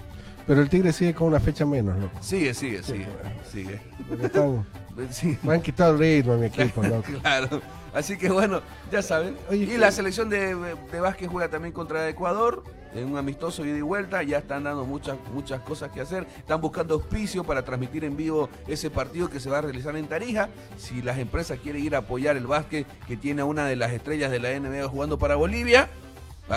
[0.50, 2.18] Pero el Tigre sigue con una fecha menos, loco.
[2.20, 3.06] Sigue, sigue, sigue.
[3.52, 3.80] sigue.
[4.20, 4.66] Están-
[5.12, 5.38] Sí.
[5.44, 7.04] Me han quitado el ritmo a mi equipo, loco.
[7.22, 7.62] Claro.
[7.94, 8.60] Así que bueno,
[8.90, 9.36] ya saben.
[9.52, 12.64] y la selección de, de básquet juega también contra Ecuador.
[12.96, 16.26] En un amistoso ida y vuelta, ya están dando muchas, muchas cosas que hacer.
[16.38, 20.06] Están buscando auspicio para transmitir en vivo ese partido que se va a realizar en
[20.08, 20.48] Tarija.
[20.76, 23.92] Si las empresas quieren ir a apoyar el básquet que tiene a una de las
[23.92, 25.88] estrellas de la NBA jugando para Bolivia,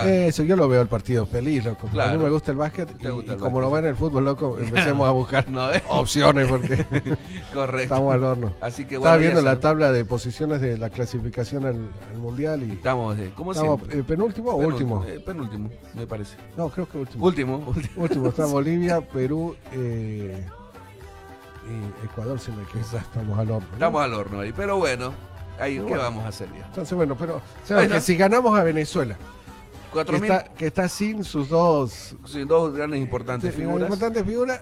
[0.02, 1.88] Eso, yo lo veo el partido feliz, loco.
[2.00, 3.96] A mí me gusta el básquet y, gusta y el como lo va en el
[3.96, 5.82] fútbol, loco, empecemos a buscar No, ¿eh?
[5.88, 6.84] opciones porque
[7.54, 7.82] correcto.
[7.94, 8.52] estamos al horno.
[8.60, 12.18] Así que Estaba bueno, ya viendo la tabla de posiciones de la clasificación al, al
[12.18, 15.24] mundial y Estamos, eh, ¿cómo estamos eh, penúltimo o Penúltimo, último.
[15.24, 16.36] penúltimo, me parece.
[16.56, 17.24] No, creo que último.
[17.24, 18.02] Último, último.
[18.02, 20.28] Último, está Bolivia, Perú y
[22.04, 22.96] Ecuador, si me equivoco.
[22.96, 23.66] Estamos al horno.
[23.68, 23.74] ¿no?
[23.74, 24.52] Estamos al horno ahí.
[24.54, 25.14] Pero bueno,
[25.58, 25.98] ahí, ¿qué bueno.
[25.98, 26.66] vamos a hacer ya?
[26.66, 27.94] Entonces, bueno, pero ¿sabes Bueno.
[27.94, 29.16] que si ganamos a Venezuela,
[29.94, 34.60] Que está, que está sin sus dos Sí, dos grandes importantes sí, figuras importantes figuras,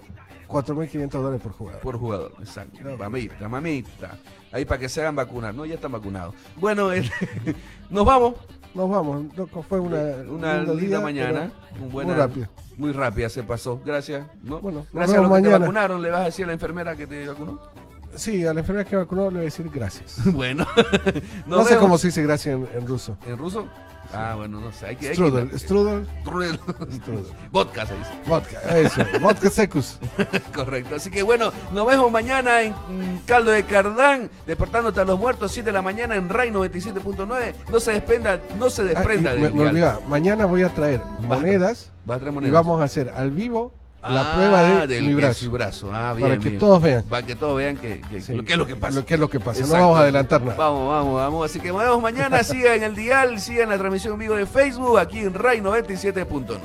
[0.49, 1.81] 4.500 dólares por jugador.
[1.81, 2.33] por jugador.
[2.41, 2.79] Exacto.
[2.99, 4.19] Mamita, mamita.
[4.53, 5.55] Ahí para que se hagan vacunar.
[5.55, 6.35] No, ya están vacunados.
[6.57, 7.09] Bueno, eh,
[7.91, 8.35] nos vamos.
[8.75, 9.27] Nos vamos,
[9.69, 9.99] fue una,
[10.31, 11.53] Una linda día, mañana.
[11.75, 12.47] pero Un buena- Muy rápido.
[12.79, 13.81] Muy rápida se pasó.
[13.85, 14.27] Gracias.
[14.43, 14.61] ¿no?
[14.61, 15.59] Bueno, Gracias a los vemos que te mañana.
[15.59, 16.03] vacunaron.
[16.03, 17.61] ¿Le vas a decir a la enfermera que te vacunó?
[18.15, 20.21] Sí, a la enfermera que vacunó le voy a decir gracias.
[20.33, 20.67] bueno.
[21.47, 23.17] no sé cómo se dice gracias en, en ruso.
[23.27, 23.67] ¿En ruso?
[24.15, 24.87] Ah, bueno, no sé.
[24.87, 26.61] Hay que, hay que- Strudel, strudel, Strudel.
[26.93, 27.25] Strudel.
[27.51, 28.11] Vodka se dice.
[28.27, 29.99] vodka, eso, vodka secus.
[30.55, 30.97] Correcto.
[30.97, 32.75] Así que bueno, nos vemos mañana en
[33.27, 37.55] Caldo de Cardán, despertándote a los muertos, 7 de la mañana en RAI 97.9.
[37.71, 40.69] No se desprenda, no se Ah, desprenda y del me, me olvidaba, mañana voy a
[40.69, 42.53] traer monedas Va a traer y monedas.
[42.55, 43.73] vamos a hacer al vivo
[44.03, 45.51] la prueba de ah, del, mi brazo.
[45.51, 45.91] Brazo.
[45.93, 47.03] Ah, bien, para que todos vean.
[47.05, 48.01] Para que todos vean que,
[48.35, 48.59] lo, que es
[49.20, 49.61] lo que pasa.
[49.66, 50.45] No vamos a adelantar.
[50.45, 51.51] Vamos, vamos, vamos.
[51.51, 52.43] Así que nos vemos mañana.
[52.53, 56.59] sigan el dial, sigan la transmisión vivo de Facebook aquí en RAI 97.9.